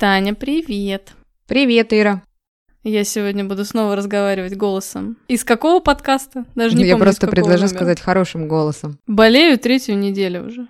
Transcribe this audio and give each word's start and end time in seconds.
Таня, 0.00 0.32
привет. 0.34 1.12
Привет, 1.46 1.92
Ира. 1.92 2.22
Я 2.84 3.04
сегодня 3.04 3.44
буду 3.44 3.66
снова 3.66 3.96
разговаривать 3.96 4.56
голосом. 4.56 5.18
Из 5.28 5.44
какого 5.44 5.80
подкаста? 5.80 6.46
Даже 6.54 6.74
не 6.74 6.84
Я 6.84 6.94
помню, 6.94 7.04
просто 7.04 7.26
предложу 7.26 7.64
номера. 7.64 7.76
сказать 7.76 8.00
хорошим 8.00 8.48
голосом. 8.48 8.98
Болею 9.06 9.58
третью 9.58 9.98
неделю 9.98 10.46
уже. 10.46 10.68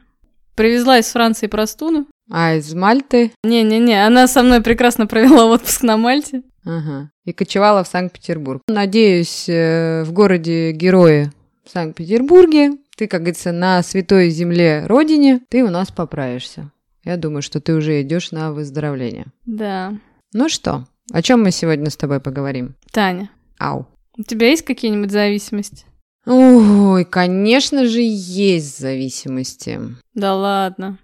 Привезла 0.57 0.99
из 0.99 1.07
Франции 1.13 1.47
простуду. 1.47 2.09
А 2.29 2.57
из 2.57 2.75
Мальты? 2.75 3.31
Не-не-не, 3.45 4.05
она 4.05 4.27
со 4.27 4.43
мной 4.43 4.63
прекрасно 4.63 5.07
провела 5.07 5.47
отпуск 5.47 5.85
на 5.85 5.97
Мальте. 5.97 6.43
Ага. 6.65 7.13
И 7.25 7.33
кочевала 7.33 7.85
в 7.85 7.87
Санкт-Петербург. 7.87 8.63
Надеюсь, 8.67 9.49
э, 9.49 10.03
в 10.03 10.13
городе 10.13 10.73
Герои 10.73 11.31
в 11.65 11.71
Санкт-Петербурге 11.71 12.73
ты, 12.97 13.07
как 13.07 13.21
говорится, 13.21 13.53
на 13.53 13.85
святой 13.85 14.31
земле 14.31 14.87
родине, 14.89 15.41
ты 15.51 15.63
у 15.63 15.71
нас 15.71 15.93
поправишься. 15.93 16.73
Я 17.05 17.17
думаю, 17.17 17.43
что 17.43 17.61
ты 17.61 17.75
уже 17.75 18.03
идешь 18.03 18.31
на 18.31 18.53
выздоровление. 18.53 19.27
Да. 19.47 19.95
Ну 20.33 20.49
что, 20.49 20.87
о 21.13 21.23
чем 21.23 21.43
мы 21.43 21.51
сегодня 21.51 21.91
с 21.91 21.97
тобой 21.97 22.21
поговорим? 22.21 22.75
Таня, 22.93 23.31
Ау. 23.59 23.87
у 24.17 24.23
тебя 24.23 24.49
есть 24.49 24.63
какие-нибудь 24.65 25.11
зависимости? 25.11 25.85
Ой, 26.27 27.05
конечно 27.05 27.87
же, 27.87 28.01
есть 28.03 28.79
зависимости. 28.79 29.81
Да 30.15 30.35
ладно. 30.35 30.99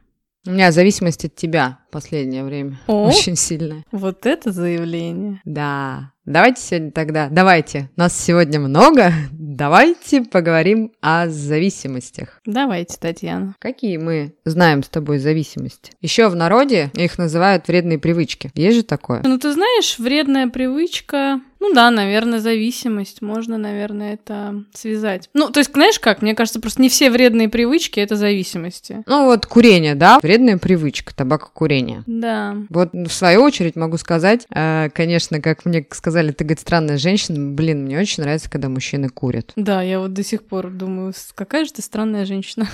У 0.47 0.51
меня 0.51 0.71
зависимость 0.71 1.25
от 1.25 1.35
тебя 1.35 1.81
в 1.89 1.93
последнее 1.93 2.45
время. 2.45 2.79
О, 2.87 3.09
Очень 3.09 3.35
сильная. 3.35 3.83
вот 3.91 4.27
это 4.27 4.53
заявление. 4.53 5.41
Да. 5.45 6.13
Давайте 6.27 6.61
сегодня 6.61 6.91
тогда, 6.91 7.29
давайте, 7.31 7.89
нас 7.95 8.19
сегодня 8.19 8.59
много, 8.59 9.13
давайте 9.31 10.23
поговорим 10.23 10.91
о 11.01 11.29
зависимостях. 11.29 12.41
Давайте, 12.45 12.97
Татьяна. 12.99 13.55
Какие 13.61 13.99
мы 13.99 14.35
знаем 14.45 14.83
с 14.83 14.89
тобой 14.89 15.19
зависимости? 15.19 15.93
Еще 16.01 16.29
в 16.29 16.35
народе 16.35 16.91
их 16.95 17.17
называют 17.17 17.69
вредные 17.69 17.99
привычки. 17.99 18.51
Есть 18.57 18.79
же 18.79 18.83
такое? 18.83 19.23
Ну, 19.25 19.39
ты 19.39 19.53
знаешь, 19.53 20.01
вредная 20.01 20.49
привычка... 20.49 21.41
Ну 21.59 21.73
да, 21.73 21.91
наверное, 21.91 22.39
зависимость. 22.39 23.23
Можно, 23.23 23.57
наверное, 23.57 24.15
это 24.15 24.65
связать. 24.75 25.31
Ну, 25.33 25.51
то 25.51 25.61
есть, 25.61 25.73
знаешь 25.73 25.99
как? 25.99 26.21
Мне 26.23 26.35
кажется, 26.35 26.61
просто 26.61 26.83
не 26.83 26.89
все 26.89 27.11
вредные 27.11 27.49
привычки— 27.49 27.99
это 28.01 28.15
зависимости. 28.15 29.03
Ну 29.07 29.25
вот 29.25 29.47
курение, 29.47 29.95
да, 29.95 30.19
вредная 30.23 30.59
привычка, 30.59 31.17
табакокурение. 31.17 32.05
Да. 32.07 32.57
Вот 32.69 32.93
в 32.93 33.11
свою 33.11 33.43
очередь 33.43 33.75
могу 33.75 33.97
сказать, 33.97 34.47
э, 34.55 34.91
конечно, 34.95 35.41
как 35.41 35.65
мне 35.65 35.85
сказали, 35.91 36.16
ты, 36.23 36.45
говорит, 36.45 36.61
странная 36.61 36.99
женщина. 36.99 37.53
Блин, 37.53 37.85
мне 37.85 37.99
очень 37.99 38.23
нравится, 38.23 38.51
когда 38.51 38.69
мужчины 38.69 39.09
курят. 39.09 39.53
Да, 39.57 39.83
я 39.83 40.01
вот 40.01 40.13
до 40.13 40.23
сих 40.23 40.43
пор 40.47 40.71
думаю, 40.71 41.13
какая 41.35 41.65
же 41.65 41.73
ты 41.73 41.83
странная 41.83 42.25
женщина. 42.25 42.69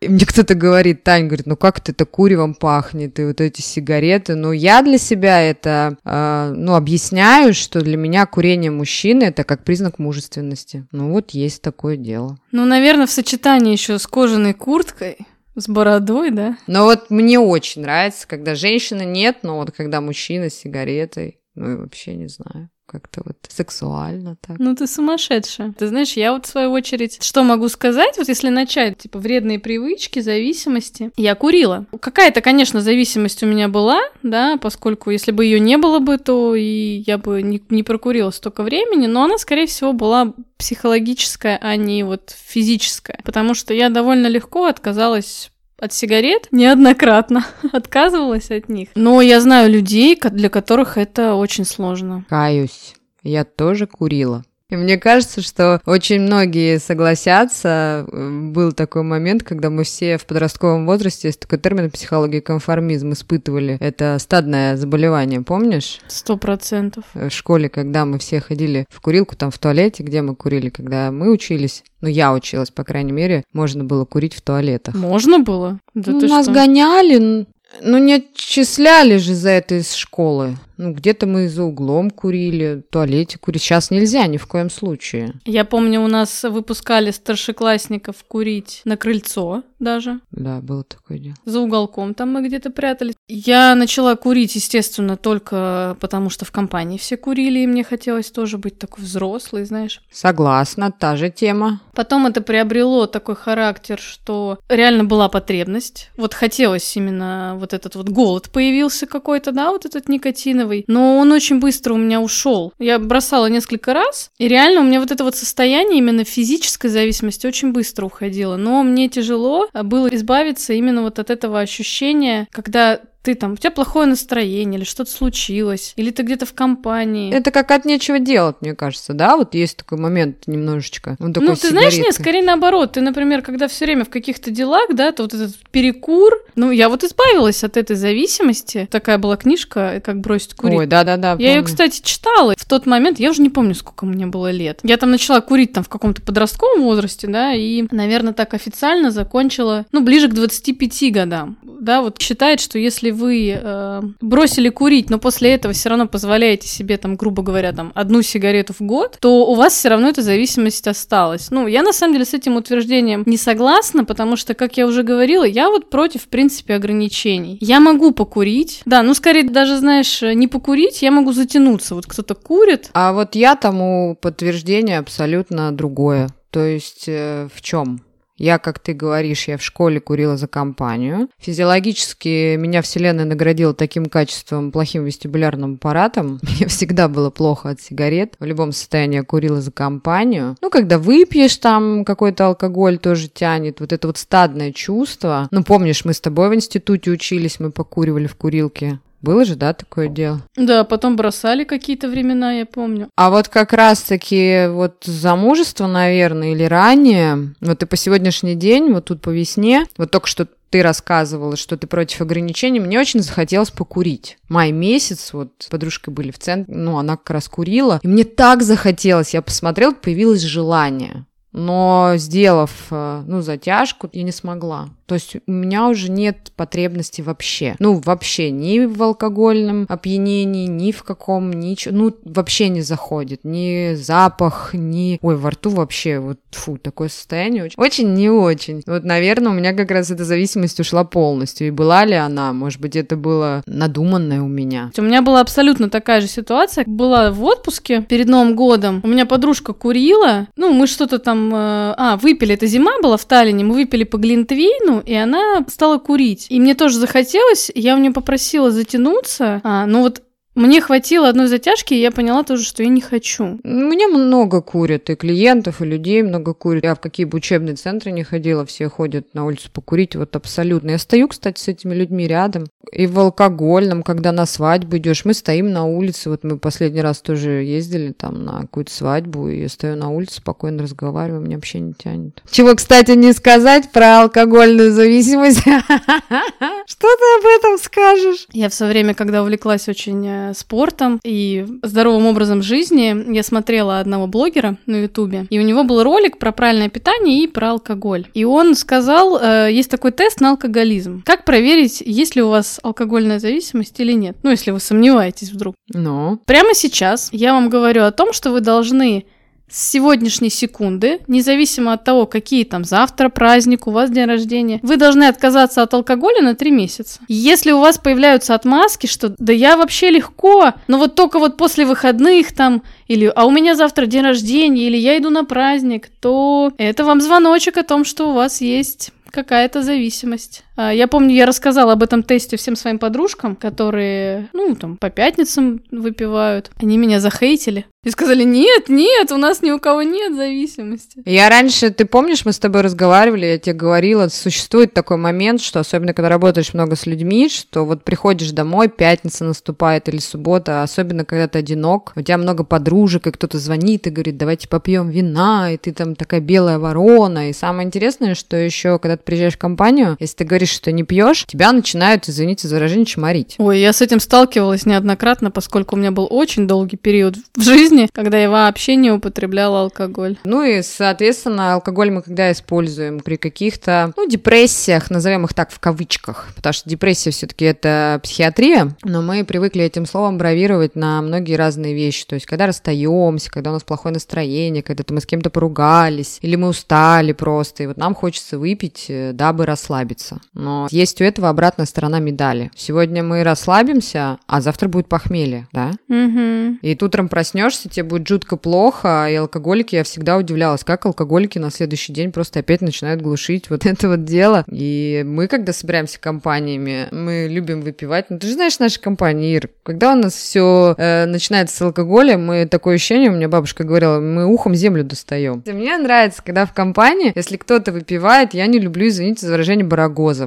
И 0.00 0.08
мне 0.08 0.24
кто-то 0.24 0.54
говорит, 0.54 1.04
Тань, 1.04 1.26
говорит, 1.26 1.46
ну 1.46 1.56
как 1.56 1.86
это 1.86 2.06
куревом 2.06 2.54
пахнет, 2.54 3.18
и 3.18 3.24
вот 3.24 3.40
эти 3.42 3.60
сигареты. 3.60 4.34
Ну, 4.34 4.52
я 4.52 4.80
для 4.80 4.96
себя 4.96 5.42
это, 5.42 5.98
э, 6.04 6.52
ну, 6.56 6.74
объясняю, 6.74 7.52
что 7.52 7.82
для 7.82 7.98
меня 7.98 8.24
курение 8.24 8.70
мужчины 8.70 9.24
это 9.24 9.44
как 9.44 9.62
признак 9.62 9.98
мужественности. 9.98 10.86
Ну, 10.90 11.10
вот 11.12 11.32
есть 11.32 11.60
такое 11.60 11.96
дело. 11.96 12.38
Ну, 12.50 12.64
наверное, 12.64 13.06
в 13.06 13.10
сочетании 13.10 13.72
еще 13.72 13.98
с 13.98 14.06
кожаной 14.06 14.54
курткой, 14.54 15.18
с 15.54 15.68
бородой, 15.68 16.30
да? 16.30 16.56
Но 16.66 16.84
вот 16.84 17.10
мне 17.10 17.38
очень 17.38 17.82
нравится, 17.82 18.26
когда 18.26 18.54
женщины 18.54 19.02
нет, 19.02 19.38
но 19.42 19.56
вот 19.56 19.70
когда 19.72 20.00
мужчина 20.00 20.48
с 20.48 20.54
сигаретой, 20.54 21.40
ну, 21.54 21.72
и 21.72 21.74
вообще 21.76 22.14
не 22.14 22.28
знаю. 22.28 22.70
Как-то 22.90 23.22
вот 23.24 23.36
сексуально 23.48 24.36
так. 24.44 24.58
Ну, 24.58 24.74
ты 24.74 24.88
сумасшедшая. 24.88 25.72
Ты 25.78 25.86
знаешь, 25.86 26.14
я 26.14 26.32
вот 26.32 26.46
в 26.46 26.48
свою 26.48 26.72
очередь, 26.72 27.22
что 27.22 27.44
могу 27.44 27.68
сказать, 27.68 28.16
вот 28.18 28.26
если 28.26 28.48
начать, 28.48 28.98
типа, 28.98 29.20
вредные 29.20 29.60
привычки, 29.60 30.18
зависимости, 30.18 31.12
я 31.16 31.36
курила. 31.36 31.86
Какая-то, 32.00 32.40
конечно, 32.40 32.80
зависимость 32.80 33.44
у 33.44 33.46
меня 33.46 33.68
была, 33.68 34.00
да, 34.24 34.56
поскольку 34.56 35.10
если 35.10 35.30
бы 35.30 35.44
ее 35.44 35.60
не 35.60 35.78
было 35.78 36.00
бы, 36.00 36.18
то 36.18 36.56
и 36.56 37.04
я 37.06 37.16
бы 37.16 37.42
не, 37.42 37.62
не 37.70 37.84
прокурила 37.84 38.32
столько 38.32 38.64
времени, 38.64 39.06
но 39.06 39.22
она, 39.22 39.38
скорее 39.38 39.68
всего, 39.68 39.92
была 39.92 40.34
психологическая, 40.58 41.60
а 41.62 41.76
не 41.76 42.02
вот 42.02 42.34
физическая. 42.36 43.20
Потому 43.22 43.54
что 43.54 43.72
я 43.72 43.88
довольно 43.88 44.26
легко 44.26 44.66
отказалась 44.66 45.52
от 45.80 45.92
сигарет 45.92 46.48
неоднократно 46.52 47.44
отказывалась 47.72 48.50
от 48.50 48.68
них. 48.68 48.88
Но 48.94 49.20
я 49.20 49.40
знаю 49.40 49.70
людей, 49.70 50.18
для 50.20 50.48
которых 50.48 50.98
это 50.98 51.34
очень 51.34 51.64
сложно. 51.64 52.24
Каюсь, 52.28 52.94
я 53.22 53.44
тоже 53.44 53.86
курила. 53.86 54.44
И 54.70 54.76
мне 54.76 54.96
кажется, 54.98 55.42
что 55.42 55.80
очень 55.84 56.20
многие 56.20 56.78
согласятся. 56.78 58.06
Был 58.12 58.72
такой 58.72 59.02
момент, 59.02 59.42
когда 59.42 59.68
мы 59.70 59.84
все 59.84 60.16
в 60.16 60.26
подростковом 60.26 60.86
возрасте, 60.86 61.28
есть 61.28 61.40
такой 61.40 61.58
термин 61.58 61.90
психологии 61.90 62.40
конформизм, 62.40 63.12
испытывали. 63.12 63.76
Это 63.80 64.16
стадное 64.20 64.76
заболевание, 64.76 65.42
помнишь? 65.42 65.98
Сто 66.08 66.36
процентов. 66.36 67.04
Э, 67.14 67.28
В 67.28 67.32
школе, 67.32 67.68
когда 67.68 68.04
мы 68.04 68.18
все 68.18 68.40
ходили 68.40 68.86
в 68.90 69.00
курилку, 69.00 69.36
там 69.36 69.50
в 69.50 69.58
туалете, 69.58 70.02
где 70.02 70.22
мы 70.22 70.34
курили, 70.36 70.68
когда 70.70 71.10
мы 71.10 71.30
учились, 71.30 71.82
ну 72.00 72.08
я 72.08 72.32
училась, 72.32 72.70
по 72.70 72.84
крайней 72.84 73.12
мере, 73.12 73.44
можно 73.52 73.84
было 73.84 74.04
курить 74.04 74.34
в 74.34 74.40
туалетах. 74.42 74.94
Можно 74.94 75.40
было? 75.40 75.78
Да 75.94 76.12
Ну, 76.12 76.20
нас 76.28 76.46
что? 76.46 76.54
гоняли, 76.54 77.46
ну 77.82 77.98
не 77.98 78.14
отчисляли 78.14 79.16
же 79.16 79.34
за 79.34 79.50
это 79.50 79.76
из 79.76 79.92
школы. 79.94 80.56
Ну, 80.80 80.94
где-то 80.94 81.26
мы 81.26 81.46
за 81.50 81.64
углом 81.64 82.10
курили, 82.10 82.82
в 82.88 82.90
туалете 82.90 83.38
курить. 83.38 83.60
Сейчас 83.60 83.90
нельзя 83.90 84.26
ни 84.26 84.38
в 84.38 84.46
коем 84.46 84.70
случае. 84.70 85.34
Я 85.44 85.66
помню, 85.66 86.00
у 86.00 86.06
нас 86.06 86.42
выпускали 86.42 87.10
старшеклассников 87.10 88.24
курить 88.26 88.80
на 88.86 88.96
крыльцо 88.96 89.62
даже. 89.78 90.20
Да, 90.30 90.60
было 90.60 90.82
такое 90.82 91.18
дело. 91.18 91.34
За 91.44 91.60
уголком 91.60 92.14
там 92.14 92.32
мы 92.32 92.46
где-то 92.46 92.70
прятались. 92.70 93.14
Я 93.28 93.74
начала 93.74 94.16
курить, 94.16 94.54
естественно, 94.54 95.18
только 95.18 95.98
потому, 96.00 96.30
что 96.30 96.46
в 96.46 96.50
компании 96.50 96.96
все 96.96 97.18
курили, 97.18 97.58
и 97.60 97.66
мне 97.66 97.84
хотелось 97.84 98.30
тоже 98.30 98.56
быть 98.56 98.78
такой 98.78 99.04
взрослой, 99.04 99.66
знаешь. 99.66 100.00
Согласна, 100.10 100.90
та 100.90 101.16
же 101.16 101.30
тема. 101.30 101.82
Потом 101.94 102.26
это 102.26 102.40
приобрело 102.40 103.06
такой 103.06 103.36
характер, 103.36 103.98
что 103.98 104.58
реально 104.70 105.04
была 105.04 105.28
потребность. 105.28 106.10
Вот 106.16 106.32
хотелось 106.32 106.96
именно 106.96 107.56
вот 107.58 107.74
этот 107.74 107.96
вот 107.96 108.08
голод 108.08 108.48
появился 108.50 109.06
какой-то, 109.06 109.52
да, 109.52 109.72
вот 109.72 109.84
этот 109.84 110.08
никотиновый. 110.08 110.69
Но 110.86 111.18
он 111.18 111.32
очень 111.32 111.58
быстро 111.58 111.94
у 111.94 111.98
меня 111.98 112.20
ушел. 112.20 112.72
Я 112.78 112.98
бросала 112.98 113.46
несколько 113.46 113.94
раз, 113.94 114.30
и 114.38 114.48
реально 114.48 114.80
у 114.80 114.84
меня 114.84 115.00
вот 115.00 115.10
это 115.10 115.24
вот 115.24 115.36
состояние 115.36 115.98
именно 115.98 116.24
физической 116.24 116.88
зависимости 116.88 117.46
очень 117.46 117.72
быстро 117.72 118.06
уходило. 118.06 118.56
Но 118.56 118.82
мне 118.82 119.08
тяжело 119.08 119.68
было 119.72 120.08
избавиться 120.08 120.72
именно 120.72 121.02
вот 121.02 121.18
от 121.18 121.30
этого 121.30 121.60
ощущения, 121.60 122.48
когда 122.50 123.00
ты 123.22 123.34
там, 123.34 123.52
у 123.52 123.56
тебя 123.56 123.70
плохое 123.70 124.06
настроение, 124.06 124.78
или 124.78 124.84
что-то 124.84 125.10
случилось, 125.10 125.92
или 125.96 126.10
ты 126.10 126.22
где-то 126.22 126.46
в 126.46 126.54
компании. 126.54 127.32
Это 127.32 127.50
как 127.50 127.70
от 127.70 127.84
нечего 127.84 128.18
делать, 128.18 128.56
мне 128.60 128.74
кажется, 128.74 129.12
да? 129.12 129.36
Вот 129.36 129.54
есть 129.54 129.76
такой 129.76 129.98
момент 129.98 130.46
немножечко. 130.46 131.16
Он 131.20 131.32
такой 131.32 131.48
ну, 131.48 131.54
ты 131.54 131.68
знаешь, 131.68 131.92
нет, 131.92 132.06
сигареткой. 132.06 132.24
скорее 132.24 132.42
наоборот. 132.42 132.92
Ты, 132.92 133.02
например, 133.02 133.42
когда 133.42 133.68
все 133.68 133.84
время 133.84 134.04
в 134.04 134.10
каких-то 134.10 134.50
делах, 134.50 134.94
да, 134.94 135.12
то 135.12 135.24
вот 135.24 135.34
этот 135.34 135.56
перекур. 135.70 136.32
Ну, 136.54 136.70
я 136.70 136.88
вот 136.88 137.04
избавилась 137.04 137.62
от 137.62 137.76
этой 137.76 137.96
зависимости. 137.96 138.88
Такая 138.90 139.18
была 139.18 139.36
книжка, 139.36 140.00
как 140.04 140.20
бросить 140.20 140.54
курить. 140.54 140.78
Ой, 140.78 140.86
да-да-да. 140.86 141.36
Я 141.38 141.56
ее, 141.56 141.62
кстати, 141.62 142.00
читала 142.02 142.54
в 142.56 142.64
тот 142.64 142.86
момент, 142.86 143.18
я 143.20 143.30
уже 143.30 143.42
не 143.42 143.50
помню, 143.50 143.74
сколько 143.74 144.06
мне 144.06 144.26
было 144.26 144.50
лет. 144.50 144.80
Я 144.82 144.96
там 144.96 145.10
начала 145.10 145.40
курить 145.40 145.72
там 145.72 145.84
в 145.84 145.88
каком-то 145.88 146.22
подростковом 146.22 146.82
возрасте, 146.82 147.26
да, 147.26 147.52
и, 147.52 147.84
наверное, 147.90 148.32
так 148.32 148.54
официально 148.54 149.10
закончила, 149.10 149.86
ну, 149.92 150.02
ближе 150.02 150.28
к 150.28 150.34
25 150.34 151.12
годам. 151.12 151.58
Да, 151.62 152.00
вот 152.00 152.20
считает, 152.20 152.60
что 152.60 152.78
если 152.78 153.09
вы 153.10 153.58
э, 153.60 154.02
бросили 154.20 154.68
курить, 154.68 155.10
но 155.10 155.18
после 155.18 155.54
этого 155.54 155.74
все 155.74 155.88
равно 155.88 156.06
позволяете 156.06 156.68
себе, 156.68 156.96
там, 156.96 157.16
грубо 157.16 157.42
говоря, 157.42 157.72
там, 157.72 157.92
одну 157.94 158.22
сигарету 158.22 158.72
в 158.72 158.80
год, 158.80 159.18
то 159.20 159.46
у 159.46 159.54
вас 159.54 159.74
все 159.74 159.88
равно 159.88 160.08
эта 160.08 160.22
зависимость 160.22 160.86
осталась. 160.86 161.50
Ну, 161.50 161.66
я 161.66 161.82
на 161.82 161.92
самом 161.92 162.14
деле 162.14 162.24
с 162.24 162.34
этим 162.34 162.56
утверждением 162.56 163.22
не 163.26 163.36
согласна, 163.36 164.04
потому 164.04 164.36
что, 164.36 164.54
как 164.54 164.76
я 164.76 164.86
уже 164.86 165.02
говорила, 165.02 165.44
я 165.44 165.68
вот 165.70 165.90
против, 165.90 166.22
в 166.22 166.28
принципе, 166.28 166.74
ограничений. 166.74 167.58
Я 167.60 167.80
могу 167.80 168.12
покурить, 168.12 168.82
да, 168.84 169.02
ну, 169.02 169.14
скорее 169.14 169.44
даже, 169.44 169.78
знаешь, 169.78 170.22
не 170.22 170.48
покурить, 170.48 171.02
я 171.02 171.10
могу 171.10 171.32
затянуться. 171.32 171.94
Вот 171.94 172.06
кто-то 172.06 172.34
курит, 172.34 172.90
А 172.92 173.12
вот 173.12 173.34
я 173.34 173.56
тому 173.56 174.16
подтверждение 174.20 174.98
абсолютно 174.98 175.72
другое. 175.72 176.28
То 176.50 176.64
есть 176.64 177.04
э, 177.06 177.48
в 177.54 177.62
чем? 177.62 178.02
Я, 178.40 178.58
как 178.58 178.78
ты 178.78 178.94
говоришь, 178.94 179.48
я 179.48 179.58
в 179.58 179.62
школе 179.62 180.00
курила 180.00 180.38
за 180.38 180.48
компанию. 180.48 181.28
Физиологически 181.38 182.56
меня 182.56 182.80
Вселенная 182.80 183.26
наградила 183.26 183.74
таким 183.74 184.06
качеством, 184.06 184.72
плохим 184.72 185.04
вестибулярным 185.04 185.74
аппаратом. 185.74 186.40
Мне 186.56 186.66
всегда 186.66 187.08
было 187.08 187.28
плохо 187.28 187.68
от 187.68 187.82
сигарет. 187.82 188.36
В 188.40 188.46
любом 188.46 188.72
состоянии 188.72 189.16
я 189.16 189.24
курила 189.24 189.60
за 189.60 189.70
компанию. 189.70 190.56
Ну, 190.62 190.70
когда 190.70 190.98
выпьешь 190.98 191.58
там 191.58 192.02
какой-то 192.06 192.46
алкоголь, 192.46 192.96
тоже 192.96 193.28
тянет. 193.28 193.80
Вот 193.80 193.92
это 193.92 194.06
вот 194.06 194.16
стадное 194.16 194.72
чувство. 194.72 195.46
Ну, 195.50 195.62
помнишь, 195.62 196.06
мы 196.06 196.14
с 196.14 196.20
тобой 196.20 196.48
в 196.48 196.54
институте 196.54 197.10
учились, 197.10 197.60
мы 197.60 197.70
покуривали 197.70 198.26
в 198.26 198.36
курилке. 198.36 199.00
Было 199.22 199.44
же, 199.44 199.54
да, 199.54 199.72
такое 199.74 200.08
дело? 200.08 200.40
Да, 200.56 200.84
потом 200.84 201.16
бросали 201.16 201.64
какие-то 201.64 202.08
времена, 202.08 202.52
я 202.52 202.66
помню. 202.66 203.08
А 203.16 203.30
вот 203.30 203.48
как 203.48 203.72
раз-таки 203.72 204.68
вот 204.68 205.04
замужество, 205.04 205.86
наверное, 205.86 206.52
или 206.52 206.64
ранее, 206.64 207.54
вот 207.60 207.82
и 207.82 207.86
по 207.86 207.96
сегодняшний 207.96 208.54
день, 208.54 208.92
вот 208.92 209.06
тут 209.06 209.20
по 209.20 209.30
весне, 209.30 209.86
вот 209.98 210.10
только 210.10 210.26
что 210.26 210.48
ты 210.70 210.82
рассказывала, 210.82 211.56
что 211.56 211.76
ты 211.76 211.86
против 211.86 212.20
ограничений, 212.20 212.80
мне 212.80 212.98
очень 212.98 213.20
захотелось 213.20 213.70
покурить. 213.70 214.38
Май 214.48 214.70
месяц, 214.70 215.32
вот 215.32 215.50
с 215.58 215.66
подружкой 215.66 216.14
были 216.14 216.30
в 216.30 216.38
центре, 216.38 216.74
ну, 216.74 216.96
она 216.96 217.16
как 217.16 217.30
раз 217.30 217.48
курила, 217.48 217.98
и 218.02 218.08
мне 218.08 218.24
так 218.24 218.62
захотелось, 218.62 219.34
я 219.34 219.42
посмотрела, 219.42 219.92
появилось 219.92 220.42
желание. 220.42 221.26
Но 221.52 222.12
сделав, 222.14 222.70
э, 222.90 223.24
ну, 223.26 223.42
затяжку, 223.42 224.08
я 224.12 224.22
не 224.22 224.30
смогла. 224.30 224.90
То 225.10 225.14
есть 225.14 225.38
у 225.44 225.50
меня 225.50 225.88
уже 225.88 226.08
нет 226.08 226.52
потребности 226.54 227.20
вообще. 227.20 227.74
Ну, 227.80 227.94
вообще 227.94 228.52
ни 228.52 228.86
в 228.86 229.02
алкогольном 229.02 229.86
опьянении, 229.88 230.68
ни 230.68 230.92
в 230.92 231.02
каком, 231.02 231.52
ничего. 231.52 231.92
Ну, 231.96 232.16
вообще 232.24 232.68
не 232.68 232.82
заходит. 232.82 233.40
Ни 233.42 233.94
запах, 233.96 234.70
ни... 234.72 235.18
Ой, 235.20 235.34
во 235.34 235.50
рту 235.50 235.70
вообще, 235.70 236.20
вот, 236.20 236.38
фу, 236.52 236.78
такое 236.78 237.08
состояние 237.08 237.64
очень, 237.64 237.74
очень 237.76 238.14
не 238.14 238.30
очень. 238.30 238.84
Вот, 238.86 239.02
наверное, 239.02 239.50
у 239.50 239.54
меня 239.56 239.72
как 239.72 239.90
раз 239.90 240.12
эта 240.12 240.24
зависимость 240.24 240.78
ушла 240.78 241.02
полностью. 241.02 241.66
И 241.66 241.72
была 241.72 242.04
ли 242.04 242.14
она? 242.14 242.52
Может 242.52 242.80
быть, 242.80 242.94
это 242.94 243.16
было 243.16 243.64
надуманное 243.66 244.42
у 244.42 244.46
меня? 244.46 244.92
У 244.96 245.02
меня 245.02 245.22
была 245.22 245.40
абсолютно 245.40 245.90
такая 245.90 246.20
же 246.20 246.28
ситуация. 246.28 246.84
Была 246.86 247.32
в 247.32 247.42
отпуске 247.42 248.02
перед 248.02 248.28
Новым 248.28 248.54
годом. 248.54 249.00
У 249.02 249.08
меня 249.08 249.26
подружка 249.26 249.72
курила. 249.72 250.46
Ну, 250.54 250.72
мы 250.72 250.86
что-то 250.86 251.18
там... 251.18 251.52
Э, 251.52 251.94
а, 251.96 252.16
выпили. 252.16 252.54
Это 252.54 252.68
зима 252.68 252.92
была 253.02 253.16
в 253.16 253.24
Таллине. 253.24 253.64
Мы 253.64 253.74
выпили 253.74 254.04
по 254.04 254.16
Глинтвейну 254.16 254.99
и 255.06 255.14
она 255.14 255.64
стала 255.68 255.98
курить. 255.98 256.46
И 256.48 256.60
мне 256.60 256.74
тоже 256.74 256.98
захотелось, 256.98 257.70
я 257.74 257.94
у 257.94 257.98
нее 257.98 258.12
попросила 258.12 258.70
затянуться, 258.70 259.60
а, 259.64 259.86
ну 259.86 260.02
вот 260.02 260.22
мне 260.56 260.80
хватило 260.80 261.28
одной 261.28 261.46
затяжки, 261.46 261.94
и 261.94 262.00
я 262.00 262.10
поняла 262.10 262.42
тоже, 262.42 262.64
что 262.64 262.82
я 262.82 262.88
не 262.88 263.00
хочу. 263.00 263.60
Мне 263.62 264.08
много 264.08 264.60
курят, 264.60 265.08
и 265.08 265.14
клиентов, 265.14 265.80
и 265.80 265.84
людей 265.84 266.22
много 266.22 266.54
курят. 266.54 266.82
Я 266.82 266.96
в 266.96 267.00
какие 267.00 267.24
бы 267.24 267.36
учебные 267.36 267.76
центры 267.76 268.10
не 268.10 268.24
ходила, 268.24 268.66
все 268.66 268.88
ходят 268.88 269.32
на 269.32 269.46
улицу 269.46 269.70
покурить, 269.72 270.16
вот 270.16 270.34
абсолютно. 270.34 270.90
Я 270.90 270.98
стою, 270.98 271.28
кстати, 271.28 271.60
с 271.60 271.68
этими 271.68 271.94
людьми 271.94 272.26
рядом. 272.26 272.66
И 272.90 273.06
в 273.06 273.18
алкогольном, 273.20 274.02
когда 274.02 274.32
на 274.32 274.44
свадьбу 274.44 274.96
идешь, 274.96 275.24
мы 275.24 275.34
стоим 275.34 275.70
на 275.70 275.84
улице. 275.84 276.28
Вот 276.28 276.42
мы 276.42 276.58
последний 276.58 277.00
раз 277.00 277.20
тоже 277.20 277.50
ездили 277.62 278.10
там 278.10 278.44
на 278.44 278.62
какую-то 278.62 278.92
свадьбу, 278.92 279.48
и 279.48 279.60
я 279.60 279.68
стою 279.68 279.94
на 279.94 280.10
улице, 280.10 280.38
спокойно 280.38 280.82
разговариваю, 280.82 281.42
мне 281.42 281.54
вообще 281.54 281.78
не 281.78 281.94
тянет. 281.94 282.42
Чего, 282.50 282.74
кстати, 282.74 283.12
не 283.12 283.32
сказать 283.32 283.92
про 283.92 284.22
алкогольную 284.22 284.92
зависимость. 284.92 285.60
Что 285.62 287.08
ты 287.16 287.38
об 287.38 287.46
этом 287.58 287.78
скажешь? 287.78 288.46
Я 288.52 288.68
в 288.68 288.74
свое 288.74 288.92
время, 288.92 289.14
когда 289.14 289.42
увлеклась 289.42 289.88
очень 289.88 290.26
спортом 290.54 291.20
и 291.24 291.66
здоровым 291.82 292.26
образом 292.26 292.62
жизни, 292.62 293.32
я 293.34 293.42
смотрела 293.42 294.00
одного 294.00 294.26
блогера 294.26 294.76
на 294.86 295.02
ютубе, 295.02 295.46
и 295.50 295.58
у 295.58 295.62
него 295.62 295.84
был 295.84 296.02
ролик 296.02 296.38
про 296.38 296.52
правильное 296.52 296.88
питание 296.88 297.44
и 297.44 297.46
про 297.46 297.72
алкоголь. 297.72 298.26
И 298.34 298.44
он 298.44 298.74
сказал, 298.74 299.38
э, 299.40 299.68
есть 299.72 299.90
такой 299.90 300.12
тест 300.12 300.40
на 300.40 300.50
алкоголизм. 300.50 301.22
Как 301.24 301.44
проверить, 301.44 302.02
есть 302.04 302.36
ли 302.36 302.42
у 302.42 302.48
вас 302.48 302.80
алкогольная 302.82 303.38
зависимость 303.38 303.98
или 304.00 304.12
нет? 304.12 304.36
Ну, 304.42 304.50
если 304.50 304.70
вы 304.70 304.80
сомневаетесь 304.80 305.52
вдруг. 305.52 305.74
Но. 305.92 306.38
Прямо 306.46 306.74
сейчас 306.74 307.28
я 307.32 307.52
вам 307.52 307.68
говорю 307.68 308.04
о 308.04 308.12
том, 308.12 308.32
что 308.32 308.50
вы 308.50 308.60
должны 308.60 309.24
с 309.70 309.90
сегодняшней 309.90 310.50
секунды, 310.50 311.20
независимо 311.28 311.92
от 311.92 312.04
того, 312.04 312.26
какие 312.26 312.64
там 312.64 312.84
завтра 312.84 313.28
праздник, 313.28 313.86
у 313.86 313.90
вас 313.90 314.10
день 314.10 314.26
рождения, 314.26 314.80
вы 314.82 314.96
должны 314.96 315.24
отказаться 315.24 315.82
от 315.82 315.94
алкоголя 315.94 316.42
на 316.42 316.54
три 316.54 316.70
месяца. 316.70 317.20
Если 317.28 317.70
у 317.70 317.80
вас 317.80 317.98
появляются 317.98 318.54
отмазки, 318.54 319.06
что 319.06 319.34
да 319.38 319.52
я 319.52 319.76
вообще 319.76 320.10
легко, 320.10 320.74
но 320.88 320.98
вот 320.98 321.14
только 321.14 321.38
вот 321.38 321.56
после 321.56 321.86
выходных 321.86 322.52
там, 322.52 322.82
или 323.06 323.32
а 323.34 323.46
у 323.46 323.50
меня 323.50 323.74
завтра 323.74 324.06
день 324.06 324.24
рождения, 324.24 324.88
или 324.88 324.96
я 324.96 325.16
иду 325.18 325.30
на 325.30 325.44
праздник, 325.44 326.08
то 326.20 326.72
это 326.76 327.04
вам 327.04 327.20
звоночек 327.20 327.76
о 327.78 327.82
том, 327.84 328.04
что 328.04 328.30
у 328.30 328.34
вас 328.34 328.60
есть 328.60 329.12
какая-то 329.30 329.82
зависимость. 329.82 330.64
А, 330.76 330.92
я 330.92 331.08
помню, 331.08 331.34
я 331.34 331.46
рассказала 331.46 331.92
об 331.92 332.02
этом 332.02 332.22
тесте 332.22 332.56
всем 332.56 332.76
своим 332.76 332.98
подружкам, 332.98 333.56
которые, 333.56 334.48
ну, 334.52 334.74
там, 334.74 334.96
по 334.96 335.10
пятницам 335.10 335.82
выпивают. 335.90 336.70
Они 336.80 336.96
меня 336.96 337.20
захейтили. 337.20 337.86
И 338.02 338.08
сказали, 338.08 338.44
нет, 338.44 338.88
нет, 338.88 339.30
у 339.30 339.36
нас 339.36 339.60
ни 339.60 339.70
у 339.70 339.78
кого 339.78 340.00
нет 340.00 340.34
зависимости. 340.34 341.22
Я 341.26 341.50
раньше, 341.50 341.90
ты 341.90 342.06
помнишь, 342.06 342.46
мы 342.46 342.54
с 342.54 342.58
тобой 342.58 342.80
разговаривали, 342.80 343.44
я 343.44 343.58
тебе 343.58 343.74
говорила, 343.74 344.28
существует 344.28 344.94
такой 344.94 345.18
момент, 345.18 345.60
что 345.60 345.80
особенно 345.80 346.14
когда 346.14 346.30
работаешь 346.30 346.72
много 346.72 346.96
с 346.96 347.04
людьми, 347.04 347.50
что 347.50 347.84
вот 347.84 348.02
приходишь 348.02 348.52
домой, 348.52 348.88
пятница 348.88 349.44
наступает 349.44 350.08
или 350.08 350.16
суббота, 350.16 350.82
особенно 350.82 351.26
когда 351.26 351.46
ты 351.46 351.58
одинок, 351.58 352.14
у 352.16 352.22
тебя 352.22 352.38
много 352.38 352.64
подружек, 352.64 353.26
и 353.26 353.32
кто-то 353.32 353.58
звонит 353.58 354.06
и 354.06 354.10
говорит, 354.10 354.38
давайте 354.38 354.66
попьем 354.66 355.10
вина, 355.10 355.70
и 355.70 355.76
ты 355.76 355.92
там 355.92 356.14
такая 356.14 356.40
белая 356.40 356.78
ворона. 356.78 357.50
И 357.50 357.52
самое 357.52 357.86
интересное, 357.86 358.34
что 358.34 358.56
еще, 358.56 358.98
когда 358.98 359.18
ты 359.18 359.24
приезжаешь 359.24 359.56
в 359.56 359.58
компанию, 359.58 360.16
если 360.18 360.36
ты 360.36 360.44
говоришь, 360.44 360.69
что 360.70 360.92
не 360.92 361.02
пьешь, 361.02 361.44
тебя 361.46 361.72
начинают, 361.72 362.28
извините 362.28 362.68
за 362.68 362.76
выражение, 362.76 363.06
чморить. 363.06 363.56
Ой, 363.58 363.80
я 363.80 363.92
с 363.92 364.00
этим 364.00 364.20
сталкивалась 364.20 364.86
неоднократно, 364.86 365.50
поскольку 365.50 365.96
у 365.96 365.98
меня 365.98 366.10
был 366.10 366.26
очень 366.30 366.66
долгий 366.66 366.96
период 366.96 367.36
в 367.56 367.62
жизни, 367.62 368.08
когда 368.12 368.38
я 368.38 368.50
вообще 368.50 368.96
не 368.96 369.10
употребляла 369.10 369.82
алкоголь. 369.82 370.36
Ну 370.44 370.62
и, 370.62 370.82
соответственно, 370.82 371.74
алкоголь 371.74 372.10
мы 372.10 372.22
когда 372.22 372.52
используем 372.52 373.20
при 373.20 373.36
каких-то, 373.36 374.12
ну, 374.16 374.28
депрессиях, 374.28 375.10
назовем 375.10 375.44
их 375.44 375.54
так 375.54 375.70
в 375.70 375.80
кавычках, 375.80 376.48
потому 376.54 376.72
что 376.72 376.88
депрессия 376.88 377.30
все-таки 377.30 377.64
это 377.64 378.20
психиатрия, 378.22 378.94
но 379.02 379.22
мы 379.22 379.44
привыкли 379.44 379.84
этим 379.84 380.06
словом 380.06 380.38
бравировать 380.38 380.96
на 380.96 381.20
многие 381.22 381.54
разные 381.54 381.94
вещи. 381.94 382.24
То 382.26 382.34
есть, 382.34 382.46
когда 382.46 382.66
расстаемся, 382.66 383.50
когда 383.50 383.70
у 383.70 383.72
нас 383.74 383.82
плохое 383.82 384.12
настроение, 384.12 384.82
когда 384.82 385.04
мы 385.08 385.20
с 385.20 385.26
кем-то 385.26 385.50
поругались, 385.50 386.38
или 386.42 386.56
мы 386.56 386.68
устали 386.68 387.32
просто, 387.32 387.82
и 387.82 387.86
вот 387.86 387.96
нам 387.96 388.14
хочется 388.14 388.58
выпить, 388.58 389.06
э, 389.08 389.32
дабы 389.32 389.66
расслабиться. 389.66 390.40
Но 390.54 390.88
есть 390.90 391.20
у 391.20 391.24
этого 391.24 391.48
обратная 391.48 391.86
сторона 391.86 392.18
медали. 392.18 392.70
Сегодня 392.74 393.22
мы 393.22 393.44
расслабимся, 393.44 394.38
а 394.46 394.60
завтра 394.60 394.88
будет 394.88 395.08
похмелье, 395.08 395.68
да? 395.72 395.92
Угу. 396.08 396.78
И 396.82 396.94
тут 396.96 397.10
утром 397.10 397.28
проснешься, 397.28 397.88
тебе 397.88 398.04
будет 398.04 398.28
жутко 398.28 398.56
плохо, 398.56 399.26
и 399.28 399.34
алкоголики, 399.34 399.96
я 399.96 400.04
всегда 400.04 400.36
удивлялась, 400.36 400.84
как 400.84 401.06
алкоголики 401.06 401.58
на 401.58 401.70
следующий 401.70 402.12
день 402.12 402.30
просто 402.30 402.60
опять 402.60 402.82
начинают 402.82 403.20
глушить 403.20 403.68
вот 403.68 403.84
это 403.86 404.08
вот 404.08 404.24
дело. 404.24 404.64
И 404.70 405.24
мы, 405.26 405.48
когда 405.48 405.72
собираемся 405.72 406.20
компаниями, 406.20 407.08
мы 407.10 407.48
любим 407.50 407.80
выпивать. 407.80 408.30
Ну, 408.30 408.38
ты 408.38 408.46
же 408.46 408.52
знаешь 408.52 408.78
наши 408.78 409.00
компании, 409.00 409.56
Ир, 409.56 409.70
когда 409.82 410.12
у 410.12 410.16
нас 410.16 410.34
все 410.34 410.94
э, 410.96 411.26
начинается 411.26 411.76
с 411.76 411.82
алкоголя, 411.82 412.38
мы 412.38 412.66
такое 412.66 412.94
ощущение, 412.94 413.30
у 413.30 413.34
меня 413.34 413.48
бабушка 413.48 413.82
говорила, 413.82 414.20
мы 414.20 414.46
ухом 414.46 414.76
землю 414.76 415.02
достаем. 415.02 415.64
Мне 415.66 415.98
нравится, 415.98 416.42
когда 416.44 416.64
в 416.64 416.72
компании, 416.72 417.32
если 417.34 417.56
кто-то 417.56 417.90
выпивает, 417.90 418.54
я 418.54 418.68
не 418.68 418.78
люблю, 418.78 419.08
извините 419.08 419.46
за 419.46 419.52
выражение, 419.52 419.84
барагозов. 419.84 420.39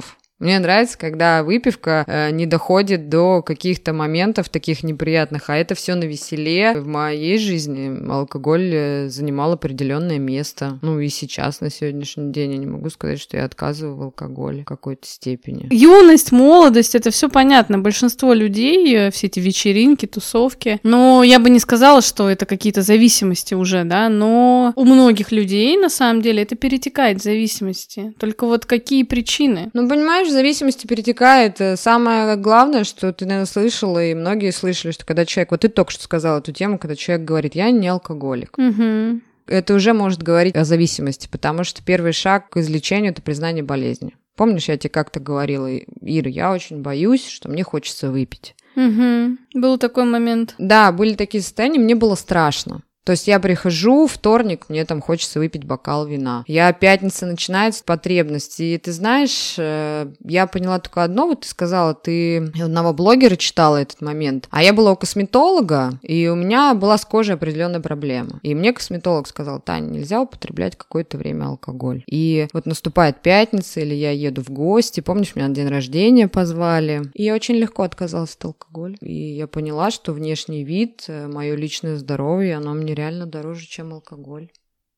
Мне 0.44 0.58
нравится, 0.58 0.98
когда 0.98 1.42
выпивка 1.42 2.04
э, 2.06 2.30
не 2.30 2.44
доходит 2.44 3.08
до 3.08 3.40
каких-то 3.40 3.94
моментов 3.94 4.50
таких 4.50 4.82
неприятных, 4.82 5.48
а 5.48 5.56
это 5.56 5.74
все 5.74 5.94
на 5.94 6.04
веселе. 6.04 6.74
В 6.74 6.86
моей 6.86 7.38
жизни 7.38 8.10
алкоголь 8.10 8.70
э, 8.74 9.08
занимал 9.08 9.54
определенное 9.54 10.18
место. 10.18 10.78
Ну 10.82 11.00
и 11.00 11.08
сейчас, 11.08 11.62
на 11.62 11.70
сегодняшний 11.70 12.30
день, 12.30 12.52
я 12.52 12.58
не 12.58 12.66
могу 12.66 12.90
сказать, 12.90 13.22
что 13.22 13.38
я 13.38 13.46
отказываю 13.46 13.96
в 13.96 14.02
алкоголе 14.02 14.64
в 14.64 14.64
какой-то 14.66 15.06
степени. 15.06 15.66
Юность, 15.70 16.30
молодость, 16.30 16.94
это 16.94 17.10
все 17.10 17.30
понятно. 17.30 17.78
Большинство 17.78 18.34
людей, 18.34 18.94
э, 18.94 19.10
все 19.10 19.28
эти 19.28 19.40
вечеринки, 19.40 20.04
тусовки. 20.04 20.78
Но 20.82 21.22
я 21.22 21.38
бы 21.38 21.48
не 21.48 21.58
сказала, 21.58 22.02
что 22.02 22.28
это 22.28 22.44
какие-то 22.44 22.82
зависимости 22.82 23.54
уже, 23.54 23.84
да, 23.84 24.10
но 24.10 24.74
у 24.76 24.84
многих 24.84 25.32
людей, 25.32 25.78
на 25.78 25.88
самом 25.88 26.20
деле, 26.20 26.42
это 26.42 26.54
перетекает 26.54 27.20
в 27.20 27.22
зависимости. 27.22 28.12
Только 28.18 28.44
вот 28.44 28.66
какие 28.66 29.04
причины? 29.04 29.70
Ну, 29.72 29.88
понимаешь, 29.88 30.33
зависимости 30.34 30.86
перетекает. 30.86 31.60
Э, 31.60 31.76
самое 31.76 32.36
главное, 32.36 32.84
что 32.84 33.12
ты, 33.12 33.24
наверное, 33.24 33.46
слышала, 33.46 34.04
и 34.04 34.14
многие 34.14 34.50
слышали, 34.50 34.92
что 34.92 35.06
когда 35.06 35.24
человек... 35.24 35.50
Вот 35.50 35.60
ты 35.60 35.68
только 35.68 35.90
что 35.90 36.02
сказала 36.04 36.38
эту 36.38 36.52
тему, 36.52 36.78
когда 36.78 36.96
человек 36.96 37.26
говорит, 37.26 37.54
я 37.54 37.70
не 37.70 37.88
алкоголик. 37.88 38.58
Угу. 38.58 39.20
Это 39.46 39.74
уже 39.74 39.92
может 39.92 40.22
говорить 40.22 40.56
о 40.56 40.64
зависимости, 40.64 41.28
потому 41.30 41.64
что 41.64 41.82
первый 41.82 42.12
шаг 42.12 42.50
к 42.50 42.56
излечению– 42.56 43.12
это 43.12 43.22
признание 43.22 43.62
болезни. 43.62 44.14
Помнишь, 44.36 44.68
я 44.68 44.76
тебе 44.76 44.90
как-то 44.90 45.20
говорила, 45.20 45.68
Ира, 46.00 46.28
я 46.28 46.52
очень 46.52 46.82
боюсь, 46.82 47.26
что 47.26 47.48
мне 47.48 47.62
хочется 47.62 48.10
выпить. 48.10 48.54
Угу. 48.74 49.60
Был 49.60 49.78
такой 49.78 50.04
момент. 50.04 50.54
Да, 50.58 50.90
были 50.92 51.14
такие 51.14 51.42
состояния, 51.42 51.78
мне 51.78 51.94
было 51.94 52.16
страшно. 52.16 52.82
То 53.04 53.12
есть 53.12 53.28
я 53.28 53.38
прихожу, 53.38 54.06
вторник, 54.06 54.64
мне 54.68 54.84
там 54.84 55.00
хочется 55.02 55.38
выпить 55.38 55.64
бокал 55.64 56.06
вина. 56.06 56.44
Я 56.46 56.72
пятница 56.72 57.26
начинается 57.26 57.84
потребность. 57.84 58.58
И 58.60 58.78
ты 58.78 58.92
знаешь, 58.92 59.56
э, 59.58 60.10
я 60.24 60.46
поняла 60.46 60.78
только 60.78 61.04
одно, 61.04 61.26
вот 61.26 61.42
ты 61.42 61.48
сказала, 61.48 61.94
ты 61.94 62.38
одного 62.60 62.94
блогера 62.94 63.36
читала 63.36 63.76
этот 63.76 64.00
момент, 64.00 64.48
а 64.50 64.62
я 64.62 64.72
была 64.72 64.92
у 64.92 64.96
косметолога, 64.96 65.98
и 66.02 66.28
у 66.28 66.34
меня 66.34 66.74
была 66.74 66.96
с 66.96 67.04
кожей 67.04 67.34
определенная 67.34 67.80
проблема. 67.80 68.40
И 68.42 68.54
мне 68.54 68.72
косметолог 68.72 69.28
сказал, 69.28 69.60
Таня, 69.60 69.86
нельзя 69.86 70.22
употреблять 70.22 70.76
какое-то 70.76 71.18
время 71.18 71.46
алкоголь. 71.46 72.02
И 72.06 72.48
вот 72.52 72.64
наступает 72.64 73.20
пятница, 73.20 73.80
или 73.80 73.94
я 73.94 74.12
еду 74.12 74.42
в 74.42 74.50
гости, 74.50 75.00
помнишь, 75.00 75.36
меня 75.36 75.48
на 75.48 75.54
день 75.54 75.68
рождения 75.68 76.26
позвали, 76.26 77.02
и 77.12 77.24
я 77.24 77.34
очень 77.34 77.56
легко 77.56 77.82
отказалась 77.82 78.34
от 78.34 78.44
алкоголя. 78.46 78.96
И 79.00 79.12
я 79.12 79.46
поняла, 79.46 79.90
что 79.90 80.12
внешний 80.12 80.64
вид, 80.64 81.04
э, 81.08 81.26
мое 81.26 81.54
личное 81.54 81.96
здоровье, 81.96 82.56
оно 82.56 82.72
мне 82.72 82.93
реально 82.94 83.26
дороже, 83.26 83.66
чем 83.66 83.92
алкоголь. 83.92 84.50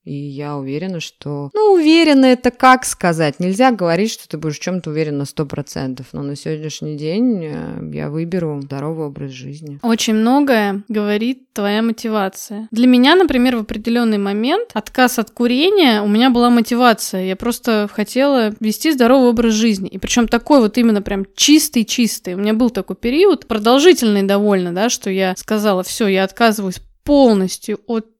И 0.06 0.14
я 0.14 0.56
уверена, 0.56 1.00
что... 1.00 1.50
Ну, 1.52 1.72
уверена 1.72 2.26
это 2.26 2.52
как 2.52 2.84
сказать? 2.84 3.40
Нельзя 3.40 3.72
говорить, 3.72 4.12
что 4.12 4.28
ты 4.28 4.38
будешь 4.38 4.58
в 4.58 4.62
чем-то 4.62 4.90
уверен 4.90 5.18
на 5.18 5.22
100%. 5.22 6.04
Но 6.12 6.22
на 6.22 6.36
сегодняшний 6.36 6.96
день 6.96 7.44
э, 7.44 7.90
я 7.92 8.08
выберу 8.08 8.60
здоровый 8.62 9.06
образ 9.06 9.32
жизни. 9.32 9.80
Очень 9.82 10.14
многое 10.14 10.84
говорит 10.86 11.52
твоя 11.52 11.82
мотивация. 11.82 12.68
Для 12.70 12.86
меня, 12.86 13.16
например, 13.16 13.56
в 13.56 13.62
определенный 13.62 14.18
момент 14.18 14.70
отказ 14.74 15.18
от 15.18 15.32
курения 15.32 16.02
у 16.02 16.06
меня 16.06 16.30
была 16.30 16.50
мотивация. 16.50 17.24
Я 17.24 17.34
просто 17.34 17.88
хотела 17.92 18.54
вести 18.60 18.92
здоровый 18.92 19.30
образ 19.30 19.54
жизни. 19.54 19.88
И 19.88 19.98
причем 19.98 20.28
такой 20.28 20.60
вот 20.60 20.78
именно 20.78 21.02
прям 21.02 21.26
чистый-чистый. 21.34 22.34
У 22.34 22.38
меня 22.38 22.54
был 22.54 22.70
такой 22.70 22.94
период, 22.94 23.48
продолжительный 23.48 24.22
довольно, 24.22 24.72
да, 24.72 24.88
что 24.88 25.10
я 25.10 25.34
сказала, 25.36 25.82
все, 25.82 26.06
я 26.06 26.22
отказываюсь 26.22 26.78
полностью 27.06 27.78
от 27.86 28.15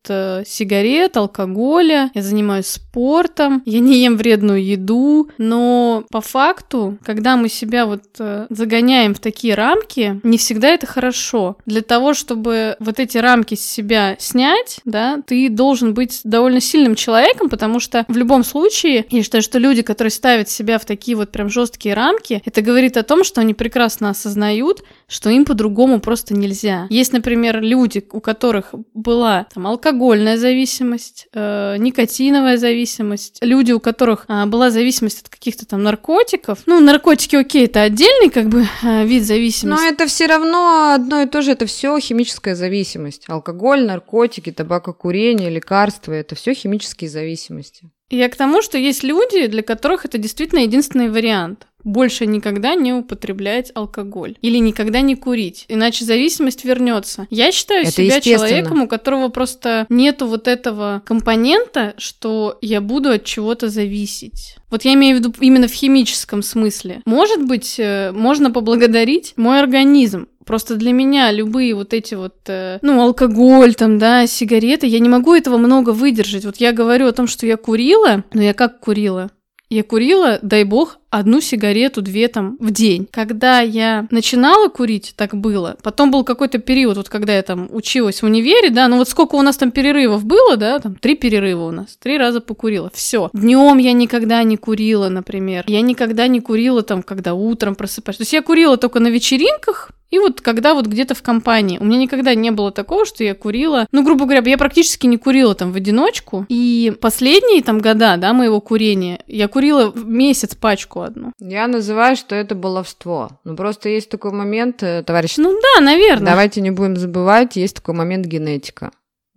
сигарет, 0.47 1.17
алкоголя, 1.17 2.11
я 2.15 2.23
занимаюсь 2.23 2.67
спортом, 2.67 3.63
я 3.65 3.81
не 3.81 4.03
ем 4.03 4.17
вредную 4.17 4.65
еду, 4.65 5.31
но 5.39 6.05
по 6.11 6.21
факту, 6.21 6.99
когда 7.05 7.37
мы 7.37 7.49
себя 7.49 7.87
вот 7.87 8.03
э, 8.19 8.47
загоняем 8.51 9.15
в 9.15 9.19
такие 9.19 9.55
рамки, 9.55 10.21
не 10.23 10.39
всегда 10.39 10.69
это 10.69 10.87
хорошо. 10.87 11.57
Для 11.67 11.83
того, 11.83 12.15
чтобы 12.15 12.77
вот 12.79 13.01
эти 13.01 13.19
рамки 13.19 13.55
с 13.55 13.61
себя 13.61 14.17
снять, 14.19 14.81
да, 14.85 15.23
ты 15.27 15.49
должен 15.49 15.95
быть 15.95 16.21
довольно 16.25 16.61
сильным 16.61 16.95
человеком, 16.95 17.49
потому 17.49 17.81
что 17.81 18.05
в 18.09 18.17
любом 18.17 18.45
случае, 18.45 19.05
я 19.11 19.23
считаю, 19.23 19.43
что 19.43 19.59
люди, 19.59 19.83
которые 19.83 20.11
ставят 20.11 20.49
себя 20.49 20.79
в 20.79 20.85
такие 20.85 21.17
вот 21.17 21.33
прям 21.33 21.49
жесткие 21.49 21.95
рамки, 21.95 22.43
это 22.45 22.63
говорит 22.63 22.97
о 22.97 23.03
том, 23.03 23.25
что 23.25 23.41
они 23.41 23.55
прекрасно 23.55 24.11
осознают, 24.11 24.83
что 25.09 25.31
им 25.31 25.45
по-другому 25.45 26.01
просто 26.01 26.35
нельзя. 26.35 26.87
Есть, 26.91 27.13
например, 27.13 27.61
люди, 27.61 28.05
у 28.13 28.21
которых 28.21 28.75
была 28.95 29.47
там 29.53 29.67
алкоголь, 29.67 29.96
алкогольная 29.97 30.37
зависимость, 30.37 31.27
э, 31.33 31.77
никотиновая 31.79 32.59
зависимость, 32.59 33.39
люди, 33.41 33.73
у 33.73 33.81
которых 33.81 34.27
э, 34.29 34.45
была 34.47 34.71
зависимость 34.71 35.23
от 35.23 35.29
каких-то 35.29 35.67
там 35.67 35.83
наркотиков. 35.83 36.59
Ну, 36.67 36.81
наркотики, 36.81 37.37
окей, 37.37 37.65
это 37.65 37.83
отдельный 37.83 38.29
как 38.29 38.49
бы 38.49 38.67
э, 38.83 39.05
вид 39.07 39.25
зависимости. 39.25 39.83
Но 39.83 39.89
это 39.89 40.07
все 40.07 40.27
равно 40.27 40.93
одно 40.95 41.23
и 41.23 41.27
то 41.27 41.41
же, 41.41 41.53
это 41.53 41.65
все 41.67 41.99
химическая 41.99 42.55
зависимость. 42.55 43.25
Алкоголь, 43.29 43.85
наркотики, 43.85 44.53
табакокурение, 44.53 45.49
лекарства, 45.49 46.13
это 46.13 46.35
все 46.35 46.53
химические 46.55 47.09
зависимости. 47.09 47.91
Я 48.11 48.29
к 48.29 48.37
тому, 48.37 48.63
что 48.63 48.79
есть 48.79 49.03
люди, 49.03 49.47
для 49.47 49.63
которых 49.63 50.05
это 50.05 50.19
действительно 50.19 50.61
единственный 50.61 51.09
вариант 51.09 51.67
больше 51.87 52.27
никогда 52.27 52.75
не 52.75 52.93
употреблять 52.93 53.73
алкоголь 53.75 54.37
или 54.43 54.59
никогда 54.59 55.01
не 55.01 55.15
курить, 55.15 55.65
иначе 55.69 56.05
зависимость 56.05 56.65
вернется. 56.65 57.27
Я 57.31 57.53
считаю 57.53 57.85
Это 57.85 57.93
себя 57.93 58.21
человеком, 58.21 58.83
у 58.83 58.89
которого 58.89 59.29
просто 59.29 59.87
нету 59.89 60.27
вот 60.27 60.49
этого 60.49 61.03
компонента, 61.07 61.95
что 61.97 62.59
я 62.61 62.81
буду 62.81 63.11
от 63.11 63.25
чего-то 63.25 63.69
зависеть. 63.69 64.57
Вот 64.71 64.85
я 64.85 64.95
имею 64.95 65.17
в 65.17 65.21
виду 65.21 65.33
именно 65.41 65.69
в 65.69 65.73
химическом 65.73 66.43
смысле. 66.43 67.03
Может 67.07 67.47
быть, 67.47 67.77
э, 67.79 68.11
можно 68.13 68.51
поблагодарить 68.51 69.33
мой 69.37 69.61
организм, 69.61 70.27
Просто 70.47 70.77
для 70.77 70.93
меня 70.93 71.33
любые 71.33 71.75
вот 71.75 71.93
эти 71.93 72.15
вот, 72.15 72.37
э, 72.47 72.79
ну, 72.81 73.03
алкоголь 73.03 73.75
там, 73.75 73.99
да, 73.99 74.29
сигареты, 74.29 74.87
я 74.87 75.01
не 75.01 75.09
могу 75.09 75.35
этого 75.35 75.57
много 75.57 75.91
выдержать. 75.91 76.45
Вот 76.45 76.59
я 76.59 76.71
говорю 76.71 77.09
о 77.09 77.13
том, 77.13 77.27
что 77.27 77.47
я 77.47 77.57
курила, 77.57 78.23
но 78.33 78.43
я 78.43 78.55
как 78.55 78.79
курила? 78.79 79.33
Я 79.69 79.83
курила, 79.83 80.39
дай 80.43 80.63
бог, 80.63 80.99
одну 81.11 81.41
сигарету, 81.41 82.03
две 82.03 82.29
там 82.29 82.57
в 82.61 82.71
день. 82.71 83.09
Когда 83.11 83.61
я 83.61 84.07
начинала 84.11 84.69
курить, 84.69 85.15
так 85.17 85.35
было. 85.35 85.77
Потом 85.83 86.11
был 86.11 86.25
какой-то 86.25 86.59
период, 86.59 86.97
вот 86.97 87.09
когда 87.09 87.35
я 87.35 87.43
там 87.43 87.69
училась 87.71 88.23
в 88.23 88.27
универе, 88.27 88.71
да, 88.71 88.89
ну 88.89 88.99
вот 88.99 89.09
сколько 89.09 89.37
у 89.37 89.43
нас 89.43 89.57
там 89.57 89.71
перерывов 89.71 90.25
было, 90.25 90.57
да, 90.57 90.79
там 90.79 90.97
три 90.97 91.15
перерыва 91.15 91.69
у 91.69 91.71
нас, 91.71 91.97
три 91.97 92.19
раза 92.19 92.41
покурила, 92.41 92.91
все. 92.93 93.31
Днем 93.33 93.79
я 93.79 93.93
никогда 93.93 94.43
не 94.43 94.57
курила, 94.57 95.09
например. 95.09 95.65
Я 95.67 95.81
никогда 95.81 96.27
не 96.27 96.41
курила 96.41 96.83
там, 96.83 97.03
когда 97.03 97.35
утром 97.35 97.75
просыпаюсь. 97.75 98.19
То 98.19 98.23
есть 98.23 98.33
я 98.33 98.43
курила 98.43 98.77
только 98.77 99.01
на 99.01 99.09
вечеринках, 99.09 99.91
и 100.11 100.19
вот 100.19 100.41
когда 100.41 100.75
вот 100.75 100.87
где-то 100.87 101.15
в 101.15 101.23
компании, 101.23 101.79
у 101.79 101.85
меня 101.85 101.99
никогда 101.99 102.35
не 102.35 102.51
было 102.51 102.71
такого, 102.71 103.05
что 103.05 103.25
я 103.25 103.35
курила, 103.35 103.87
ну, 103.91 104.05
грубо 104.05 104.25
говоря, 104.25 104.43
я 104.49 104.57
практически 104.57 105.07
не 105.07 105.17
курила 105.17 105.55
там 105.55 105.73
в 105.73 105.77
одиночку. 105.77 106.47
И 106.49 106.93
последние 107.01 107.63
там 107.63 107.81
года, 107.81 108.17
да, 108.17 108.33
моего 108.33 108.61
курения, 108.61 109.21
я 109.27 109.49
курила 109.49 109.91
в 109.91 110.07
месяц 110.07 110.55
пачку 110.55 111.03
одну. 111.07 111.33
Я 111.39 111.67
называю, 111.67 112.17
что 112.17 112.35
это 112.35 112.55
баловство. 112.55 113.31
Ну, 113.45 113.57
просто 113.57 113.89
есть 113.89 114.11
такой 114.11 114.33
момент, 114.33 114.83
э, 114.83 115.03
товарищ... 115.03 115.37
Ну 115.39 115.59
да, 115.61 115.81
наверное. 115.83 116.27
Давайте 116.27 116.61
не 116.61 116.71
будем 116.71 116.97
забывать, 116.97 117.57
есть 117.57 117.77
такой 117.77 117.95
момент 117.95 118.27
генетика. 118.27 118.91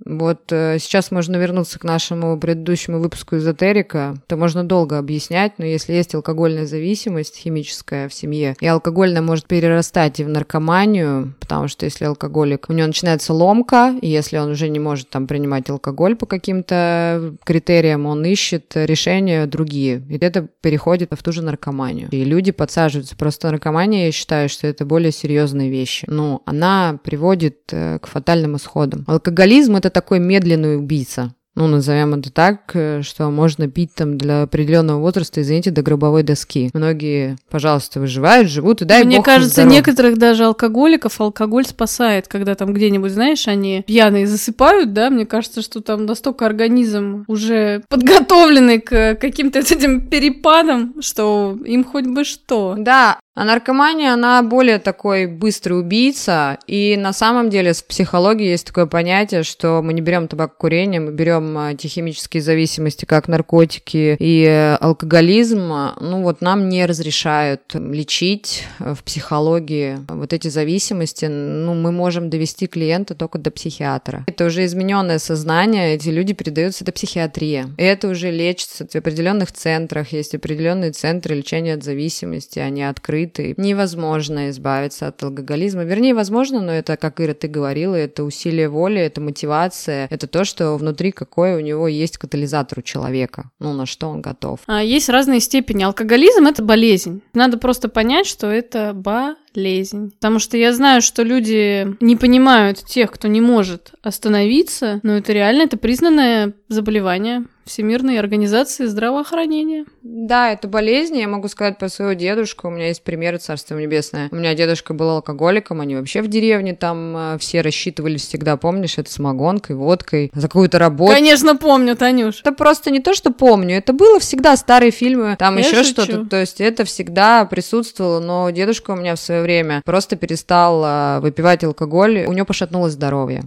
Вот 0.06 0.51
э, 0.51 0.77
сейчас 0.79 1.12
можно 1.12 1.36
вернуться 1.36 1.79
к 1.79 1.84
нашему 1.84 2.38
предыдущему 2.39 3.00
выпуску 3.00 3.38
эзотерика. 3.38 4.15
Это 4.27 4.38
можно 4.38 4.63
долго 4.63 4.98
объяснять, 4.98 5.53
но 5.58 5.65
если 5.65 5.94
есть 5.94 6.15
алкогольная 6.15 6.65
зависимость 6.65 7.38
химическая 7.38 8.08
в 8.08 8.13
семье, 8.13 8.56
и 8.60 8.68
алкогольная 8.68 9.22
может 9.22 9.46
перерастать 9.46 10.20
и 10.20 10.24
в 10.24 10.29
наркоманию, 10.29 11.36
потому 11.39 11.68
что 11.68 11.86
если 11.86 12.06
алкоголик, 12.06 12.65
у 12.70 12.74
него 12.74 12.88
начинается 12.88 13.34
ломка, 13.34 13.96
и 14.01 14.08
если 14.08 14.38
он 14.38 14.51
уже 14.51 14.70
не 14.70 14.79
может 14.79 15.10
там 15.10 15.27
принимать 15.27 15.70
алкоголь 15.70 16.15
по 16.15 16.25
каким-то 16.25 17.36
критериям, 17.44 18.06
он 18.06 18.24
ищет 18.25 18.72
решения 18.75 19.46
другие. 19.46 20.03
И 20.10 20.18
это 20.18 20.48
переходит 20.62 21.10
в 21.12 21.24
ту 21.24 21.32
же 21.32 21.41
наркоманию. 21.41 22.10
И 22.12 22.24
люди 22.24 22.51
подсаживаются. 22.51 23.15
Просто 23.15 23.50
наркомания, 23.50 24.06
я 24.06 24.12
считаю, 24.12 24.50
что 24.50 24.68
это 24.68 24.86
более 24.86 25.12
серьезные 25.12 25.70
вещи. 25.70 26.06
Но 26.08 26.41
она 26.46 27.00
приводит 27.03 27.58
э, 27.72 28.00
к 28.00 28.08
фатальным 28.08 28.56
исходам. 28.56 29.03
Алкоголизм— 29.08 29.75
это 29.77 29.88
такой 29.89 30.19
медленный 30.19 30.77
убийца 30.77 31.34
ну, 31.60 31.67
назовем 31.67 32.13
это 32.13 32.31
так, 32.31 32.72
э, 32.74 33.01
что 33.01 33.29
можно 33.29 33.67
пить 33.67 33.93
там 33.93 34.17
для 34.17 34.43
определенного 34.43 35.01
возраста, 35.01 35.41
извините, 35.41 35.72
до 35.72 35.81
гробовой 35.81 36.24
доски. 36.24 36.69
Многие, 36.74 37.38
пожалуйста, 37.50 38.00
выживают, 38.00 38.50
живут, 38.50 38.81
и 38.81 38.86
дай 38.86 39.03
Мне 39.03 39.17
бог 39.17 39.25
кажется, 39.25 39.65
некоторых 39.65 40.17
даже 40.17 40.46
алкоголиков 40.46 41.19
алкоголь 41.19 41.65
спасает, 41.65 42.29
когда 42.29 42.55
там 42.55 42.74
где-нибудь, 42.74 43.12
знаешь, 43.12 43.46
они 43.50 43.84
пьяные 43.86 44.25
засыпают, 44.25 44.93
да, 44.93 45.10
мне 45.10 45.25
кажется, 45.25 45.62
что 45.62 45.81
там 45.81 46.05
настолько 46.05 46.46
организм 46.46 47.25
уже 47.27 47.84
подготовленный 47.89 48.79
к 48.79 49.15
каким-то 49.15 49.60
этим 49.60 50.08
перепадам, 50.08 50.96
что 51.01 51.58
им 51.65 51.84
хоть 51.84 52.05
бы 52.05 52.24
что. 52.24 52.75
Да, 52.77 53.19
а 53.39 53.46
наркомания, 53.46 54.12
она 54.12 54.43
более 54.43 54.79
такой 54.79 55.25
быстрый 55.25 55.79
убийца, 55.79 56.58
и 56.67 56.98
на 56.98 57.13
самом 57.13 57.50
деле 57.50 57.72
в 57.72 57.86
психологии 57.86 58.48
есть 58.48 58.67
такое 58.67 58.86
понятие, 58.86 59.43
что 59.43 59.81
мы 59.81 59.93
не 59.93 60.01
берем 60.01 60.27
табакокурение, 60.27 61.00
мы 61.00 61.13
берем 61.13 61.58
а, 61.58 61.74
те 61.74 61.88
химические 61.88 62.43
зависимости, 62.43 63.05
как 63.05 63.29
наркотики 63.29 64.17
и 64.19 64.43
э, 64.43 64.75
алкоголизм, 64.75 65.72
ну 66.01 66.22
вот 66.22 66.41
нам 66.41 66.67
не 66.67 66.86
разрешают 66.86 67.62
лечить 67.75 68.65
э, 68.79 68.93
в 68.93 69.05
психологии 69.05 70.00
вот 70.10 70.34
эти 70.34 70.50
зависимости, 70.50 71.24
ну 71.24 71.75
мы 71.75 71.93
можем 71.93 72.29
довести 72.29 72.67
клиента 72.67 73.15
только 73.15 73.38
до 73.38 73.51
психиатра. 73.51 74.25
Это 74.27 74.48
уже 74.48 74.65
измененное 74.65 75.17
сознание, 75.17 75.96
эти 75.96 76.10
люди 76.10 76.34
передаются, 76.34 76.84
это 76.84 76.91
психиатрия. 76.91 77.69
И 77.77 77.84
это 77.84 78.10
уже 78.10 78.31
лечится 78.31 78.86
в 78.86 78.93
определенных 78.93 79.53
центрах, 79.53 80.12
есть 80.12 80.36
определенные 80.36 80.91
центры 80.91 81.36
лечения 81.36 81.75
от 81.75 81.86
зависимости, 81.86 82.60
они 82.60 82.84
открыты 82.84 83.28
и 83.38 83.53
невозможно 83.57 84.50
избавиться 84.50 85.07
от 85.07 85.21
алкоголизма. 85.21 85.83
Вернее, 85.83 86.15
возможно, 86.15 86.62
но 86.62 86.71
это, 86.71 86.98
как 86.98 87.21
Ира, 87.21 87.36
ты 87.36 87.48
говорила, 87.48 87.93
это 87.93 88.24
усилие 88.24 88.69
воли, 88.69 89.00
это 89.01 89.21
мотивация, 89.21 90.07
это 90.09 90.25
то, 90.25 90.45
что 90.45 90.75
внутри 90.77 91.12
какой 91.12 91.55
у 91.55 91.59
него 91.59 91.88
есть 91.88 92.17
катализатор 92.17 92.79
у 92.79 92.81
человека, 92.81 93.51
ну, 93.59 93.74
на 93.74 93.86
что 93.86 94.07
он 94.07 94.21
готов. 94.21 94.62
А 94.65 94.81
есть 94.81 95.09
разные 95.09 95.41
степени. 95.41 95.83
Алкоголизм— 95.83 96.45
это 96.48 96.63
болезнь. 96.63 97.21
Надо 97.33 97.57
просто 97.57 97.89
понять, 97.89 98.25
что 98.25 98.48
это 98.48 98.93
болезнь. 98.93 100.12
Потому 100.12 100.39
что 100.39 100.57
я 100.57 100.74
знаю, 100.74 101.01
что 101.01 101.24
люди 101.24 101.95
не 102.00 102.15
понимают 102.15 102.79
тех, 102.86 103.12
кто 103.12 103.27
не 103.27 103.41
может 103.41 103.91
остановиться, 104.01 105.00
но 105.03 105.17
это 105.17 105.33
реально, 105.33 105.63
это 105.63 105.77
признанное 105.77 106.53
заболевание 106.69 107.45
Всемирной 107.70 108.18
организации 108.18 108.88
здравоохранения. 108.88 109.86
Да, 110.02 110.52
это 110.52 110.68
болезнь, 110.68 111.18
я 111.18 111.28
могу 111.28 111.48
сказать 111.50 111.78
по 111.78 111.88
своего 111.88 112.14
дедушку, 112.14 112.68
у 112.68 112.72
меня 112.72 112.88
есть 112.88 113.04
примеры 113.04 113.38
Царства 113.38 113.78
Небесное. 113.78 114.28
У 114.32 114.36
меня 114.38 114.56
дедушка 114.56 114.96
был 114.96 115.10
алкоголиком, 115.12 115.80
они 115.80 115.96
вообще 115.96 116.24
в 116.24 116.28
деревне 116.28 116.74
там 116.74 117.16
э, 117.16 117.38
все 117.38 117.62
рассчитывались 117.62 118.26
всегда, 118.26 118.58
помнишь, 118.58 118.98
это 118.98 119.12
самогонкой, 119.12 119.76
водкой, 119.76 120.32
за 120.34 120.48
какую-то 120.48 120.80
работу. 120.80 121.14
Конечно, 121.14 121.56
помню, 121.56 121.96
Танюш. 121.96 122.40
Это 122.42 122.54
просто 122.54 122.90
не 122.90 123.02
то, 123.02 123.14
что 123.14 123.32
помню, 123.32 123.78
это 123.78 123.94
было 123.94 124.20
всегда 124.20 124.58
старые 124.58 124.90
фильмы, 124.90 125.36
там 125.38 125.58
я 125.58 125.68
еще 125.68 125.84
что-то, 125.84 126.26
то 126.26 126.38
есть 126.38 126.60
это 126.60 126.86
всегда 126.86 127.46
присутствовало, 127.46 128.20
но 128.20 128.50
дедушка 128.50 128.92
у 128.92 128.96
меня 128.96 129.16
в 129.16 129.20
свое 129.20 129.44
время 129.44 129.84
просто 129.86 130.16
перестал 130.16 130.84
э, 130.84 131.20
выпивать 131.20 131.64
алкоголь, 131.64 132.26
у 132.26 132.34
него 132.34 132.48
пошатнулось 132.48 132.94
здоровье. 132.94 133.44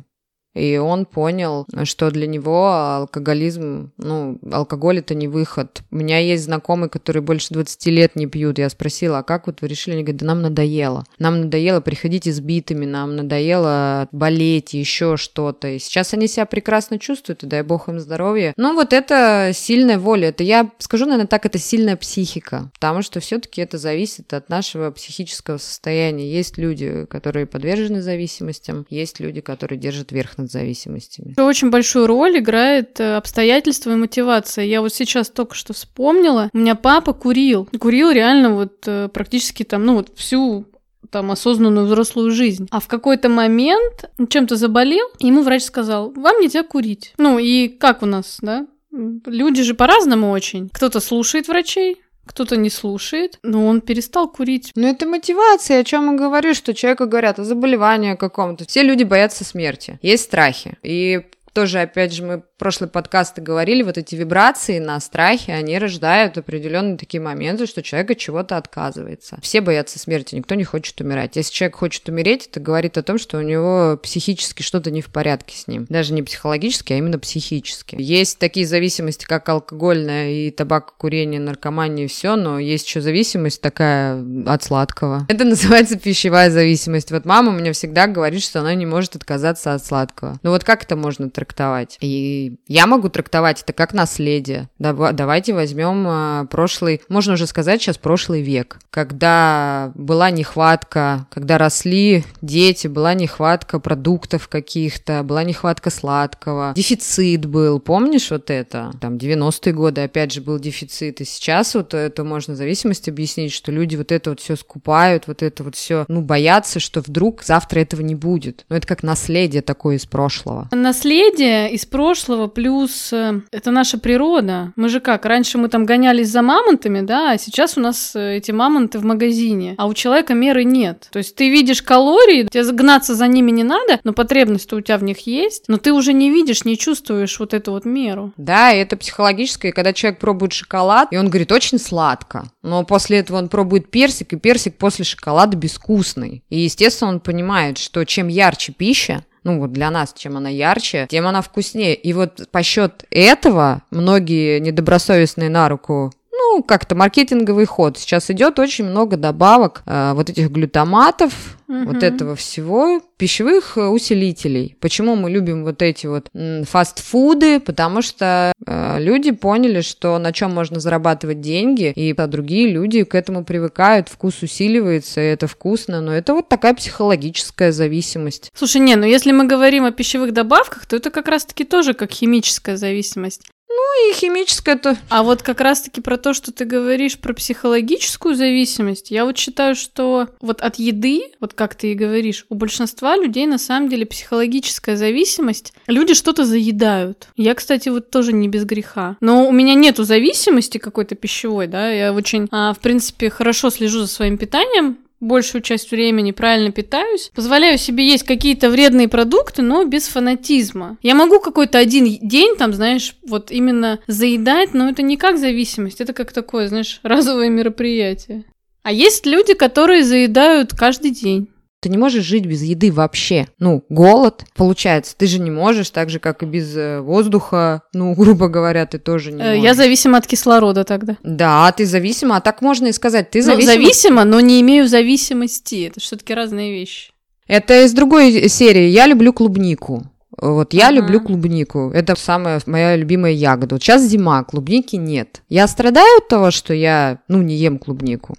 И 0.54 0.76
он 0.76 1.06
понял, 1.06 1.66
что 1.84 2.10
для 2.10 2.26
него 2.26 2.72
алкоголизм, 2.72 3.92
ну, 3.96 4.38
алкоголь 4.50 4.98
это 4.98 5.14
не 5.14 5.28
выход. 5.28 5.82
У 5.90 5.96
меня 5.96 6.18
есть 6.18 6.44
знакомые, 6.44 6.90
которые 6.90 7.22
больше 7.22 7.54
20 7.54 7.86
лет 7.86 8.16
не 8.16 8.26
пьют. 8.26 8.58
Я 8.58 8.68
спросила, 8.68 9.18
а 9.18 9.22
как 9.22 9.46
вот 9.46 9.62
вы 9.62 9.68
решили? 9.68 9.94
Они 9.94 10.02
говорят, 10.02 10.20
да 10.20 10.26
нам 10.26 10.42
надоело. 10.42 11.04
Нам 11.18 11.42
надоело 11.42 11.80
приходить 11.80 12.28
избитыми, 12.28 12.84
нам 12.84 13.16
надоело 13.16 14.08
болеть, 14.12 14.74
еще 14.74 15.16
что-то. 15.16 15.68
И 15.68 15.78
сейчас 15.78 16.12
они 16.12 16.28
себя 16.28 16.44
прекрасно 16.44 16.98
чувствуют, 16.98 17.42
и 17.42 17.46
дай 17.46 17.62
бог 17.62 17.88
им 17.88 17.98
здоровья. 17.98 18.52
Ну, 18.56 18.74
вот 18.74 18.92
это 18.92 19.52
сильная 19.54 19.98
воля. 19.98 20.28
Это 20.28 20.44
я 20.44 20.70
скажу, 20.78 21.06
наверное, 21.06 21.26
так, 21.26 21.46
это 21.46 21.58
сильная 21.58 21.96
психика. 21.96 22.70
Потому 22.74 23.02
что 23.02 23.20
все-таки 23.20 23.62
это 23.62 23.78
зависит 23.78 24.34
от 24.34 24.48
нашего 24.50 24.90
психического 24.90 25.56
состояния. 25.56 26.30
Есть 26.30 26.58
люди, 26.58 27.06
которые 27.06 27.46
подвержены 27.46 28.02
зависимостям, 28.02 28.86
есть 28.90 29.20
люди, 29.20 29.40
которые 29.40 29.78
держат 29.78 30.12
верх 30.12 30.36
над 30.42 30.50
зависимостями. 30.50 31.34
Очень 31.40 31.70
большую 31.70 32.06
роль 32.06 32.38
играет 32.38 33.00
э, 33.00 33.16
обстоятельства 33.16 33.92
и 33.92 33.96
мотивация. 33.96 34.64
Я 34.64 34.80
вот 34.80 34.92
сейчас 34.92 35.30
только 35.30 35.54
что 35.54 35.72
вспомнила, 35.72 36.50
у 36.52 36.58
меня 36.58 36.74
папа 36.74 37.12
курил. 37.12 37.68
Курил 37.78 38.10
реально 38.10 38.54
вот 38.54 38.84
э, 38.86 39.08
практически 39.08 39.62
там, 39.62 39.84
ну 39.84 39.94
вот 39.94 40.12
всю 40.16 40.66
там 41.10 41.30
осознанную 41.30 41.86
взрослую 41.86 42.30
жизнь. 42.30 42.66
А 42.70 42.80
в 42.80 42.88
какой-то 42.88 43.28
момент 43.28 44.10
чем-то 44.28 44.56
заболел, 44.56 45.06
и 45.18 45.26
ему 45.26 45.42
врач 45.42 45.62
сказал, 45.62 46.10
вам 46.12 46.40
нельзя 46.40 46.62
курить. 46.62 47.12
Ну 47.18 47.38
и 47.38 47.68
как 47.68 48.02
у 48.02 48.06
нас, 48.06 48.38
да? 48.40 48.66
Люди 48.90 49.62
же 49.62 49.74
по-разному 49.74 50.30
очень. 50.30 50.68
Кто-то 50.70 51.00
слушает 51.00 51.48
врачей, 51.48 52.02
кто-то 52.26 52.56
не 52.56 52.70
слушает, 52.70 53.38
но 53.42 53.66
он 53.66 53.80
перестал 53.80 54.28
курить. 54.28 54.72
Ну, 54.74 54.86
это 54.86 55.06
мотивация, 55.06 55.80
о 55.80 55.84
чем 55.84 56.12
я 56.12 56.18
говорю, 56.18 56.54
что 56.54 56.74
человеку 56.74 57.06
говорят 57.06 57.38
о 57.38 57.44
заболевании 57.44 58.14
каком-то. 58.14 58.66
Все 58.66 58.82
люди 58.82 59.04
боятся 59.04 59.44
смерти. 59.44 59.98
Есть 60.02 60.24
страхи. 60.24 60.76
И 60.82 61.22
тоже, 61.52 61.80
опять 61.80 62.12
же, 62.12 62.24
мы 62.24 62.42
прошлый 62.62 62.88
подкаст 62.88 63.38
говорили, 63.38 63.82
вот 63.82 63.98
эти 63.98 64.14
вибрации 64.14 64.78
на 64.78 65.00
страхе, 65.00 65.52
они 65.52 65.78
рождают 65.78 66.38
определенные 66.38 66.96
такие 66.96 67.20
моменты, 67.20 67.66
что 67.66 67.82
человек 67.82 68.12
от 68.12 68.18
чего-то 68.18 68.56
отказывается. 68.56 69.38
Все 69.42 69.60
боятся 69.60 69.98
смерти, 69.98 70.36
никто 70.36 70.54
не 70.54 70.64
хочет 70.64 71.00
умирать. 71.00 71.36
Если 71.36 71.52
человек 71.52 71.76
хочет 71.76 72.08
умереть, 72.08 72.46
это 72.46 72.60
говорит 72.60 72.98
о 72.98 73.02
том, 73.02 73.18
что 73.18 73.38
у 73.38 73.40
него 73.40 73.98
психически 74.00 74.62
что-то 74.62 74.90
не 74.90 75.02
в 75.02 75.08
порядке 75.08 75.56
с 75.56 75.66
ним. 75.66 75.86
Даже 75.88 76.12
не 76.12 76.22
психологически, 76.22 76.92
а 76.92 76.98
именно 76.98 77.18
психически. 77.18 77.96
Есть 77.98 78.38
такие 78.38 78.66
зависимости, 78.66 79.24
как 79.24 79.48
алкогольная 79.48 80.30
и 80.30 80.50
табакокурение, 80.50 81.40
наркомания 81.40 82.04
и 82.04 82.08
все, 82.08 82.36
но 82.36 82.58
есть 82.58 82.86
еще 82.86 83.00
зависимость 83.00 83.60
такая 83.60 84.24
от 84.46 84.62
сладкого. 84.62 85.26
Это 85.28 85.44
называется 85.44 85.98
пищевая 85.98 86.50
зависимость. 86.50 87.10
Вот 87.10 87.24
мама 87.24 87.52
меня 87.52 87.72
всегда 87.72 88.06
говорит, 88.06 88.42
что 88.42 88.60
она 88.60 88.74
не 88.74 88.86
может 88.86 89.16
отказаться 89.16 89.74
от 89.74 89.84
сладкого. 89.84 90.38
Ну 90.42 90.50
вот 90.50 90.62
как 90.62 90.84
это 90.84 90.94
можно 90.96 91.28
трактовать? 91.42 91.98
И 92.00 92.56
я 92.68 92.86
могу 92.86 93.08
трактовать 93.08 93.62
это 93.62 93.72
как 93.72 93.92
наследие. 93.92 94.68
Давайте 94.78 95.54
возьмем 95.54 96.06
а, 96.06 96.44
прошлый, 96.46 97.02
можно 97.08 97.34
уже 97.34 97.46
сказать 97.46 97.82
сейчас 97.82 97.98
прошлый 97.98 98.42
век, 98.42 98.78
когда 98.90 99.92
была 99.94 100.30
нехватка, 100.30 101.26
когда 101.30 101.58
росли 101.58 102.24
дети, 102.40 102.86
была 102.86 103.14
нехватка 103.14 103.80
продуктов 103.80 104.48
каких-то, 104.48 105.22
была 105.22 105.44
нехватка 105.44 105.90
сладкого, 105.90 106.72
дефицит 106.76 107.46
был, 107.46 107.80
помнишь 107.80 108.30
вот 108.30 108.50
это? 108.50 108.92
Там 109.00 109.16
90-е 109.16 109.72
годы 109.72 110.02
опять 110.02 110.32
же 110.32 110.40
был 110.40 110.58
дефицит, 110.58 111.20
и 111.20 111.24
сейчас 111.24 111.74
вот 111.74 111.94
это 111.94 112.24
можно 112.24 112.54
зависимость 112.54 113.08
объяснить, 113.08 113.52
что 113.52 113.72
люди 113.72 113.96
вот 113.96 114.12
это 114.12 114.30
вот 114.30 114.40
все 114.40 114.56
скупают, 114.56 115.26
вот 115.26 115.42
это 115.42 115.64
вот 115.64 115.74
все, 115.74 116.04
ну, 116.08 116.22
боятся, 116.22 116.80
что 116.80 117.00
вдруг 117.00 117.42
завтра 117.42 117.80
этого 117.80 118.02
не 118.02 118.14
будет. 118.14 118.64
Ну, 118.68 118.76
это 118.76 118.86
как 118.86 119.02
наследие 119.02 119.62
такое 119.62 119.96
из 119.96 120.06
прошлого. 120.06 120.68
Наследие 120.70 121.31
из 121.40 121.86
прошлого 121.86 122.46
плюс 122.46 123.12
э, 123.12 123.40
это 123.50 123.70
наша 123.70 123.98
природа. 123.98 124.72
Мы 124.76 124.88
же 124.88 125.00
как, 125.00 125.24
раньше 125.24 125.58
мы 125.58 125.68
там 125.68 125.84
гонялись 125.84 126.28
за 126.28 126.42
мамонтами, 126.42 127.00
да, 127.00 127.32
а 127.32 127.38
сейчас 127.38 127.76
у 127.76 127.80
нас 127.80 128.14
э, 128.14 128.36
эти 128.36 128.50
мамонты 128.50 128.98
в 128.98 129.04
магазине, 129.04 129.74
а 129.78 129.86
у 129.86 129.94
человека 129.94 130.34
меры 130.34 130.64
нет. 130.64 131.08
То 131.12 131.18
есть 131.18 131.34
ты 131.36 131.50
видишь 131.50 131.82
калории, 131.82 132.48
тебе 132.48 132.70
гнаться 132.72 133.14
за 133.14 133.26
ними 133.26 133.50
не 133.50 133.64
надо, 133.64 134.00
но 134.04 134.12
потребность 134.12 134.72
у 134.72 134.80
тебя 134.80 134.98
в 134.98 135.04
них 135.04 135.26
есть, 135.26 135.64
но 135.68 135.78
ты 135.78 135.92
уже 135.92 136.12
не 136.12 136.30
видишь, 136.30 136.64
не 136.64 136.76
чувствуешь 136.76 137.38
вот 137.38 137.54
эту 137.54 137.72
вот 137.72 137.84
меру. 137.84 138.32
Да, 138.36 138.72
и 138.72 138.78
это 138.78 138.96
психологическое, 138.96 139.72
когда 139.72 139.92
человек 139.92 140.20
пробует 140.20 140.52
шоколад, 140.52 141.08
и 141.10 141.16
он 141.16 141.28
говорит, 141.28 141.52
очень 141.52 141.78
сладко, 141.78 142.50
но 142.62 142.84
после 142.84 143.18
этого 143.18 143.38
он 143.38 143.48
пробует 143.48 143.90
персик, 143.90 144.32
и 144.32 144.36
персик 144.36 144.76
после 144.78 145.04
шоколада 145.04 145.56
безвкусный. 145.56 146.42
И, 146.48 146.60
естественно, 146.60 147.10
он 147.10 147.20
понимает, 147.20 147.78
что 147.78 148.04
чем 148.04 148.28
ярче 148.28 148.72
пища, 148.72 149.24
ну 149.44 149.58
вот 149.58 149.72
для 149.72 149.90
нас, 149.90 150.12
чем 150.16 150.36
она 150.36 150.48
ярче, 150.48 151.06
тем 151.10 151.26
она 151.26 151.42
вкуснее. 151.42 151.94
И 151.94 152.12
вот 152.12 152.48
по 152.50 152.62
счет 152.62 153.04
этого 153.10 153.82
многие 153.90 154.60
недобросовестные 154.60 155.50
на 155.50 155.68
руку 155.68 156.12
ну, 156.52 156.62
как-то 156.62 156.94
маркетинговый 156.94 157.64
ход. 157.64 157.98
Сейчас 157.98 158.30
идет 158.30 158.58
очень 158.58 158.84
много 158.84 159.16
добавок 159.16 159.82
э, 159.86 160.12
вот 160.14 160.28
этих 160.28 160.50
глютаматов, 160.50 161.32
угу. 161.66 161.92
вот 161.92 162.02
этого 162.02 162.36
всего, 162.36 163.00
пищевых 163.16 163.78
э, 163.78 163.86
усилителей. 163.86 164.76
Почему 164.80 165.16
мы 165.16 165.30
любим 165.30 165.64
вот 165.64 165.80
эти 165.80 166.06
вот 166.06 166.28
фастфуды? 166.68 167.58
Потому 167.58 168.02
что 168.02 168.52
э, 168.66 168.96
люди 169.00 169.30
поняли, 169.30 169.80
что 169.80 170.18
на 170.18 170.32
чем 170.32 170.52
можно 170.52 170.78
зарабатывать 170.78 171.40
деньги, 171.40 171.92
и 171.96 172.14
а 172.16 172.26
другие 172.26 172.68
люди 172.70 173.04
к 173.04 173.14
этому 173.14 173.44
привыкают, 173.44 174.08
вкус 174.08 174.42
усиливается, 174.42 175.20
и 175.20 175.24
это 175.24 175.46
вкусно, 175.46 176.00
но 176.00 176.12
это 176.12 176.34
вот 176.34 176.48
такая 176.48 176.74
психологическая 176.74 177.72
зависимость. 177.72 178.52
Слушай, 178.54 178.82
не, 178.82 178.94
ну 178.96 179.06
если 179.06 179.32
мы 179.32 179.46
говорим 179.46 179.84
о 179.84 179.90
пищевых 179.90 180.32
добавках, 180.32 180.86
то 180.86 180.96
это 180.96 181.10
как 181.10 181.28
раз-таки 181.28 181.64
тоже 181.64 181.94
как 181.94 182.12
химическая 182.12 182.76
зависимость. 182.76 183.51
Ну 183.74 184.10
и 184.10 184.14
химическое 184.14 184.76
то. 184.76 184.96
А 185.08 185.22
вот 185.22 185.42
как 185.42 185.60
раз-таки 185.60 186.00
про 186.02 186.18
то, 186.18 186.34
что 186.34 186.52
ты 186.52 186.66
говоришь 186.66 187.18
про 187.18 187.32
психологическую 187.32 188.34
зависимость, 188.34 189.10
я 189.10 189.24
вот 189.24 189.38
считаю, 189.38 189.74
что 189.74 190.28
вот 190.40 190.60
от 190.60 190.76
еды, 190.76 191.22
вот 191.40 191.54
как 191.54 191.74
ты 191.74 191.92
и 191.92 191.94
говоришь, 191.94 192.44
у 192.50 192.54
большинства 192.54 193.16
людей 193.16 193.46
на 193.46 193.58
самом 193.58 193.88
деле 193.88 194.04
психологическая 194.04 194.96
зависимость. 194.96 195.72
Люди 195.86 196.12
что-то 196.12 196.44
заедают. 196.44 197.28
Я, 197.36 197.54
кстати, 197.54 197.88
вот 197.88 198.10
тоже 198.10 198.32
не 198.32 198.48
без 198.48 198.64
греха. 198.64 199.16
Но 199.20 199.48
у 199.48 199.52
меня 199.52 199.74
нету 199.74 200.04
зависимости 200.04 200.76
какой-то 200.76 201.14
пищевой, 201.14 201.66
да, 201.66 201.90
я 201.90 202.12
очень, 202.12 202.48
а, 202.50 202.74
в 202.74 202.78
принципе, 202.80 203.30
хорошо 203.30 203.70
слежу 203.70 204.00
за 204.00 204.06
своим 204.06 204.36
питанием, 204.36 204.98
большую 205.22 205.62
часть 205.62 205.90
времени 205.90 206.32
правильно 206.32 206.70
питаюсь, 206.70 207.30
позволяю 207.34 207.78
себе 207.78 208.06
есть 208.06 208.24
какие-то 208.24 208.68
вредные 208.68 209.08
продукты, 209.08 209.62
но 209.62 209.84
без 209.84 210.08
фанатизма. 210.08 210.98
Я 211.02 211.14
могу 211.14 211.40
какой-то 211.40 211.78
один 211.78 212.04
день, 212.20 212.56
там, 212.56 212.74
знаешь, 212.74 213.16
вот 213.26 213.50
именно 213.50 214.00
заедать, 214.06 214.74
но 214.74 214.90
это 214.90 215.02
не 215.02 215.16
как 215.16 215.38
зависимость, 215.38 216.00
это 216.00 216.12
как 216.12 216.32
такое, 216.32 216.68
знаешь, 216.68 217.00
разовое 217.04 217.48
мероприятие. 217.48 218.44
А 218.82 218.92
есть 218.92 219.26
люди, 219.26 219.54
которые 219.54 220.04
заедают 220.04 220.74
каждый 220.74 221.12
день. 221.12 221.48
Ты 221.82 221.88
не 221.88 221.98
можешь 221.98 222.24
жить 222.24 222.46
без 222.46 222.62
еды 222.62 222.92
вообще. 222.92 223.48
Ну, 223.58 223.84
голод, 223.88 224.44
получается, 224.54 225.16
ты 225.16 225.26
же 225.26 225.40
не 225.40 225.50
можешь, 225.50 225.90
так 225.90 226.10
же, 226.10 226.20
как 226.20 226.44
и 226.44 226.46
без 226.46 226.76
э, 226.76 227.00
воздуха, 227.00 227.82
ну, 227.92 228.14
грубо 228.16 228.46
говоря, 228.46 228.86
ты 228.86 229.00
тоже 229.00 229.32
не 229.32 229.42
э, 229.42 229.46
можешь. 229.46 229.64
Я 229.64 229.74
зависима 229.74 230.18
от 230.18 230.26
кислорода 230.28 230.84
тогда. 230.84 231.16
Да, 231.24 231.72
ты 231.72 231.84
зависима, 231.84 232.36
а 232.36 232.40
так 232.40 232.62
можно 232.62 232.86
и 232.86 232.92
сказать, 232.92 233.30
ты 233.30 233.42
зависима. 233.42 233.72
Ну, 233.72 233.82
зависима, 233.82 234.24
но 234.24 234.38
не 234.38 234.60
имею 234.60 234.86
зависимости, 234.86 235.88
это 235.88 235.98
все-таки 235.98 236.32
разные 236.34 236.72
вещи. 236.72 237.10
Это 237.48 237.84
из 237.84 237.92
другой 237.92 238.48
серии. 238.48 238.88
Я 238.88 239.08
люблю 239.08 239.32
клубнику. 239.32 240.04
Вот 240.40 240.74
я 240.74 240.86
ага. 240.86 240.98
люблю 240.98 241.20
клубнику. 241.20 241.90
Это 241.92 242.14
самая 242.14 242.60
моя 242.66 242.94
любимая 242.94 243.32
ягода. 243.32 243.74
Вот 243.74 243.82
сейчас 243.82 244.02
зима, 244.02 244.44
клубники 244.44 244.94
нет. 244.94 245.42
Я 245.48 245.66
страдаю 245.66 246.18
от 246.18 246.28
того, 246.28 246.52
что 246.52 246.72
я, 246.74 247.18
ну, 247.26 247.42
не 247.42 247.56
ем 247.56 247.78
клубнику? 247.78 248.36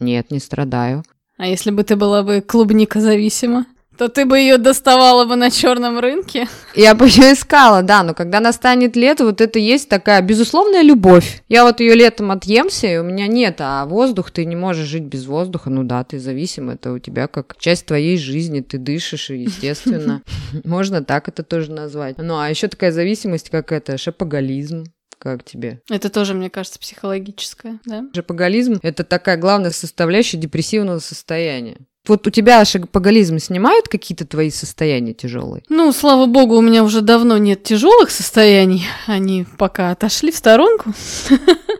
Нет, 0.00 0.30
не 0.30 0.38
страдаю. 0.38 1.04
А 1.42 1.46
если 1.48 1.72
бы 1.72 1.82
ты 1.82 1.96
была 1.96 2.22
бы 2.22 2.40
клубника 2.40 3.00
зависима? 3.00 3.66
то 3.98 4.08
ты 4.08 4.24
бы 4.24 4.38
ее 4.38 4.58
доставала 4.58 5.26
бы 5.26 5.36
на 5.36 5.50
черном 5.50 5.98
рынке. 5.98 6.48
Я 6.74 6.94
бы 6.94 7.06
ее 7.06 7.34
искала, 7.34 7.82
да, 7.82 8.02
но 8.02 8.14
когда 8.14 8.40
настанет 8.40 8.96
лето, 8.96 9.24
вот 9.24 9.40
это 9.40 9.58
есть 9.58 9.88
такая 9.88 10.22
безусловная 10.22 10.82
любовь. 10.82 11.42
Я 11.48 11.64
вот 11.64 11.80
ее 11.80 11.94
летом 11.94 12.30
отъемся, 12.30 12.86
и 12.86 12.96
у 12.96 13.02
меня 13.02 13.26
нет, 13.26 13.56
а 13.58 13.84
воздух, 13.86 14.30
ты 14.30 14.44
не 14.44 14.56
можешь 14.56 14.86
жить 14.86 15.02
без 15.02 15.26
воздуха, 15.26 15.68
ну 15.68 15.84
да, 15.84 16.04
ты 16.04 16.18
зависим, 16.18 16.70
это 16.70 16.92
у 16.92 16.98
тебя 16.98 17.26
как 17.26 17.56
часть 17.58 17.86
твоей 17.86 18.16
жизни, 18.18 18.60
ты 18.60 18.78
дышишь, 18.78 19.30
и 19.30 19.42
естественно, 19.42 20.22
можно 20.64 21.04
так 21.04 21.28
это 21.28 21.42
тоже 21.42 21.70
назвать. 21.70 22.16
Ну, 22.18 22.38
а 22.38 22.48
еще 22.48 22.68
такая 22.68 22.92
зависимость, 22.92 23.50
как 23.50 23.72
это, 23.72 23.98
шапоголизм 23.98 24.84
Как 25.22 25.44
тебе? 25.44 25.80
Это 25.88 26.10
тоже, 26.10 26.34
мне 26.34 26.50
кажется, 26.50 26.80
психологическое, 26.80 27.78
да? 27.84 28.06
Шопоголизм– 28.12 28.80
это 28.82 29.04
такая 29.04 29.36
главная 29.36 29.70
составляющая 29.70 30.36
депрессивного 30.36 30.98
состояния. 30.98 31.76
Вот 32.08 32.26
у 32.26 32.30
тебя 32.30 32.64
шагопоголизм 32.64 33.38
снимает 33.38 33.86
какие-то 33.86 34.26
твои 34.26 34.50
состояния 34.50 35.14
тяжелые? 35.14 35.62
Ну, 35.68 35.92
слава 35.92 36.26
богу, 36.26 36.56
у 36.56 36.60
меня 36.60 36.82
уже 36.82 37.02
давно 37.02 37.38
нет 37.38 37.62
тяжелых 37.62 38.10
состояний. 38.10 38.84
Они 39.06 39.46
пока 39.58 39.92
отошли 39.92 40.32
в 40.32 40.36
сторонку. 40.36 40.92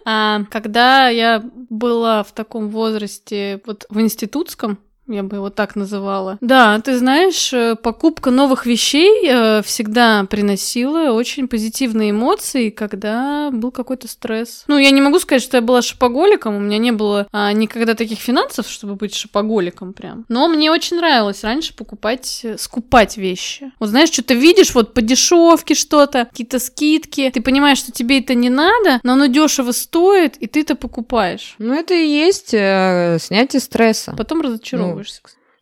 А 0.04 0.42
когда 0.50 1.08
я 1.10 1.44
была 1.70 2.24
в 2.24 2.32
таком 2.32 2.70
возрасте, 2.70 3.60
вот 3.64 3.86
в 3.88 4.00
институтском, 4.00 4.80
я 5.12 5.22
бы 5.22 5.36
его 5.36 5.50
так 5.50 5.76
называла. 5.76 6.38
Да, 6.40 6.80
ты 6.80 6.98
знаешь, 6.98 7.52
э, 7.52 7.76
покупка 7.76 8.30
новых 8.30 8.66
вещей 8.66 9.28
э, 9.28 9.62
всегда 9.62 10.24
приносила 10.24 11.12
очень 11.12 11.48
позитивные 11.48 12.10
эмоции, 12.10 12.70
когда 12.70 13.50
был 13.52 13.70
какой-то 13.70 14.08
стресс. 14.08 14.64
Ну, 14.66 14.78
я 14.78 14.90
не 14.90 15.00
могу 15.00 15.18
сказать, 15.18 15.42
что 15.42 15.56
я 15.56 15.62
была 15.62 15.82
шопоголиком, 15.82 16.56
у 16.56 16.60
меня 16.60 16.78
не 16.78 16.92
было 16.92 17.26
а, 17.32 17.52
никогда 17.52 17.94
таких 17.94 18.18
финансов, 18.18 18.68
чтобы 18.68 18.94
быть 18.94 19.14
шопоголиком 19.14 19.92
прям. 19.92 20.24
Но 20.28 20.48
мне 20.48 20.70
очень 20.70 20.96
нравилось 20.96 21.44
раньше 21.44 21.74
покупать, 21.74 22.40
э, 22.44 22.56
скупать 22.58 23.16
вещи. 23.16 23.72
Вот 23.78 23.90
знаешь, 23.90 24.10
что-то 24.10 24.34
видишь, 24.34 24.74
вот 24.74 24.94
по 24.94 25.02
дешевке 25.02 25.74
что-то, 25.74 26.26
какие-то 26.26 26.58
скидки, 26.58 27.30
ты 27.32 27.40
понимаешь, 27.40 27.78
что 27.78 27.92
тебе 27.92 28.20
это 28.20 28.34
не 28.34 28.50
надо, 28.50 29.00
но 29.02 29.12
оно 29.12 29.26
дешево 29.26 29.72
стоит, 29.72 30.36
и 30.36 30.46
ты 30.46 30.60
это 30.60 30.74
покупаешь. 30.74 31.54
Ну, 31.58 31.74
это 31.74 31.94
и 31.94 32.06
есть 32.06 32.54
э, 32.54 33.18
снятие 33.20 33.60
стресса. 33.60 34.14
Потом 34.16 34.40
разочаровываешься. 34.40 35.01
Ну, 35.01 35.01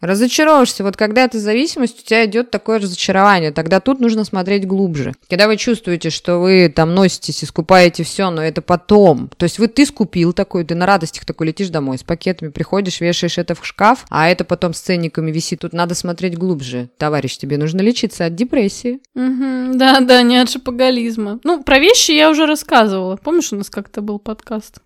Разочаровываешься. 0.01 0.83
Вот 0.83 0.97
когда 0.97 1.25
это 1.25 1.39
зависимость, 1.39 2.01
у 2.01 2.07
тебя 2.07 2.25
идет 2.25 2.51
такое 2.51 2.79
разочарование. 2.79 3.53
Тогда 3.53 3.81
тут 3.81 4.01
нужно 4.01 4.25
смотреть 4.25 4.67
глубже. 4.67 5.15
Когда 5.29 5.47
вы 5.47 5.57
чувствуете, 5.59 6.09
что 6.09 6.39
вы 6.39 6.73
там 6.75 6.95
носитесь 6.95 7.43
и 7.43 7.47
скупаете 7.47 8.03
все, 8.03 8.31
но 8.31 8.43
это 8.43 8.63
потом. 8.63 9.31
То 9.37 9.45
есть 9.45 9.59
вы 9.59 9.69
ты 9.69 9.85
скупил 9.85 10.33
такой, 10.33 10.65
ты 10.65 10.75
на 10.75 10.87
радостях 10.87 11.27
такой 11.27 11.49
летишь 11.49 11.69
домой 11.69 11.99
с 11.99 12.03
пакетами, 12.03 12.49
приходишь, 12.49 13.01
вешаешь 13.01 13.37
это 13.37 13.55
в 13.55 13.67
шкаф, 13.67 14.07
а 14.09 14.29
это 14.29 14.45
потом 14.45 14.73
с 14.73 14.81
ценниками 14.81 15.31
висит. 15.31 15.61
Тут 15.61 15.75
надо 15.75 15.95
смотреть 15.95 16.39
глубже. 16.39 16.89
Товарищ, 16.97 17.37
тебе 17.37 17.59
нужно 17.59 17.83
лечиться 17.83 18.25
от 18.25 18.35
депрессии. 18.35 19.01
Угу, 19.15 19.77
да, 19.77 20.01
да, 20.01 20.23
не 20.23 20.39
от 20.39 20.49
шопоголизма. 20.49 21.41
Ну, 21.45 21.63
про 21.63 21.79
вещи 21.79 22.13
я 22.13 22.31
уже 22.31 22.47
рассказывала. 22.47 23.17
Помнишь, 23.17 23.53
у 23.53 23.57
нас 23.57 23.69
как-то 23.69 24.01
был 24.01 24.19
подкаст? 24.19 24.81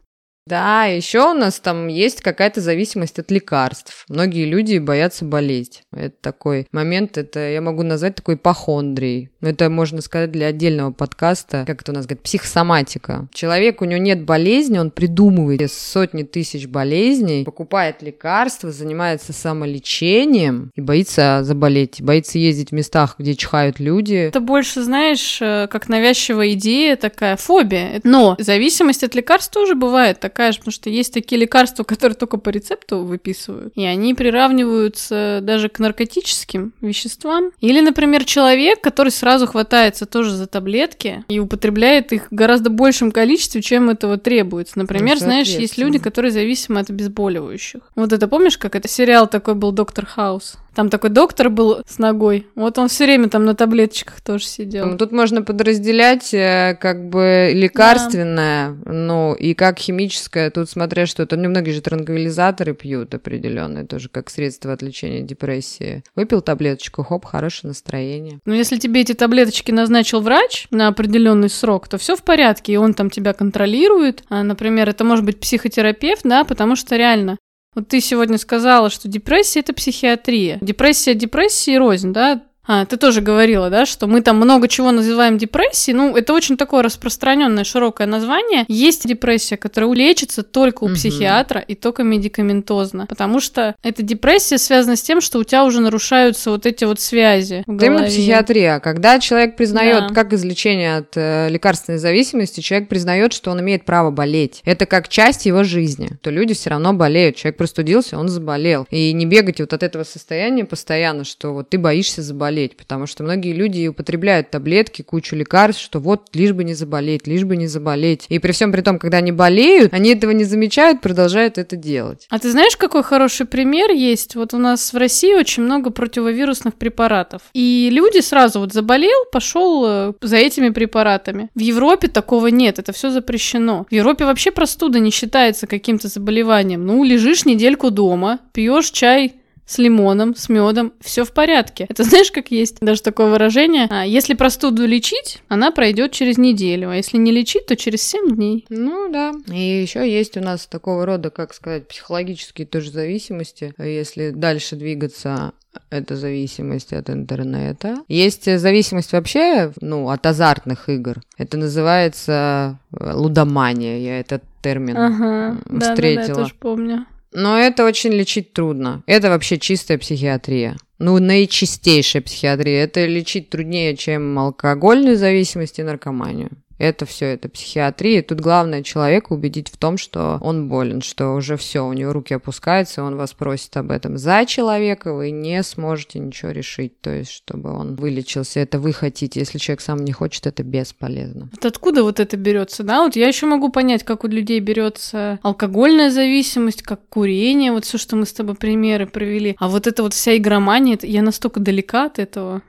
Да, 0.46 0.84
еще 0.84 1.30
у 1.30 1.34
нас 1.34 1.58
там 1.58 1.88
есть 1.88 2.20
какая-то 2.20 2.60
зависимость 2.60 3.18
от 3.18 3.30
лекарств. 3.30 4.04
Многие 4.10 4.44
люди 4.44 4.76
боятся 4.76 5.24
болеть. 5.24 5.84
Это 5.90 6.14
такой 6.20 6.66
момент, 6.70 7.16
это 7.16 7.40
я 7.48 7.62
могу 7.62 7.82
назвать 7.82 8.16
такой 8.16 8.36
похондрией. 8.36 9.30
Это 9.40 9.70
можно 9.70 10.02
сказать 10.02 10.32
для 10.32 10.48
отдельного 10.48 10.92
подкаста, 10.92 11.64
как 11.66 11.80
это 11.80 11.92
у 11.92 11.94
нас 11.94 12.04
говорят, 12.04 12.22
психосоматика. 12.22 13.26
Человек, 13.32 13.80
у 13.80 13.86
него 13.86 14.00
нет 14.00 14.24
болезни, 14.24 14.78
он 14.78 14.90
придумывает 14.90 15.72
сотни 15.72 16.24
тысяч 16.24 16.66
болезней, 16.66 17.44
покупает 17.44 18.02
лекарства, 18.02 18.70
занимается 18.70 19.32
самолечением 19.32 20.70
и 20.74 20.82
боится 20.82 21.40
заболеть, 21.42 22.02
боится 22.02 22.38
ездить 22.38 22.70
в 22.70 22.74
местах, 22.74 23.16
где 23.18 23.34
чихают 23.34 23.80
люди. 23.80 24.14
Это 24.14 24.40
больше, 24.40 24.82
знаешь, 24.82 25.38
э, 25.40 25.68
как 25.70 25.88
навязчивая 25.88 26.52
идея, 26.52 26.96
такая 26.96 27.36
фобия. 27.36 28.00
Но 28.04 28.36
зависимость 28.38 29.04
от 29.04 29.14
лекарств 29.14 29.50
тоже 29.50 29.74
бывает 29.74 30.18
такая 30.34 30.50
же, 30.50 30.58
потому 30.58 30.72
что 30.72 30.90
есть 30.90 31.14
такие 31.14 31.40
лекарства, 31.40 31.84
которые 31.84 32.16
только 32.16 32.38
по 32.38 32.48
рецепту 32.48 33.04
выписывают, 33.04 33.72
и 33.76 33.84
они 33.84 34.14
приравниваются 34.14 35.38
даже 35.42 35.68
к 35.68 35.78
наркотическим 35.78 36.72
веществам. 36.80 37.52
Или, 37.60 37.80
например, 37.80 38.24
человек, 38.24 38.80
который 38.80 39.10
сразу 39.10 39.46
хватается 39.46 40.06
тоже 40.06 40.32
за 40.32 40.48
таблетки 40.48 41.24
и 41.28 41.38
употребляет 41.38 42.12
их 42.12 42.32
в 42.32 42.34
гораздо 42.34 42.68
большем 42.70 43.12
количестве, 43.12 43.62
чем 43.62 43.90
этого 43.90 44.18
требуется. 44.18 44.76
Например, 44.76 45.14
ну, 45.20 45.20
знаешь, 45.20 45.48
есть 45.48 45.78
люди, 45.78 46.00
которые 46.00 46.32
зависимы 46.32 46.80
от 46.80 46.90
обезболивающих. 46.90 47.82
Вот 47.94 48.12
это 48.12 48.26
помнишь, 48.26 48.58
как 48.58 48.74
это 48.74 48.88
сериал 48.88 49.28
такой 49.28 49.54
был 49.54 49.70
«Доктор 49.70 50.04
Хаус»? 50.04 50.56
Там 50.74 50.90
такой 50.90 51.10
доктор 51.10 51.50
был 51.50 51.82
с 51.86 51.98
ногой. 51.98 52.46
Вот 52.54 52.78
он 52.78 52.88
все 52.88 53.04
время 53.04 53.28
там 53.28 53.44
на 53.44 53.54
таблеточках 53.54 54.20
тоже 54.20 54.44
сидел. 54.44 54.86
Ну, 54.86 54.98
тут 54.98 55.12
можно 55.12 55.42
подразделять 55.42 56.34
э, 56.34 56.76
как 56.80 57.08
бы 57.08 57.50
лекарственное, 57.52 58.70
да. 58.70 58.92
ну, 58.92 59.34
и 59.34 59.54
как 59.54 59.78
химическое. 59.78 60.50
Тут 60.50 60.68
смотря 60.68 61.06
что 61.06 61.22
это. 61.22 61.36
Многие 61.36 61.70
же 61.70 61.80
транквилизаторы 61.80 62.74
пьют 62.74 63.14
определенные, 63.14 63.84
тоже 63.84 64.08
как 64.08 64.30
средство 64.30 64.72
от 64.72 64.82
лечения 64.82 65.22
депрессии. 65.22 66.02
Выпил 66.16 66.40
таблеточку, 66.40 67.02
хоп, 67.02 67.24
хорошее 67.24 67.68
настроение. 67.68 68.40
Ну, 68.44 68.54
если 68.54 68.78
тебе 68.78 69.02
эти 69.02 69.14
таблеточки 69.14 69.70
назначил 69.70 70.20
врач 70.20 70.66
на 70.70 70.88
определенный 70.88 71.50
срок, 71.50 71.88
то 71.88 71.98
все 71.98 72.16
в 72.16 72.22
порядке, 72.22 72.72
и 72.72 72.76
он 72.76 72.94
там 72.94 73.10
тебя 73.10 73.32
контролирует. 73.32 74.24
А, 74.28 74.42
например, 74.42 74.88
это 74.88 75.04
может 75.04 75.24
быть 75.24 75.38
психотерапевт, 75.38 76.22
да, 76.24 76.44
потому 76.44 76.76
что 76.76 76.96
реально 76.96 77.38
вот 77.74 77.88
ты 77.88 78.00
сегодня 78.00 78.38
сказала, 78.38 78.90
что 78.90 79.08
депрессия 79.08 79.60
это 79.60 79.72
психиатрия. 79.72 80.58
Депрессия 80.60 81.14
депрессии 81.14 81.76
рознь, 81.76 82.12
да? 82.12 82.42
А, 82.66 82.86
ты 82.86 82.96
тоже 82.96 83.20
говорила, 83.20 83.68
да, 83.68 83.84
что 83.86 84.06
мы 84.06 84.22
там 84.22 84.36
много 84.36 84.68
чего 84.68 84.90
называем 84.90 85.36
депрессией. 85.38 85.96
Ну, 85.96 86.16
это 86.16 86.32
очень 86.32 86.56
такое 86.56 86.82
распространенное, 86.82 87.64
широкое 87.64 88.06
название. 88.06 88.64
Есть 88.68 89.06
депрессия, 89.06 89.56
которая 89.56 89.92
лечится 89.92 90.42
только 90.42 90.84
у 90.84 90.86
угу. 90.86 90.94
психиатра 90.94 91.60
и 91.60 91.74
только 91.74 92.02
медикаментозно. 92.02 93.06
Потому 93.06 93.40
что 93.40 93.74
эта 93.82 94.02
депрессия 94.02 94.58
связана 94.58 94.96
с 94.96 95.02
тем, 95.02 95.20
что 95.20 95.38
у 95.38 95.44
тебя 95.44 95.64
уже 95.64 95.80
нарушаются 95.80 96.50
вот 96.50 96.64
эти 96.64 96.84
вот 96.84 97.00
связи. 97.00 97.64
Это 97.66 97.86
именно 97.86 98.06
психиатрия. 98.06 98.80
Когда 98.80 99.18
человек 99.20 99.56
признает, 99.56 100.08
да. 100.08 100.14
как 100.14 100.32
излечение 100.32 100.96
от 100.98 101.16
э, 101.16 101.48
лекарственной 101.50 101.98
зависимости, 101.98 102.60
человек 102.60 102.88
признает, 102.88 103.32
что 103.32 103.50
он 103.50 103.60
имеет 103.60 103.84
право 103.84 104.10
болеть. 104.10 104.62
Это 104.64 104.86
как 104.86 105.08
часть 105.08 105.44
его 105.46 105.64
жизни. 105.64 106.10
То 106.22 106.30
люди 106.30 106.54
все 106.54 106.70
равно 106.70 106.94
болеют. 106.94 107.36
Человек 107.36 107.58
простудился, 107.58 108.18
он 108.18 108.28
заболел. 108.28 108.86
И 108.90 109.12
не 109.12 109.26
бегать 109.26 109.60
вот 109.60 109.72
от 109.74 109.82
этого 109.82 110.04
состояния 110.04 110.64
постоянно, 110.64 111.24
что 111.24 111.52
вот 111.52 111.68
ты 111.68 111.78
боишься 111.78 112.22
заболеть 112.22 112.53
заболеть, 112.54 112.76
потому 112.76 113.06
что 113.06 113.24
многие 113.24 113.52
люди 113.52 113.88
употребляют 113.88 114.50
таблетки, 114.50 115.02
кучу 115.02 115.36
лекарств, 115.36 115.82
что 115.82 115.98
вот 115.98 116.28
лишь 116.34 116.52
бы 116.52 116.64
не 116.64 116.74
заболеть, 116.74 117.26
лишь 117.26 117.44
бы 117.44 117.56
не 117.56 117.66
заболеть. 117.66 118.26
И 118.28 118.38
при 118.38 118.52
всем 118.52 118.72
при 118.72 118.80
том, 118.80 118.98
когда 118.98 119.18
они 119.18 119.32
болеют, 119.32 119.92
они 119.92 120.10
этого 120.10 120.30
не 120.30 120.44
замечают, 120.44 121.00
продолжают 121.00 121.58
это 121.58 121.76
делать. 121.76 122.26
А 122.30 122.38
ты 122.38 122.50
знаешь, 122.50 122.76
какой 122.76 123.02
хороший 123.02 123.46
пример 123.46 123.90
есть? 123.90 124.36
Вот 124.36 124.54
у 124.54 124.58
нас 124.58 124.92
в 124.92 124.96
России 124.96 125.34
очень 125.34 125.64
много 125.64 125.90
противовирусных 125.90 126.74
препаратов. 126.74 127.42
И 127.54 127.88
люди 127.90 128.20
сразу 128.20 128.60
вот 128.60 128.72
заболел, 128.72 129.24
пошел 129.32 129.84
э, 129.86 130.12
за 130.20 130.36
этими 130.36 130.70
препаратами. 130.70 131.48
В 131.54 131.60
Европе 131.60 132.08
такого 132.08 132.48
нет, 132.48 132.78
это 132.78 132.92
все 132.92 133.10
запрещено. 133.10 133.86
В 133.90 133.94
Европе 133.94 134.24
вообще 134.24 134.50
простуда 134.50 135.00
не 135.00 135.10
считается 135.10 135.66
каким-то 135.66 136.08
заболеванием. 136.08 136.86
Ну, 136.86 137.04
лежишь 137.04 137.44
недельку 137.44 137.90
дома, 137.90 138.38
пьешь 138.52 138.90
чай 138.90 139.34
с 139.66 139.78
лимоном, 139.78 140.34
с 140.34 140.48
медом, 140.48 140.92
все 141.00 141.24
в 141.24 141.32
порядке. 141.32 141.86
Это 141.88 142.04
знаешь, 142.04 142.30
как 142.30 142.50
есть 142.50 142.78
даже 142.80 143.02
такое 143.02 143.30
выражение? 143.30 143.86
А, 143.90 144.04
если 144.04 144.34
простуду 144.34 144.86
лечить, 144.86 145.42
она 145.48 145.70
пройдет 145.70 146.12
через 146.12 146.38
неделю, 146.38 146.90
а 146.90 146.96
если 146.96 147.16
не 147.16 147.32
лечить, 147.32 147.66
то 147.66 147.76
через 147.76 148.02
7 148.02 148.34
дней. 148.34 148.66
Ну 148.68 149.10
да. 149.10 149.32
И 149.48 149.82
еще 149.82 150.10
есть 150.10 150.36
у 150.36 150.40
нас 150.40 150.66
такого 150.66 151.06
рода, 151.06 151.30
как 151.30 151.54
сказать, 151.54 151.88
психологические 151.88 152.66
тоже 152.66 152.90
зависимости. 152.90 153.72
Если 153.78 154.30
дальше 154.30 154.76
двигаться 154.76 155.52
это 155.90 156.16
зависимость 156.16 156.92
от 156.92 157.10
интернета. 157.10 157.96
Есть 158.08 158.44
зависимость 158.44 159.12
вообще, 159.12 159.72
ну, 159.80 160.08
от 160.08 160.24
азартных 160.24 160.88
игр. 160.88 161.20
Это 161.36 161.56
называется 161.56 162.78
э, 162.92 163.12
лудомания. 163.12 164.04
Я 164.04 164.20
этот 164.20 164.42
термин 164.62 164.96
ага, 164.96 165.58
встретила. 165.80 165.88
Да, 165.88 165.96
да, 165.96 166.26
да, 166.26 166.28
я 166.28 166.34
тоже 166.34 166.54
помню. 166.54 167.06
Но 167.34 167.58
это 167.58 167.84
очень 167.84 168.12
лечить 168.12 168.52
трудно. 168.52 169.02
Это 169.06 169.28
вообще 169.28 169.58
чистая 169.58 169.98
психиатрия. 169.98 170.76
Ну, 170.98 171.18
наичистейшая 171.18 172.22
психиатрия. 172.22 172.84
Это 172.84 173.04
лечить 173.06 173.50
труднее, 173.50 173.96
чем 173.96 174.38
алкогольную 174.38 175.16
зависимость 175.16 175.80
и 175.80 175.82
наркоманию. 175.82 176.50
Это 176.84 177.06
все, 177.06 177.24
это 177.28 177.48
психиатрия. 177.48 178.22
Тут 178.22 178.40
главное 178.40 178.82
человека 178.82 179.32
убедить 179.32 179.70
в 179.70 179.78
том, 179.78 179.96
что 179.96 180.36
он 180.42 180.68
болен, 180.68 181.00
что 181.00 181.30
уже 181.30 181.56
все, 181.56 181.80
у 181.86 181.94
него 181.94 182.12
руки 182.12 182.34
опускаются, 182.34 183.02
он 183.02 183.16
вас 183.16 183.32
просит 183.32 183.74
об 183.78 183.90
этом. 183.90 184.18
За 184.18 184.44
человека 184.44 185.14
вы 185.14 185.30
не 185.30 185.62
сможете 185.62 186.18
ничего 186.18 186.50
решить, 186.50 187.00
то 187.00 187.08
есть, 187.08 187.30
чтобы 187.30 187.72
он 187.72 187.94
вылечился. 187.94 188.60
Это 188.60 188.78
вы 188.78 188.92
хотите. 188.92 189.40
Если 189.40 189.56
человек 189.56 189.80
сам 189.80 190.04
не 190.04 190.12
хочет, 190.12 190.46
это 190.46 190.62
бесполезно. 190.62 191.48
Вот 191.52 191.64
откуда 191.64 192.02
вот 192.02 192.20
это 192.20 192.36
берется, 192.36 192.82
да? 192.82 193.02
Вот 193.02 193.16
я 193.16 193.28
еще 193.28 193.46
могу 193.46 193.70
понять, 193.70 194.04
как 194.04 194.24
у 194.24 194.28
людей 194.28 194.60
берется 194.60 195.38
алкогольная 195.42 196.10
зависимость, 196.10 196.82
как 196.82 197.00
курение, 197.08 197.72
вот 197.72 197.86
все, 197.86 197.96
что 197.96 198.16
мы 198.16 198.26
с 198.26 198.34
тобой 198.34 198.56
примеры 198.56 199.06
привели. 199.06 199.56
А 199.58 199.70
вот 199.70 199.86
это 199.86 200.02
вот 200.02 200.12
вся 200.12 200.36
игромания, 200.36 200.98
я 201.00 201.22
настолько 201.22 201.60
далека 201.60 202.04
от 202.04 202.18
этого. 202.18 202.60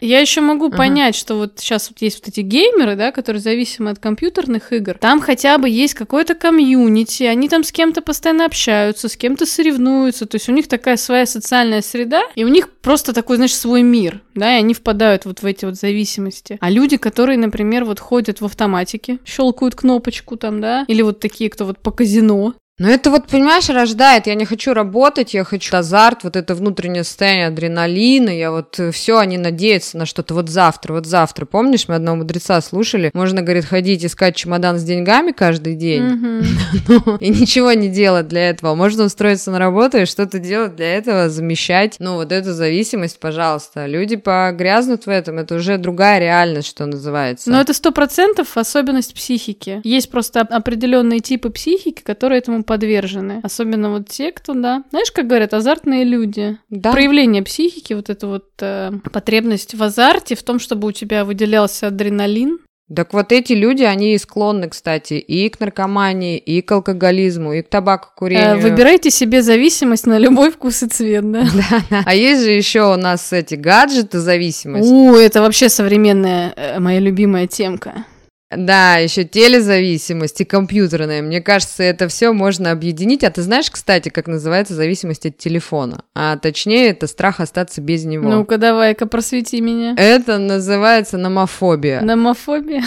Я 0.00 0.20
еще 0.20 0.40
могу 0.40 0.68
uh-huh. 0.68 0.76
понять, 0.76 1.14
что 1.14 1.36
вот 1.36 1.54
сейчас 1.58 1.90
вот 1.90 2.00
есть 2.00 2.20
вот 2.20 2.28
эти 2.28 2.40
геймеры, 2.40 2.96
да, 2.96 3.12
которые 3.12 3.40
зависимы 3.40 3.90
от 3.90 3.98
компьютерных 3.98 4.72
игр. 4.72 4.94
Там 4.98 5.20
хотя 5.20 5.58
бы 5.58 5.68
есть 5.68 5.94
какое-то 5.94 6.34
комьюнити, 6.34 7.24
они 7.24 7.48
там 7.48 7.64
с 7.64 7.72
кем-то 7.72 8.02
постоянно 8.02 8.46
общаются, 8.46 9.08
с 9.08 9.16
кем-то 9.16 9.46
соревнуются, 9.46 10.26
то 10.26 10.36
есть 10.36 10.48
у 10.48 10.52
них 10.52 10.68
такая 10.68 10.96
своя 10.96 11.26
социальная 11.26 11.82
среда, 11.82 12.22
и 12.34 12.44
у 12.44 12.48
них 12.48 12.70
просто 12.72 13.12
такой, 13.12 13.36
знаешь, 13.36 13.54
свой 13.54 13.82
мир, 13.82 14.22
да, 14.34 14.56
и 14.56 14.60
они 14.60 14.74
впадают 14.74 15.24
вот 15.24 15.42
в 15.42 15.46
эти 15.46 15.64
вот 15.64 15.76
зависимости. 15.76 16.58
А 16.60 16.70
люди, 16.70 16.96
которые, 16.96 17.38
например, 17.38 17.84
вот 17.84 18.00
ходят 18.00 18.40
в 18.40 18.44
автоматике, 18.44 19.18
щелкают 19.24 19.74
кнопочку 19.74 20.36
там, 20.36 20.60
да, 20.60 20.84
или 20.88 21.02
вот 21.02 21.20
такие, 21.20 21.50
кто 21.50 21.66
вот 21.66 21.78
по 21.78 21.90
казино, 21.90 22.54
но 22.80 22.88
это 22.88 23.10
вот, 23.10 23.26
понимаешь, 23.26 23.68
рождает, 23.68 24.26
я 24.26 24.34
не 24.34 24.46
хочу 24.46 24.72
работать, 24.72 25.34
я 25.34 25.44
хочу 25.44 25.76
азарт, 25.76 26.24
вот 26.24 26.34
это 26.34 26.54
внутреннее 26.54 27.04
состояние 27.04 27.48
адреналина, 27.48 28.30
я 28.30 28.50
вот 28.50 28.80
э, 28.80 28.90
все, 28.90 29.18
они 29.18 29.36
надеются 29.36 29.98
на 29.98 30.06
что-то 30.06 30.32
вот 30.32 30.48
завтра, 30.48 30.94
вот 30.94 31.04
завтра. 31.04 31.44
Помнишь, 31.44 31.88
мы 31.88 31.96
одного 31.96 32.16
мудреца 32.16 32.58
слушали? 32.62 33.10
Можно, 33.12 33.42
говорит, 33.42 33.66
ходить 33.66 34.02
искать 34.02 34.34
чемодан 34.34 34.78
с 34.78 34.82
деньгами 34.82 35.32
каждый 35.32 35.74
день, 35.74 36.02
ну, 36.88 37.16
и 37.16 37.28
ничего 37.28 37.72
не 37.72 37.90
делать 37.90 38.28
для 38.28 38.48
этого. 38.48 38.74
Можно 38.74 39.04
устроиться 39.04 39.50
на 39.50 39.58
работу 39.58 39.98
и 39.98 40.06
что-то 40.06 40.38
делать 40.38 40.74
для 40.74 40.94
этого, 40.94 41.28
замещать, 41.28 41.96
ну, 41.98 42.14
вот 42.14 42.32
эту 42.32 42.54
зависимость, 42.54 43.20
пожалуйста. 43.20 43.84
Люди 43.84 44.16
погрязнут 44.16 45.04
в 45.04 45.10
этом, 45.10 45.38
это 45.38 45.56
уже 45.56 45.76
другая 45.76 46.18
реальность, 46.18 46.68
что 46.68 46.86
называется. 46.86 47.50
Но 47.50 47.60
это 47.60 47.74
сто 47.74 47.92
процентов 47.92 48.56
особенность 48.56 49.12
психики. 49.12 49.82
Есть 49.84 50.10
просто 50.10 50.40
определенные 50.40 51.20
типы 51.20 51.50
психики, 51.50 52.00
которые 52.00 52.38
этому 52.38 52.64
подвержены. 52.70 53.40
Особенно 53.42 53.90
вот 53.90 54.08
те, 54.08 54.30
кто, 54.30 54.54
да, 54.54 54.84
знаешь, 54.90 55.10
как 55.10 55.26
говорят, 55.26 55.54
азартные 55.54 56.04
люди. 56.04 56.56
Да. 56.68 56.92
Проявление 56.92 57.42
психики, 57.42 57.94
вот 57.94 58.08
эта 58.10 58.28
вот 58.28 58.44
э, 58.60 58.92
потребность 59.12 59.74
в 59.74 59.82
азарте, 59.82 60.36
в 60.36 60.44
том, 60.44 60.60
чтобы 60.60 60.86
у 60.86 60.92
тебя 60.92 61.24
выделялся 61.24 61.88
адреналин, 61.88 62.60
так 62.94 63.12
вот 63.12 63.30
эти 63.32 63.52
люди, 63.52 63.84
они 63.84 64.18
склонны, 64.18 64.68
кстати, 64.68 65.14
и 65.14 65.48
к 65.48 65.60
наркомании, 65.60 66.38
и 66.38 66.60
к 66.60 66.72
алкоголизму, 66.72 67.52
и 67.52 67.62
к 67.62 67.68
табакокурению. 67.68 68.58
Э, 68.58 68.60
выбирайте 68.60 69.10
себе 69.10 69.42
зависимость 69.42 70.06
на 70.06 70.18
любой 70.18 70.52
вкус 70.52 70.82
и 70.84 70.86
цвет, 70.86 71.30
да? 71.30 71.42
Да, 71.54 71.80
да. 71.90 72.02
А 72.04 72.14
есть 72.14 72.42
же 72.42 72.50
еще 72.50 72.92
у 72.92 72.96
нас 72.96 73.32
эти 73.32 73.56
гаджеты 73.56 74.18
зависимость. 74.20 74.90
У, 74.90 75.14
это 75.14 75.40
вообще 75.40 75.68
современная 75.68 76.52
э, 76.56 76.78
моя 76.78 77.00
любимая 77.00 77.46
темка. 77.46 78.04
Да, 78.50 78.96
еще 78.96 79.24
телезависимость 79.24 80.40
и 80.40 80.44
компьютерная. 80.44 81.22
Мне 81.22 81.40
кажется, 81.40 81.84
это 81.84 82.08
все 82.08 82.32
можно 82.32 82.72
объединить. 82.72 83.22
А 83.22 83.30
ты 83.30 83.42
знаешь, 83.42 83.70
кстати, 83.70 84.08
как 84.08 84.26
называется 84.26 84.74
зависимость 84.74 85.26
от 85.26 85.38
телефона? 85.38 86.02
А 86.14 86.36
точнее, 86.36 86.88
это 86.88 87.06
страх 87.06 87.38
остаться 87.38 87.80
без 87.80 88.04
него. 88.04 88.28
Ну-ка, 88.28 88.58
давай-ка 88.58 89.06
просвети 89.06 89.60
меня. 89.60 89.94
Это 89.96 90.38
называется 90.38 91.16
номофобия. 91.16 92.00
Номофобия? 92.00 92.82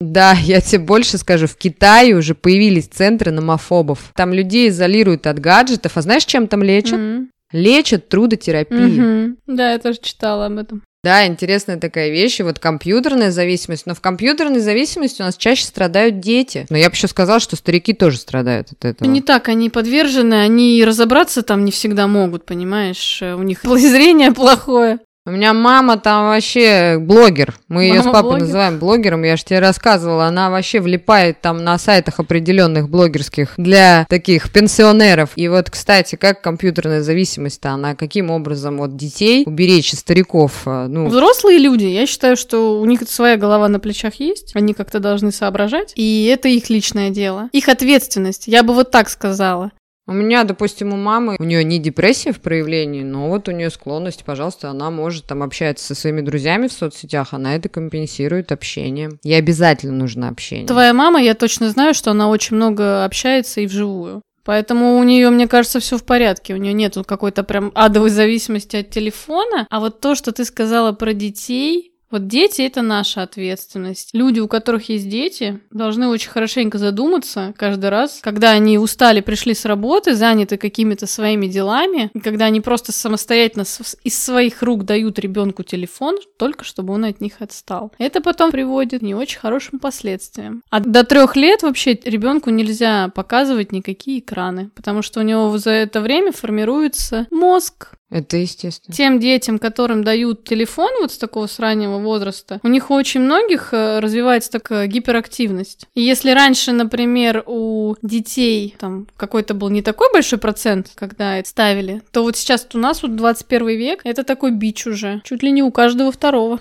Да, 0.00 0.32
я 0.32 0.60
тебе 0.60 0.80
больше 0.80 1.18
скажу, 1.18 1.46
в 1.46 1.56
Китае 1.56 2.14
уже 2.14 2.34
появились 2.34 2.86
центры 2.86 3.32
номофобов. 3.32 4.12
Там 4.14 4.32
людей 4.32 4.68
изолируют 4.68 5.26
от 5.26 5.40
гаджетов, 5.40 5.96
а 5.96 6.02
знаешь, 6.02 6.24
чем 6.24 6.46
там 6.46 6.62
лечат? 6.62 7.00
Mm-hmm. 7.00 7.26
Лечат 7.52 8.08
трудотерапией. 8.08 8.98
Mm-hmm. 8.98 9.36
Да, 9.48 9.72
я 9.72 9.78
тоже 9.78 9.98
читала 10.00 10.46
об 10.46 10.58
этом. 10.58 10.82
Да, 11.08 11.26
интересная 11.26 11.78
такая 11.78 12.10
вещь, 12.10 12.38
и 12.38 12.42
вот 12.42 12.58
компьютерная 12.58 13.30
зависимость, 13.30 13.86
но 13.86 13.94
в 13.94 14.00
компьютерной 14.02 14.60
зависимости 14.60 15.22
у 15.22 15.24
нас 15.24 15.38
чаще 15.38 15.64
страдают 15.64 16.20
дети. 16.20 16.66
Но 16.68 16.76
я 16.76 16.90
бы 16.90 16.94
еще 16.94 17.08
сказала, 17.08 17.40
что 17.40 17.56
старики 17.56 17.94
тоже 17.94 18.18
страдают 18.18 18.72
от 18.72 18.84
этого. 18.84 19.08
Не 19.08 19.22
так, 19.22 19.48
они 19.48 19.70
подвержены, 19.70 20.34
они 20.34 20.84
разобраться 20.84 21.42
там 21.42 21.64
не 21.64 21.72
всегда 21.72 22.06
могут, 22.08 22.44
понимаешь, 22.44 23.22
у 23.22 23.42
них 23.42 23.60
зрение 23.64 24.32
плохое. 24.32 24.98
У 25.28 25.30
меня 25.30 25.52
мама 25.52 25.98
там 25.98 26.28
вообще 26.28 26.96
блогер. 26.98 27.54
Мы 27.68 27.84
ее 27.84 28.00
с 28.00 28.04
папой 28.06 28.22
блогер? 28.22 28.46
называем 28.46 28.78
блогером. 28.78 29.24
Я 29.24 29.36
же 29.36 29.44
тебе 29.44 29.58
рассказывала, 29.58 30.24
она 30.24 30.48
вообще 30.48 30.80
влипает 30.80 31.42
там 31.42 31.62
на 31.62 31.76
сайтах 31.76 32.18
определенных 32.18 32.88
блогерских 32.88 33.52
для 33.58 34.06
таких 34.08 34.50
пенсионеров. 34.50 35.32
И 35.36 35.48
вот, 35.48 35.68
кстати, 35.68 36.16
как 36.16 36.40
компьютерная 36.40 37.02
зависимость-то, 37.02 37.72
она 37.72 37.94
каким 37.94 38.30
образом 38.30 38.80
от 38.80 38.96
детей 38.96 39.44
уберечь 39.44 39.92
стариков? 39.92 40.62
А, 40.64 40.88
ну... 40.88 41.08
Взрослые 41.08 41.58
люди, 41.58 41.84
я 41.84 42.06
считаю, 42.06 42.34
что 42.38 42.80
у 42.80 42.84
них 42.86 43.02
своя 43.06 43.36
голова 43.36 43.68
на 43.68 43.80
плечах 43.80 44.14
есть, 44.14 44.52
они 44.54 44.72
как-то 44.72 44.98
должны 44.98 45.30
соображать, 45.30 45.92
и 45.94 46.24
это 46.32 46.48
их 46.48 46.70
личное 46.70 47.10
дело. 47.10 47.50
Их 47.52 47.68
ответственность, 47.68 48.44
я 48.46 48.62
бы 48.62 48.72
вот 48.72 48.90
так 48.90 49.10
сказала. 49.10 49.72
У 50.08 50.12
меня, 50.12 50.44
допустим, 50.44 50.94
у 50.94 50.96
мамы, 50.96 51.36
у 51.38 51.44
нее 51.44 51.62
не 51.62 51.78
депрессия 51.78 52.32
в 52.32 52.40
проявлении, 52.40 53.02
но 53.02 53.28
вот 53.28 53.46
у 53.46 53.52
нее 53.52 53.68
склонность, 53.68 54.24
пожалуйста, 54.24 54.70
она 54.70 54.90
может 54.90 55.26
там 55.26 55.42
общаться 55.42 55.84
со 55.84 55.94
своими 55.94 56.22
друзьями 56.22 56.68
в 56.68 56.72
соцсетях, 56.72 57.34
она 57.34 57.54
это 57.54 57.68
компенсирует 57.68 58.50
общением. 58.50 59.20
Ей 59.22 59.38
обязательно 59.38 59.92
нужно 59.92 60.30
общение. 60.30 60.66
Твоя 60.66 60.94
мама, 60.94 61.20
я 61.20 61.34
точно 61.34 61.68
знаю, 61.68 61.92
что 61.92 62.12
она 62.12 62.30
очень 62.30 62.56
много 62.56 63.04
общается 63.04 63.60
и 63.60 63.66
вживую. 63.66 64.22
Поэтому 64.44 64.96
у 64.98 65.04
нее, 65.04 65.28
мне 65.28 65.46
кажется, 65.46 65.78
все 65.78 65.98
в 65.98 66.04
порядке. 66.04 66.54
У 66.54 66.56
нее 66.56 66.72
нет 66.72 66.96
какой-то 67.06 67.42
прям 67.42 67.70
адовой 67.74 68.08
зависимости 68.08 68.76
от 68.76 68.88
телефона. 68.88 69.66
А 69.68 69.78
вот 69.78 70.00
то, 70.00 70.14
что 70.14 70.32
ты 70.32 70.46
сказала 70.46 70.92
про 70.92 71.12
детей, 71.12 71.92
вот 72.10 72.26
дети– 72.26 72.62
это 72.62 72.82
наша 72.82 73.22
ответственность. 73.22 74.10
Люди, 74.12 74.40
у 74.40 74.48
которых 74.48 74.88
есть 74.88 75.08
дети, 75.08 75.60
должны 75.70 76.08
очень 76.08 76.30
хорошенько 76.30 76.78
задуматься 76.78 77.54
каждый 77.56 77.90
раз, 77.90 78.20
когда 78.22 78.52
они 78.52 78.78
устали, 78.78 79.20
пришли 79.20 79.54
с 79.54 79.64
работы, 79.64 80.14
заняты 80.14 80.56
какими-то 80.56 81.06
своими 81.06 81.46
делами, 81.46 82.10
и 82.14 82.20
когда 82.20 82.46
они 82.46 82.60
просто 82.60 82.92
самостоятельно 82.92 83.64
из 84.04 84.18
своих 84.18 84.62
рук 84.62 84.84
дают 84.84 85.18
ребенку 85.18 85.62
телефон, 85.62 86.18
только 86.38 86.64
чтобы 86.64 86.94
он 86.94 87.04
от 87.04 87.20
них 87.20 87.34
отстал. 87.40 87.92
Это 87.98 88.20
потом 88.20 88.50
приводит 88.50 89.00
к 89.00 89.02
не 89.02 89.14
очень 89.14 89.38
хорошим 89.38 89.78
последствиям. 89.78 90.62
А 90.70 90.80
до 90.80 91.04
трех 91.04 91.36
лет 91.36 91.62
вообще 91.62 91.98
ребенку 92.04 92.50
нельзя 92.50 93.08
показывать 93.14 93.72
никакие 93.72 94.20
экраны, 94.20 94.70
потому 94.74 95.02
что 95.02 95.20
у 95.20 95.22
него 95.22 95.56
за 95.58 95.70
это 95.70 96.00
время 96.00 96.32
формируется 96.32 97.26
мозг, 97.30 97.92
это 98.10 98.36
естественно. 98.38 98.94
Тем 98.94 99.20
детям, 99.20 99.58
которым 99.58 100.02
дают 100.02 100.44
телефон 100.44 100.90
вот 101.00 101.12
с 101.12 101.18
такого 101.18 101.46
с 101.46 101.58
раннего 101.58 101.98
возраста, 101.98 102.60
у 102.62 102.68
них 102.68 102.90
у 102.90 102.94
очень 102.94 103.20
многих 103.20 103.72
э, 103.72 104.00
развивается 104.00 104.50
такая 104.50 104.86
гиперактивность. 104.86 105.86
И 105.94 106.02
если 106.02 106.30
раньше, 106.30 106.72
например, 106.72 107.44
у 107.46 107.96
детей 108.02 108.74
там 108.78 109.06
какой-то 109.16 109.54
был 109.54 109.68
не 109.68 109.82
такой 109.82 110.08
большой 110.12 110.38
процент, 110.38 110.92
когда 110.94 111.38
это 111.38 111.48
ставили, 111.48 112.02
то 112.10 112.22
вот 112.22 112.36
сейчас 112.36 112.66
у 112.72 112.78
нас 112.78 113.02
вот 113.02 113.14
21 113.16 113.68
век, 113.68 114.00
это 114.04 114.24
такой 114.24 114.52
бич 114.52 114.86
уже, 114.86 115.20
чуть 115.24 115.42
ли 115.42 115.50
не 115.50 115.62
у 115.62 115.70
каждого 115.70 116.10
второго. 116.10 116.60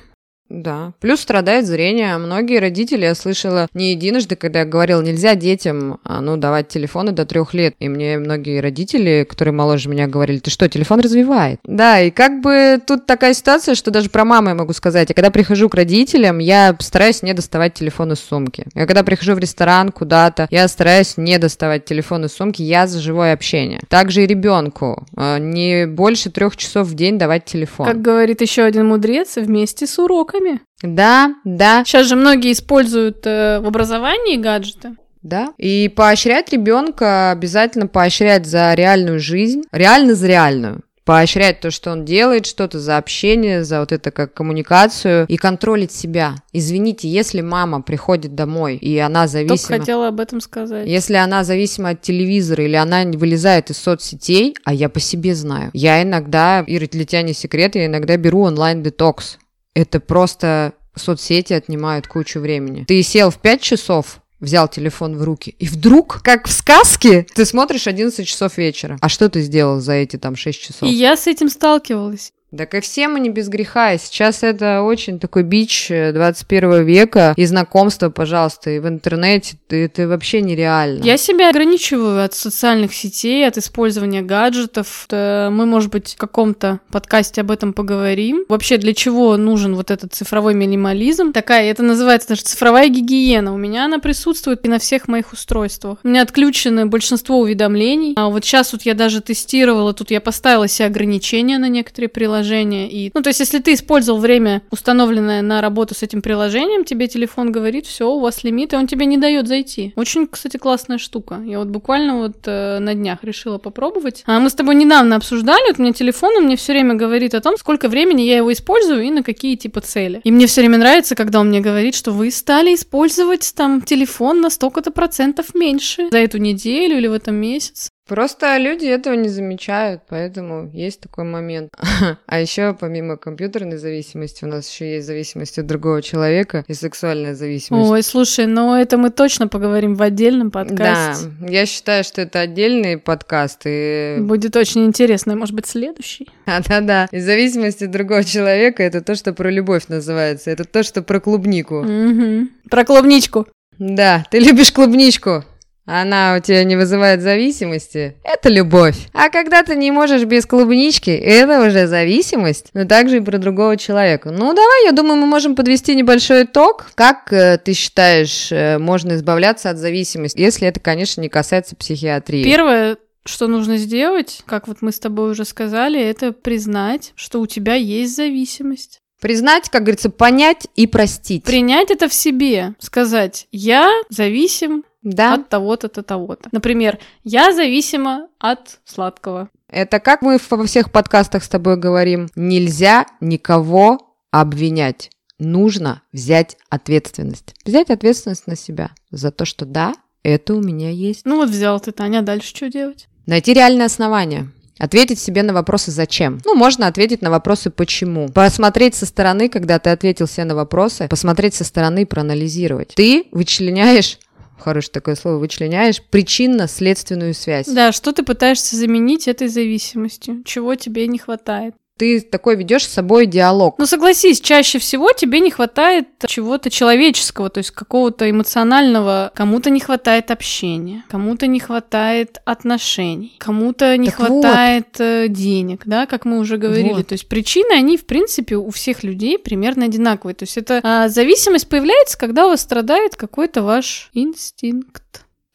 Да. 0.50 0.94
Плюс 1.00 1.22
страдает 1.22 1.66
зрение. 1.66 2.18
Многие 2.18 2.60
родители, 2.60 3.04
я 3.04 3.16
слышала 3.16 3.68
не 3.74 3.92
единожды, 3.92 4.36
когда 4.36 4.60
я 4.60 4.66
говорила, 4.66 5.02
нельзя 5.02 5.36
детям, 5.36 6.00
а, 6.04 6.22
ну, 6.22 6.38
давать 6.38 6.70
телефоны 6.70 7.12
до 7.12 7.26
трех 7.26 7.54
лет. 7.54 7.76
И 7.80 7.90
мне 7.90 8.18
многие 8.18 8.62
родители, 8.62 9.26
которые 9.28 9.54
моложе 9.54 9.90
меня, 9.90 10.08
говорили, 10.08 10.40
ты 10.40 10.50
что, 10.50 10.70
телефон 10.70 11.02
развивает? 11.02 11.60
Да, 11.64 12.00
и 12.02 12.12
как 12.12 12.42
бы 12.42 12.82
тут 12.86 13.06
такая 13.06 13.34
ситуация, 13.34 13.76
что 13.76 13.92
даже 13.92 14.10
про 14.10 14.26
маму 14.26 14.50
я 14.50 14.56
могу 14.56 14.74
сказать. 14.74 15.10
Я 15.10 15.16
когда 15.16 15.32
прихожу 15.32 15.70
к 15.70 15.76
родителям, 15.76 16.40
я 16.40 16.76
стараюсь 16.80 17.24
не 17.24 17.34
доставать 17.34 17.74
телефон 17.74 18.14
из 18.14 18.20
сумки. 18.20 18.66
Я 18.74 18.86
когда 18.86 19.04
прихожу 19.04 19.34
в 19.34 19.40
ресторан 19.40 19.92
куда-то, 19.92 20.48
я 20.50 20.68
стараюсь 20.68 21.18
не 21.18 21.38
доставать 21.40 21.86
телефон 21.86 22.26
из 22.26 22.34
сумки, 22.34 22.62
я 22.62 22.88
за 22.88 23.00
живое 23.00 23.34
общение. 23.34 23.82
Также 23.90 24.24
и 24.24 24.28
ребенку. 24.28 25.06
А, 25.16 25.40
не 25.40 25.86
больше 25.88 26.30
трех 26.30 26.56
часов 26.56 26.88
в 26.88 26.96
день 26.96 27.18
давать 27.18 27.46
телефон. 27.46 27.86
Как 27.86 28.02
говорит 28.02 28.42
еще 28.42 28.64
один 28.64 28.88
мудрец, 28.88 29.36
вместе 29.36 29.88
с 29.88 30.00
уроком 30.00 30.37
уроками. 30.38 30.62
Да, 30.82 31.36
да. 31.44 31.84
Сейчас 31.86 32.08
же 32.08 32.16
многие 32.16 32.52
используют 32.52 33.26
э, 33.26 33.60
в 33.60 33.68
образовании 33.68 34.38
гаджеты. 34.38 34.96
Да. 35.22 35.54
И 35.58 35.92
поощрять 35.94 36.52
ребенка 36.52 37.32
обязательно 37.32 37.88
поощрять 37.88 38.46
за 38.46 38.74
реальную 38.76 39.20
жизнь, 39.20 39.64
реально 39.72 40.16
за 40.16 40.28
реальную 40.28 40.82
поощрять 41.04 41.62
то, 41.62 41.72
что 41.72 41.92
он 41.92 42.04
делает, 42.04 42.46
что-то 42.46 42.82
за 42.82 42.98
общение, 42.98 43.64
за 43.64 43.80
вот 43.80 43.94
это 43.94 44.12
как 44.12 44.34
коммуникацию 44.34 45.26
и 45.30 45.38
контролить 45.38 45.94
себя. 45.94 46.36
Извините, 46.52 47.08
если 47.08 47.40
мама 47.40 47.82
приходит 47.82 48.36
домой 48.36 48.76
и 48.76 48.98
она 48.98 49.28
зависима... 49.28 49.58
Только 49.58 49.80
хотела 49.80 50.10
об 50.10 50.20
этом 50.20 50.42
сказать. 50.42 50.86
Если 50.86 51.14
она 51.14 51.46
зависима 51.46 51.92
от 51.92 52.02
телевизора 52.02 52.66
или 52.66 52.76
она 52.76 53.06
вылезает 53.06 53.70
из 53.70 53.78
соцсетей, 53.78 54.58
а 54.66 54.74
я 54.74 54.90
по 54.90 55.00
себе 55.00 55.34
знаю. 55.34 55.72
Я 55.74 56.04
иногда, 56.04 56.62
Ира, 56.68 56.88
для 56.92 57.06
тебя 57.06 57.22
не 57.22 57.34
секрет, 57.34 57.76
я 57.76 57.86
иногда 57.86 58.18
беру 58.18 58.42
онлайн-детокс 58.42 59.38
это 59.78 60.00
просто 60.00 60.74
соцсети 60.96 61.54
отнимают 61.54 62.08
кучу 62.08 62.40
времени. 62.40 62.84
Ты 62.86 63.04
сел 63.04 63.30
в 63.30 63.38
5 63.38 63.62
часов, 63.62 64.22
взял 64.40 64.68
телефон 64.68 65.16
в 65.16 65.24
руки, 65.24 65.56
и 65.60 65.68
вдруг, 65.68 66.22
как 66.24 66.48
в 66.48 66.52
сказке, 66.52 67.28
ты 67.36 67.46
смотришь 67.46 67.86
11 67.86 68.28
часов 68.28 68.58
вечера. 68.58 68.98
А 69.02 69.10
что 69.10 69.30
ты 69.30 69.42
сделал 69.42 69.80
за 69.80 69.94
эти 69.94 70.18
там 70.18 70.36
6 70.36 70.60
часов? 70.60 70.90
И 70.90 70.92
я 70.92 71.16
с 71.16 71.28
этим 71.28 71.50
сталкивалась. 71.50 72.34
Так 72.56 72.76
и 72.76 72.80
все 72.80 73.10
мы 73.10 73.20
не 73.20 73.30
без 73.30 73.50
греха. 73.50 73.98
Сейчас 73.98 74.42
это 74.42 74.82
очень 74.82 75.20
такой 75.20 75.44
бич 75.44 75.90
21 75.90 76.86
века. 76.86 77.34
И 77.36 77.46
знакомство, 77.46 78.10
пожалуйста, 78.10 78.70
и 78.70 78.80
в 78.80 78.88
интернете. 78.88 79.58
Это 79.70 80.08
вообще 80.08 80.42
нереально. 80.42 81.04
Я 81.04 81.18
себя 81.18 81.50
ограничиваю 81.50 82.24
от 82.24 82.34
социальных 82.34 82.94
сетей, 82.94 83.46
от 83.46 83.58
использования 83.58 84.22
гаджетов. 84.22 85.08
Мы, 85.12 85.66
может 85.66 85.92
быть, 85.92 86.14
в 86.14 86.18
каком-то 86.18 86.80
подкасте 86.90 87.42
об 87.42 87.52
этом 87.52 87.74
поговорим. 87.74 88.46
Вообще, 88.48 88.78
для 88.78 88.94
чего 88.94 89.36
нужен 89.36 89.76
вот 89.76 89.92
этот 89.92 90.14
цифровой 90.14 90.54
минимализм? 90.54 91.34
Такая, 91.34 91.70
это 91.70 91.84
называется 91.84 92.30
даже 92.30 92.44
цифровая 92.44 92.88
гигиена. 92.88 93.54
У 93.54 93.58
меня 93.58 93.86
она 93.86 94.00
присутствует 94.00 94.66
и 94.66 94.70
на 94.70 94.80
всех 94.80 95.10
моих 95.10 95.34
устройствах. 95.34 95.98
У 96.04 96.08
меня 96.08 96.22
отключены 96.22 96.86
большинство 96.86 97.40
уведомлений. 97.40 98.14
А 98.16 98.30
вот 98.30 98.46
сейчас 98.46 98.72
вот 98.72 98.84
я 98.84 98.94
даже 98.94 99.20
тестировала, 99.20 99.94
тут 99.94 100.12
я 100.12 100.22
поставила 100.22 100.70
себе 100.70 100.86
ограничения 100.86 101.58
на 101.58 101.68
некоторые 101.68 102.08
приложения 102.08 102.37
приложение. 102.38 102.90
И, 102.90 103.12
ну, 103.14 103.22
то 103.22 103.30
есть, 103.30 103.40
если 103.40 103.60
ты 103.60 103.74
использовал 103.74 104.20
время, 104.20 104.62
установленное 104.72 105.42
на 105.42 105.62
работу 105.62 105.96
с 105.96 106.04
этим 106.04 106.22
приложением, 106.22 106.84
тебе 106.84 107.08
телефон 107.08 107.52
говорит, 107.52 107.86
все, 107.86 108.10
у 108.10 108.20
вас 108.20 108.44
лимит, 108.44 108.74
и 108.74 108.76
он 108.76 108.88
тебе 108.88 109.06
не 109.06 109.18
дает 109.18 109.48
зайти. 109.48 109.94
Очень, 109.96 110.28
кстати, 110.28 110.58
классная 110.58 110.98
штука. 110.98 111.42
Я 111.46 111.60
вот 111.60 111.68
буквально 111.68 112.18
вот 112.18 112.38
э, 112.46 112.80
на 112.80 112.94
днях 112.94 113.24
решила 113.24 113.58
попробовать. 113.58 114.24
А 114.26 114.40
мы 114.40 114.50
с 114.50 114.54
тобой 114.54 114.76
недавно 114.76 115.16
обсуждали, 115.16 115.68
вот 115.70 115.80
у 115.80 115.82
меня 115.82 115.94
телефон, 115.94 116.36
он 116.38 116.44
мне 116.46 116.56
все 116.56 116.74
время 116.74 116.96
говорит 116.96 117.34
о 117.34 117.42
том, 117.42 117.58
сколько 117.58 117.90
времени 117.90 118.22
я 118.22 118.38
его 118.38 118.52
использую 118.52 119.04
и 119.04 119.12
на 119.12 119.24
какие 119.24 119.56
типа 119.56 119.82
цели. 119.82 120.22
И 120.24 120.32
мне 120.32 120.48
все 120.48 120.62
время 120.62 120.78
нравится, 120.78 121.16
когда 121.16 121.40
он 121.40 121.50
мне 121.50 121.60
говорит, 121.60 121.96
что 121.96 122.12
вы 122.12 122.32
стали 122.32 122.76
использовать 122.76 123.54
там 123.56 123.82
телефон 123.82 124.42
на 124.42 124.50
столько-то 124.50 124.92
процентов 124.92 125.56
меньше 125.56 126.10
за 126.12 126.18
эту 126.18 126.38
неделю 126.38 126.98
или 126.98 127.08
в 127.08 127.14
этом 127.14 127.36
месяце. 127.36 127.90
Просто 128.08 128.58
люди 128.58 128.86
этого 128.86 129.14
не 129.16 129.28
замечают, 129.28 130.02
поэтому 130.08 130.70
есть 130.74 131.02
такой 131.02 131.26
момент. 131.26 131.70
А 132.26 132.40
еще 132.40 132.76
помимо 132.80 133.18
компьютерной 133.18 133.78
зависимости, 133.78 134.44
у 134.44 134.48
нас 134.48 134.70
еще 134.70 134.96
есть 134.96 135.08
зависимость 135.08 135.60
от 135.60 135.66
другого 135.66 136.02
человека 136.02 136.64
и 136.68 136.74
сексуальная 136.74 137.36
зависимость. 137.36 137.90
Ой, 137.90 138.04
слушай, 138.04 138.46
но 138.46 138.78
это 138.78 138.98
мы 138.98 139.10
точно 139.10 139.48
поговорим 139.48 139.96
в 139.96 140.02
отдельном 140.02 140.52
подкасте. 140.52 141.28
Да, 141.40 141.48
я 141.48 141.66
считаю, 141.66 142.04
что 142.04 142.22
это 142.22 142.40
отдельный 142.40 142.98
подкаст. 142.98 143.62
И... 143.66 144.18
Будет 144.20 144.56
очень 144.56 144.86
интересно, 144.86 145.36
может 145.36 145.56
быть, 145.56 145.68
следующий. 145.68 146.30
А, 146.46 146.62
да-да. 146.62 147.08
И 147.12 147.20
зависимость 147.20 147.84
от 147.84 147.92
другого 147.92 148.24
человека 148.24 148.82
это 148.82 149.02
то, 149.02 149.16
что 149.16 149.34
про 149.34 149.50
любовь 149.50 149.90
называется. 149.90 150.50
Это 150.50 150.64
то, 150.64 150.82
что 150.82 151.02
про 151.02 151.20
клубнику. 151.20 151.82
Угу. 151.82 152.48
Про 152.70 152.86
клубничку. 152.86 153.48
Да, 153.78 154.24
ты 154.32 154.40
любишь 154.40 154.72
клубничку 154.72 155.44
она 155.88 156.36
у 156.38 156.42
тебя 156.42 156.66
не 156.66 156.76
вызывает 156.76 157.22
зависимости, 157.22 158.16
это 158.24 158.50
любовь. 158.50 159.08
А 159.14 159.30
когда 159.30 159.64
ты 159.64 159.76
не 159.76 159.90
можешь 159.90 160.26
без 160.26 160.46
клубнички, 160.46 161.10
это 161.10 161.66
уже 161.66 161.88
зависимость. 161.88 162.68
Но 162.74 162.86
также 162.86 163.18
и 163.18 163.22
про 163.22 163.38
другого 163.38 163.78
человека. 163.78 164.32
Ну, 164.32 164.54
давай, 164.54 164.86
я 164.86 164.92
думаю, 164.92 165.16
мы 165.16 165.26
можем 165.26 165.56
подвести 165.56 165.96
небольшой 165.96 166.44
итог. 166.44 166.88
Как 166.96 167.32
э, 167.32 167.58
ты 167.58 167.74
считаешь, 167.74 168.52
э, 168.52 168.78
можно 168.78 169.16
избавляться 169.16 169.70
от 169.70 169.78
зависимости, 169.78 170.40
если 170.40 170.68
это, 170.68 170.82
конечно, 170.82 171.22
не 171.22 171.30
касается 171.30 171.78
психиатрии? 171.78 172.44
Первое, 172.44 172.98
что 173.26 173.48
нужно 173.48 173.78
сделать, 173.78 174.42
как 174.46 174.68
вот 174.68 174.82
мы 174.82 174.92
с 174.92 175.00
тобой 175.00 175.32
уже 175.32 175.46
сказали, 175.46 176.02
это 176.02 176.34
признать, 176.34 177.14
что 177.16 177.40
у 177.40 177.48
тебя 177.48 177.76
есть 177.76 178.16
зависимость. 178.16 179.00
Признать, 179.22 179.70
как 179.70 179.84
говорится, 179.84 180.10
понять 180.10 180.68
и 180.76 180.86
простить. 180.86 181.44
Принять 181.44 181.90
это 181.90 182.08
в 182.08 182.14
себе. 182.14 182.76
Сказать, 182.80 183.48
я 183.52 183.90
зависим 184.10 184.84
да. 185.02 185.36
от 185.36 185.50
того-то, 185.50 185.88
то 185.88 186.04
того-то. 186.04 186.50
Например, 186.52 187.00
я 187.24 187.54
зависима 187.54 188.28
от 188.40 188.80
сладкого. 188.86 189.50
Это 189.70 190.00
как 190.00 190.22
мы 190.22 190.40
во 190.50 190.66
всех 190.66 190.92
подкастах 190.92 191.44
с 191.44 191.50
тобой 191.50 191.78
говорим, 191.78 192.30
нельзя 192.36 193.06
никого 193.20 194.16
обвинять. 194.32 195.10
Нужно 195.40 196.02
взять 196.12 196.58
ответственность. 196.70 197.54
Взять 197.66 197.90
ответственность 197.90 198.48
на 198.48 198.56
себя 198.56 198.92
за 199.12 199.32
то, 199.32 199.46
что 199.46 199.66
да, 199.66 199.94
это 200.24 200.56
у 200.56 200.62
меня 200.62 200.90
есть. 200.90 201.22
Ну 201.26 201.38
вот 201.38 201.50
взял 201.50 201.80
ты, 201.80 201.92
Таня, 201.92 202.22
дальше 202.22 202.56
что 202.56 202.70
делать? 202.70 203.08
Найти 203.26 203.54
реальное 203.54 203.86
основание. 203.86 204.50
Ответить 204.80 205.20
себе 205.20 205.42
на 205.42 205.54
вопросы 205.54 205.90
«зачем?». 205.90 206.40
Ну, 206.46 206.54
можно 206.56 206.86
ответить 206.86 207.22
на 207.22 207.32
вопросы 207.32 207.72
«почему?». 207.72 208.30
Посмотреть 208.30 208.94
со 208.94 209.08
стороны, 209.08 209.50
когда 209.50 209.80
ты 209.80 209.90
ответил 209.90 210.28
себе 210.28 210.46
на 210.46 210.56
вопросы, 210.56 211.08
посмотреть 211.08 211.56
со 211.56 211.64
стороны 211.64 212.04
и 212.04 212.06
проанализировать. 212.06 212.94
Ты 212.96 213.26
вычленяешь 213.32 214.20
хорошее 214.58 214.92
такое 214.94 215.16
слово, 215.16 215.38
вычленяешь 215.38 216.02
причинно-следственную 216.02 217.34
связь. 217.34 217.68
Да, 217.68 217.92
что 217.92 218.14
ты 218.14 218.24
пытаешься 218.24 218.76
заменить 218.76 219.28
этой 219.28 219.48
зависимостью, 219.48 220.44
чего 220.46 220.76
тебе 220.76 221.08
не 221.08 221.18
хватает 221.18 221.76
ты 221.98 222.22
такой 222.22 222.56
ведешь 222.56 222.86
с 222.86 222.94
собой 222.94 223.26
диалог. 223.26 223.76
Ну 223.78 223.86
согласись, 223.86 224.40
чаще 224.40 224.80
всего 224.80 225.12
тебе 225.12 225.40
не 225.40 225.52
хватает 225.52 226.08
чего-то 226.28 226.70
человеческого, 226.70 227.50
то 227.50 227.60
есть 227.60 227.72
какого-то 227.72 228.30
эмоционального. 228.30 229.32
Кому-то 229.36 229.70
не 229.70 229.80
хватает 229.80 230.32
общения, 230.32 231.04
кому-то 231.10 231.48
не 231.48 231.60
хватает 231.60 232.40
отношений, 232.46 233.36
кому-то 233.40 233.98
не 233.98 234.08
так 234.08 234.16
хватает 234.16 234.88
вот. 234.94 235.02
Э, 235.02 235.28
денег, 235.28 235.82
да, 235.86 236.06
как 236.06 236.26
мы 236.26 236.40
уже 236.40 236.58
говорили. 236.58 236.94
Вот. 236.94 237.08
То 237.08 237.14
есть 237.14 237.28
причины, 237.28 237.74
они 237.74 237.98
в 237.98 238.06
принципе 238.06 238.56
у 238.56 238.70
всех 238.70 239.04
людей 239.04 239.38
примерно 239.38 239.86
одинаковые. 239.86 240.36
То 240.36 240.44
есть 240.44 240.58
это 240.58 240.80
а, 240.84 241.10
зависимость 241.10 241.70
появляется, 241.70 242.18
когда 242.18 242.46
у 242.46 242.50
вас 242.50 242.62
страдает 242.62 243.16
какой-то 243.16 243.64
ваш 243.64 244.10
инстинкт. 244.14 245.04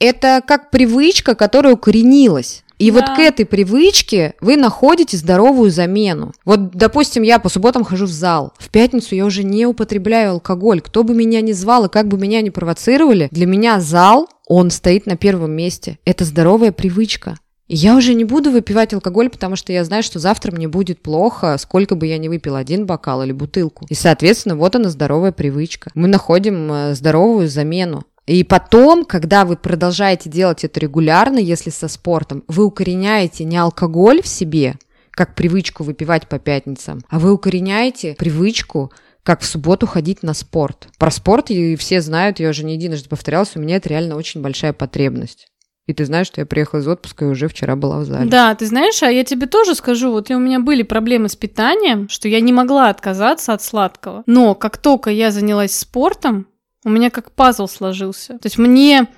Это 0.03 0.43
как 0.45 0.71
привычка, 0.71 1.37
которая 1.37 1.75
укоренилась. 1.75 2.62
И 2.83 2.91
да. 2.91 2.99
вот 2.99 3.17
к 3.17 3.21
этой 3.21 3.47
привычке 3.47 4.35
вы 4.41 4.57
находите 4.57 5.17
здоровую 5.17 5.71
замену. 5.71 6.33
Вот, 6.45 6.73
допустим, 6.73 7.23
я 7.23 7.39
по 7.39 7.49
субботам 7.49 7.85
хожу 7.85 8.07
в 8.07 8.11
зал. 8.11 8.55
В 8.59 8.71
пятницу 8.71 9.15
я 9.15 9.25
уже 9.25 9.45
не 9.45 9.67
употребляю 9.67 10.33
алкоголь. 10.33 10.81
Кто 10.81 11.05
бы 11.05 11.15
меня 11.15 11.41
ни 11.43 11.53
звал 11.53 11.85
и 11.85 11.89
как 11.89 12.09
бы 12.09 12.19
меня 12.19 12.41
ни 12.43 12.51
провоцировали, 12.51 13.29
для 13.31 13.47
меня 13.47 13.79
зал, 13.79 14.29
он 14.49 14.71
стоит 14.71 15.07
на 15.07 15.17
первом 15.17 15.53
месте. 15.53 15.99
Это 16.05 16.25
здоровая 16.25 16.73
привычка. 16.73 17.37
И 17.69 17.77
я 17.77 17.97
уже 17.97 18.15
не 18.15 18.25
буду 18.25 18.51
выпивать 18.51 18.93
алкоголь, 18.93 19.31
потому 19.31 19.55
что 19.55 19.73
я 19.73 19.85
знаю, 19.85 20.03
что 20.03 20.19
завтра 20.19 20.51
мне 20.51 20.67
будет 20.67 21.01
плохо, 21.01 21.57
сколько 21.59 21.95
бы 21.95 22.09
я 22.09 22.19
ни 22.19 22.27
выпил, 22.27 22.57
один 22.57 22.85
бокал 22.85 23.23
или 23.23 23.33
бутылку. 23.33 23.87
И, 23.89 23.95
соответственно, 23.95 24.57
вот 24.57 24.75
она 24.75 24.91
здоровая 24.91 25.31
привычка. 25.31 25.91
Мы 25.95 26.09
находим 26.09 26.71
э, 26.71 26.95
здоровую 26.95 27.49
замену. 27.49 28.03
И 28.27 28.45
потом, 28.45 29.05
когда 29.05 29.45
вы 29.45 29.57
продолжаете 29.57 30.31
делать 30.31 30.65
это 30.65 30.79
регулярно, 30.79 31.39
если 31.39 31.71
со 31.71 31.89
спортом, 31.89 32.45
вы 32.47 32.65
укореняете 32.65 33.45
не 33.45 33.57
алкоголь 33.57 34.23
в 34.23 34.29
себе, 34.29 34.77
как 35.11 35.35
привычку 35.35 35.83
выпивать 35.83 36.29
по 36.29 36.39
пятницам, 36.39 37.01
а 37.09 37.19
вы 37.19 37.33
укореняете 37.33 38.15
привычку 38.15 38.93
как 39.23 39.41
в 39.41 39.47
субботу 39.47 39.87
ходить 39.87 40.23
на 40.23 40.35
спорт. 40.35 40.89
Про 40.99 41.11
спорт 41.11 41.51
и 41.51 41.77
все 41.77 42.01
знают, 42.01 42.41
я 42.41 42.49
уже 42.49 42.65
не 42.65 42.75
единожды 42.75 43.09
повторялась, 43.09 43.53
у 43.55 43.61
меня 43.61 43.77
это 43.77 43.89
реально 43.89 44.17
очень 44.17 44.41
большая 44.41 44.73
потребность. 44.73 45.47
И 45.87 45.95
ты 45.95 46.05
знаешь, 46.05 46.29
что 46.29 46.41
я 46.41 46.47
приехала 46.47 46.81
из 46.81 46.87
отпуска 46.87 47.25
и 47.25 47.29
уже 47.29 47.49
вчера 47.49 47.75
была 47.75 47.99
в 47.99 48.05
зале. 48.05 48.31
Да, 48.31 48.55
ты 48.55 48.67
знаешь, 48.67 49.03
а 49.03 49.11
я 49.11 49.25
тебе 49.25 49.47
тоже 49.47 49.75
скажу, 49.75 50.13
вот 50.13 50.31
у 50.31 50.39
меня 50.39 50.61
были 50.61 50.83
проблемы 50.83 51.29
с 51.29 51.35
питанием, 51.35 52.09
что 52.09 52.29
я 52.29 52.41
не 52.41 52.53
могла 52.53 52.89
отказаться 52.89 53.53
от 53.53 53.63
сладкого. 53.63 54.23
Но 54.27 54.55
как 54.55 54.79
только 54.79 55.11
я 55.11 55.33
занялась 55.33 55.77
спортом, 55.77 56.47
у 56.85 56.91
меня 56.91 57.11
как 57.11 57.33
пазл 57.33 57.67
сложился. 57.67 58.39
То 58.39 58.47
есть 58.47 58.59
мне 58.59 59.09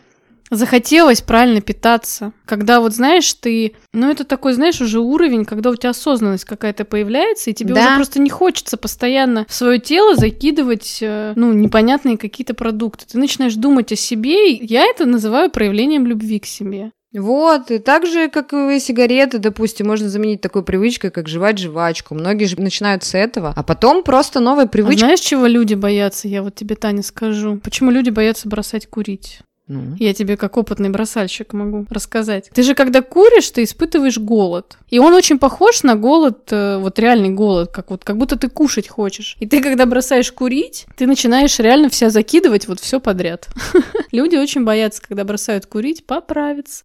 захотелось 0.51 1.23
правильно 1.23 1.61
питаться. 1.61 2.33
Когда 2.45 2.81
вот, 2.81 2.95
знаешь, 2.95 3.33
ты... 3.35 3.75
Ну, 3.93 4.11
это 4.11 4.25
такой, 4.25 4.53
знаешь, 4.53 4.81
уже 4.81 5.01
уровень, 5.01 5.45
когда 5.45 5.71
у 5.71 5.77
тебя 5.77 5.91
осознанность 5.91 6.45
какая-то 6.45 6.85
появляется, 6.85 7.51
и 7.51 7.55
тебе 7.55 7.75
да. 7.75 7.81
уже 7.87 7.97
просто 7.97 8.21
не 8.21 8.31
хочется 8.31 8.77
постоянно 8.77 9.47
в 9.49 9.55
свое 9.55 9.79
тело 9.79 10.17
закидывать, 10.17 10.99
э, 11.01 11.33
ну, 11.37 11.53
непонятные 11.53 12.19
какие-то 12.19 12.55
продукты. 12.55 13.07
Ты 13.11 13.19
начинаешь 13.19 13.55
думать 13.55 13.93
о 13.93 13.97
себе, 13.97 14.53
и 14.53 14.67
я 14.67 14.85
это 14.85 15.07
называю 15.07 15.51
проявлением 15.51 16.07
любви 16.07 16.39
к 16.39 16.47
себе. 16.47 16.93
Вот, 17.15 17.71
и 17.71 17.79
так 17.79 18.07
же, 18.07 18.29
как 18.29 18.53
и 18.53 18.79
сигареты, 18.81 19.39
допустим, 19.39 19.87
можно 19.87 20.09
заменить 20.09 20.41
такой 20.41 20.65
привычкой, 20.65 21.11
как 21.11 21.29
жевать 21.29 21.59
жвачку. 21.59 22.15
Многие 22.15 22.47
же 22.47 22.61
начинают 22.61 23.05
с 23.05 23.15
этого, 23.15 23.53
а 23.55 23.63
потом 23.63 24.03
просто 24.03 24.41
новая 24.41 24.67
привычка. 24.67 24.97
А 24.97 25.07
знаешь, 25.07 25.21
чего 25.21 25.47
люди 25.47 25.75
боятся? 25.75 26.27
Я 26.29 26.43
вот 26.43 26.55
тебе, 26.55 26.75
Таня, 26.75 27.03
скажу. 27.03 27.61
Почему 27.63 27.91
люди 27.91 28.11
боятся 28.11 28.49
бросать 28.49 28.89
курить? 28.89 29.41
Ну. 29.67 29.97
Я 29.99 30.13
тебе 30.13 30.37
как 30.37 30.59
опытный 30.59 30.91
бросальщик 30.91 31.55
могу 31.55 31.87
рассказать. 31.89 32.51
Ты 32.53 32.63
же 32.63 32.75
когда 32.75 33.01
куришь, 33.01 33.51
ты 33.51 33.63
испытываешь 33.63 34.19
голод. 34.19 34.77
И 34.91 34.99
он 34.99 35.15
очень 35.15 35.39
похож 35.39 35.83
на 35.83 35.95
голод, 35.95 36.49
э, 36.51 36.77
вот 36.77 36.99
реальный 36.99 37.31
голод, 37.31 37.71
как 37.73 37.91
вот 37.91 38.05
как 38.05 38.19
будто 38.19 38.37
ты 38.37 38.51
кушать 38.51 38.89
хочешь. 38.89 39.37
И 39.41 39.47
ты 39.47 39.63
когда 39.63 39.87
бросаешь 39.87 40.31
курить, 40.33 40.85
ты 40.97 41.07
начинаешь 41.07 41.59
реально 41.59 41.89
вся 41.89 42.11
закидывать 42.11 42.69
вот 42.69 42.79
все 42.81 43.01
подряд. 43.01 43.49
Люди 44.13 44.37
очень 44.37 44.65
боятся, 44.65 45.01
когда 45.01 45.25
бросают 45.25 45.65
курить, 45.65 46.05
поправиться. 46.05 46.85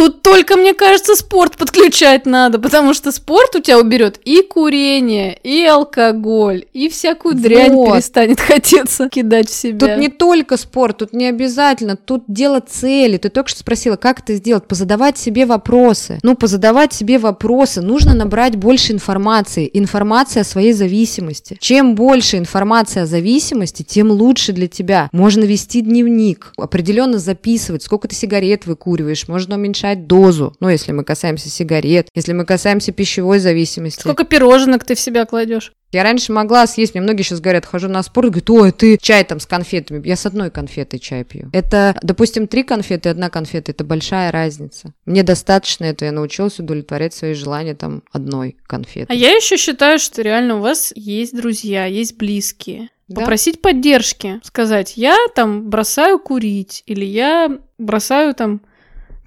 Тут 0.00 0.22
только, 0.22 0.56
мне 0.56 0.72
кажется, 0.72 1.14
спорт 1.14 1.58
подключать 1.58 2.24
надо, 2.24 2.58
потому 2.58 2.94
что 2.94 3.12
спорт 3.12 3.54
у 3.56 3.60
тебя 3.60 3.78
уберет 3.78 4.18
и 4.24 4.40
курение, 4.40 5.38
и 5.42 5.62
алкоголь, 5.66 6.64
и 6.72 6.88
всякую 6.88 7.34
дрянь 7.34 7.74
Вот. 7.74 7.92
перестанет 7.92 8.40
хотеться 8.40 9.10
кидать 9.10 9.50
в 9.50 9.54
себя. 9.54 9.88
Тут 9.88 9.98
не 9.98 10.08
только 10.08 10.56
спорт, 10.56 10.96
тут 10.96 11.12
не 11.12 11.26
обязательно, 11.26 11.96
тут 11.96 12.24
дело 12.28 12.60
цели. 12.66 13.18
Ты 13.18 13.28
только 13.28 13.50
что 13.50 13.60
спросила, 13.60 13.96
как 13.96 14.20
это 14.20 14.36
сделать? 14.36 14.66
Позадавать 14.66 15.18
себе 15.18 15.44
вопросы. 15.44 16.18
Ну, 16.22 16.34
позадавать 16.34 16.94
себе 16.94 17.18
вопросы. 17.18 17.82
Нужно 17.82 18.14
набрать 18.14 18.56
больше 18.56 18.94
информации. 18.94 19.68
Информация 19.70 20.40
о 20.40 20.44
своей 20.44 20.72
зависимости. 20.72 21.58
Чем 21.60 21.94
больше 21.94 22.38
информации 22.38 23.00
о 23.00 23.06
зависимости, 23.06 23.82
тем 23.82 24.10
лучше 24.10 24.54
для 24.54 24.66
тебя. 24.66 25.10
Можно 25.12 25.44
вести 25.44 25.82
дневник, 25.82 26.54
определенно 26.56 27.18
записывать, 27.18 27.82
сколько 27.82 28.08
ты 28.08 28.14
сигарет 28.14 28.64
выкуриваешь, 28.64 29.28
можно 29.28 29.56
уменьшать 29.56 29.89
дозу. 29.94 30.54
Ну, 30.60 30.68
если 30.68 30.92
мы 30.92 31.04
касаемся 31.04 31.48
сигарет, 31.48 32.08
если 32.14 32.32
мы 32.32 32.44
касаемся 32.44 32.92
пищевой 32.92 33.38
зависимости. 33.38 34.00
Сколько 34.00 34.24
пироженок 34.24 34.84
ты 34.84 34.94
в 34.94 35.00
себя 35.00 35.24
кладешь? 35.26 35.72
Я 35.92 36.04
раньше 36.04 36.32
могла 36.32 36.66
съесть, 36.68 36.94
мне 36.94 37.02
многие 37.02 37.22
сейчас 37.22 37.40
говорят, 37.40 37.66
хожу 37.66 37.88
на 37.88 38.02
спорт, 38.02 38.28
говорят, 38.28 38.50
ой, 38.50 38.70
ты 38.70 38.96
чай 38.96 39.24
там 39.24 39.40
с 39.40 39.46
конфетами. 39.46 40.06
Я 40.06 40.14
с 40.14 40.24
одной 40.24 40.50
конфетой 40.50 41.00
чай 41.00 41.24
пью. 41.24 41.50
Это, 41.52 41.98
допустим, 42.02 42.46
три 42.46 42.62
конфеты 42.62 43.08
и 43.08 43.12
одна 43.12 43.28
конфета, 43.28 43.72
это 43.72 43.82
большая 43.82 44.30
разница. 44.30 44.94
Мне 45.04 45.24
достаточно 45.24 45.86
этого, 45.86 46.06
я 46.06 46.12
научилась 46.12 46.60
удовлетворять 46.60 47.12
свои 47.12 47.34
желания 47.34 47.74
там 47.74 48.02
одной 48.12 48.56
конфеты. 48.66 49.06
А 49.08 49.14
я 49.14 49.30
еще 49.30 49.56
считаю, 49.56 49.98
что 49.98 50.22
реально 50.22 50.58
у 50.58 50.60
вас 50.60 50.92
есть 50.94 51.36
друзья, 51.36 51.86
есть 51.86 52.16
близкие. 52.16 52.90
Да? 53.08 53.22
Попросить 53.22 53.60
поддержки, 53.60 54.40
сказать, 54.44 54.96
я 54.96 55.16
там 55.34 55.68
бросаю 55.68 56.20
курить, 56.20 56.84
или 56.86 57.04
я 57.04 57.58
бросаю 57.76 58.34
там 58.36 58.60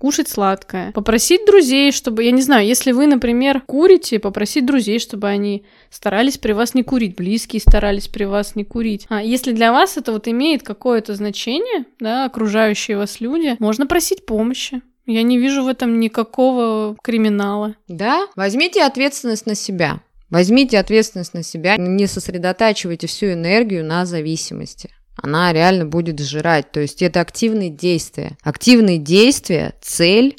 кушать 0.04 0.28
сладкое. 0.28 0.91
Попросить 0.91 1.45
друзей, 1.45 1.93
чтобы, 1.93 2.26
я 2.26 2.32
не 2.32 2.41
знаю, 2.41 2.68
если 2.68 2.91
вы, 2.91 3.08
например, 3.08 3.62
курите, 3.62 4.20
попросить 4.20 4.66
друзей, 4.66 4.99
чтобы 4.99 5.30
они 5.30 5.64
старались 5.89 6.38
при 6.38 6.51
вас 6.51 6.74
не 6.74 6.84
курить, 6.84 7.16
близкие 7.16 7.62
старались 7.62 8.10
при 8.10 8.26
вас 8.26 8.58
не 8.58 8.66
курить. 8.66 9.06
А 9.08 9.24
если 9.24 9.54
для 9.54 9.72
вас 9.72 9.95
это 9.95 10.12
вот 10.12 10.28
имеет 10.28 10.62
какое-то 10.62 11.16
значение, 11.16 11.86
да, 12.01 12.26
окружающие 12.26 12.97
вас 12.97 13.22
люди, 13.22 13.56
можно 13.60 13.88
просить 13.88 14.26
помощи. 14.26 14.82
Я 15.06 15.24
не 15.24 15.38
вижу 15.38 15.64
в 15.64 15.70
этом 15.70 15.97
никакого 16.01 16.97
криминала. 17.01 17.76
Да? 17.88 18.28
Возьмите 18.36 18.84
ответственность 18.84 19.45
на 19.45 19.56
себя. 19.56 20.01
Возьмите 20.30 20.80
ответственность 20.80 21.34
на 21.34 21.43
себя, 21.43 21.78
не 21.78 22.08
сосредотачивайте 22.08 23.08
всю 23.08 23.28
энергию 23.28 23.86
на 23.86 24.06
зависимости. 24.06 24.89
Она 25.16 25.53
реально 25.53 25.86
будет 25.86 26.20
сжирать. 26.20 26.72
То 26.72 26.80
есть 26.80 27.01
это 27.01 27.22
активные 27.22 27.70
действия. 27.70 28.38
Активные 28.43 28.97
действия, 28.97 29.76
цель 29.82 30.38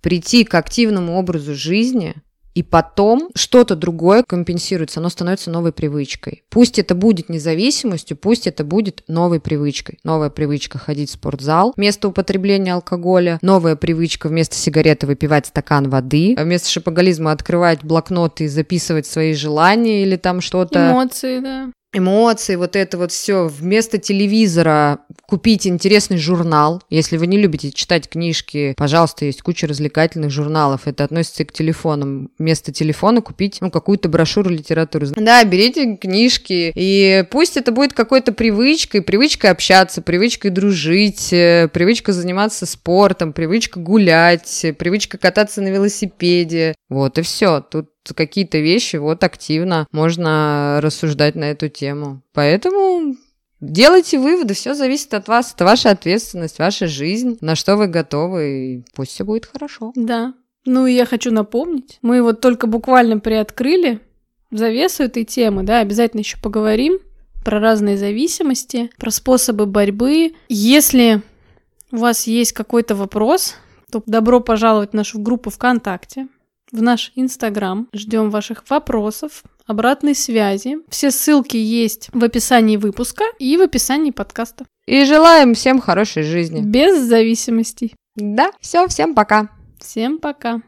прийти 0.00 0.44
к 0.44 0.54
активному 0.54 1.16
образу 1.18 1.54
жизни, 1.54 2.16
и 2.54 2.62
потом 2.62 3.30
что-то 3.34 3.76
другое 3.76 4.24
компенсируется, 4.26 5.00
оно 5.00 5.08
становится 5.08 5.50
новой 5.50 5.72
привычкой. 5.72 6.44
Пусть 6.50 6.78
это 6.78 6.94
будет 6.94 7.28
независимостью, 7.28 8.16
пусть 8.16 8.46
это 8.46 8.62
будет 8.62 9.02
новой 9.08 9.40
привычкой. 9.40 9.98
Новая 10.04 10.28
привычка 10.28 10.78
ходить 10.78 11.08
в 11.08 11.14
спортзал 11.14 11.72
вместо 11.76 12.08
употребления 12.08 12.74
алкоголя, 12.74 13.38
новая 13.40 13.76
привычка 13.76 14.28
вместо 14.28 14.56
сигареты 14.56 15.06
выпивать 15.06 15.46
стакан 15.46 15.88
воды, 15.88 16.34
вместо 16.38 16.68
шопоголизма 16.68 17.32
открывать 17.32 17.82
блокноты 17.82 18.44
и 18.44 18.48
записывать 18.48 19.06
свои 19.06 19.32
желания 19.32 20.02
или 20.02 20.16
там 20.16 20.40
что-то 20.40 20.90
Эмоции, 20.90 21.40
да. 21.40 21.70
Эмоции, 21.92 22.56
вот 22.56 22.76
это 22.76 22.98
вот 22.98 23.12
все. 23.12 23.46
Вместо 23.46 23.98
телевизора 23.98 25.00
купить 25.32 25.66
интересный 25.66 26.18
журнал. 26.18 26.82
Если 26.90 27.16
вы 27.16 27.26
не 27.26 27.38
любите 27.38 27.72
читать 27.72 28.06
книжки, 28.06 28.74
пожалуйста, 28.76 29.24
есть 29.24 29.40
куча 29.40 29.66
развлекательных 29.66 30.30
журналов. 30.30 30.82
Это 30.84 31.04
относится 31.04 31.42
и 31.42 31.46
к 31.46 31.52
телефонам. 31.52 32.28
Вместо 32.38 32.70
телефона 32.70 33.22
купить 33.22 33.56
ну, 33.62 33.70
какую-то 33.70 34.10
брошюру 34.10 34.50
литературы. 34.50 35.06
Да, 35.16 35.42
берите 35.44 35.96
книжки, 35.96 36.70
и 36.74 37.24
пусть 37.30 37.56
это 37.56 37.72
будет 37.72 37.94
какой-то 37.94 38.32
привычкой, 38.32 39.00
привычкой 39.00 39.52
общаться, 39.52 40.02
привычкой 40.02 40.50
дружить, 40.50 41.32
э, 41.32 41.70
привычка 41.72 42.12
заниматься 42.12 42.66
спортом, 42.66 43.32
привычка 43.32 43.80
гулять, 43.80 44.66
привычка 44.78 45.16
кататься 45.16 45.62
на 45.62 45.68
велосипеде. 45.68 46.74
Вот 46.90 47.16
и 47.16 47.22
все. 47.22 47.62
Тут 47.62 47.88
какие-то 48.14 48.58
вещи 48.58 48.96
вот 48.96 49.24
активно 49.24 49.86
можно 49.92 50.80
рассуждать 50.82 51.36
на 51.36 51.44
эту 51.44 51.70
тему. 51.70 52.20
Поэтому 52.34 53.14
делайте 53.62 54.18
выводы, 54.18 54.54
все 54.54 54.74
зависит 54.74 55.14
от 55.14 55.28
вас, 55.28 55.52
это 55.54 55.64
ваша 55.64 55.90
ответственность, 55.90 56.58
ваша 56.58 56.86
жизнь, 56.86 57.38
на 57.40 57.54
что 57.54 57.76
вы 57.76 57.86
готовы, 57.86 58.74
и 58.74 58.84
пусть 58.94 59.12
все 59.12 59.24
будет 59.24 59.46
хорошо. 59.46 59.92
Да. 59.94 60.34
Ну 60.64 60.86
и 60.86 60.92
я 60.92 61.06
хочу 61.06 61.30
напомнить, 61.30 61.98
мы 62.02 62.22
вот 62.22 62.40
только 62.40 62.66
буквально 62.66 63.18
приоткрыли 63.18 64.00
завесу 64.50 65.04
этой 65.04 65.24
темы, 65.24 65.62
да, 65.62 65.78
обязательно 65.78 66.20
еще 66.20 66.36
поговорим 66.38 66.98
про 67.44 67.58
разные 67.58 67.96
зависимости, 67.96 68.90
про 68.98 69.10
способы 69.10 69.66
борьбы. 69.66 70.34
Если 70.48 71.22
у 71.90 71.96
вас 71.96 72.26
есть 72.26 72.52
какой-то 72.52 72.94
вопрос, 72.94 73.56
то 73.90 74.02
добро 74.06 74.40
пожаловать 74.40 74.90
в 74.90 74.94
нашу 74.94 75.18
группу 75.18 75.50
ВКонтакте, 75.50 76.28
в 76.70 76.80
наш 76.80 77.12
Инстаграм. 77.16 77.88
Ждем 77.92 78.30
ваших 78.30 78.64
вопросов, 78.70 79.42
обратной 79.66 80.14
связи. 80.14 80.78
Все 80.88 81.10
ссылки 81.10 81.56
есть 81.56 82.08
в 82.12 82.22
описании 82.22 82.76
выпуска 82.76 83.24
и 83.38 83.56
в 83.56 83.62
описании 83.62 84.10
подкаста. 84.10 84.64
И 84.86 85.04
желаем 85.04 85.54
всем 85.54 85.80
хорошей 85.80 86.22
жизни. 86.22 86.60
Без 86.60 87.00
зависимостей. 87.02 87.94
Да, 88.16 88.50
все, 88.60 88.86
всем 88.88 89.14
пока. 89.14 89.48
Всем 89.78 90.18
пока. 90.18 90.60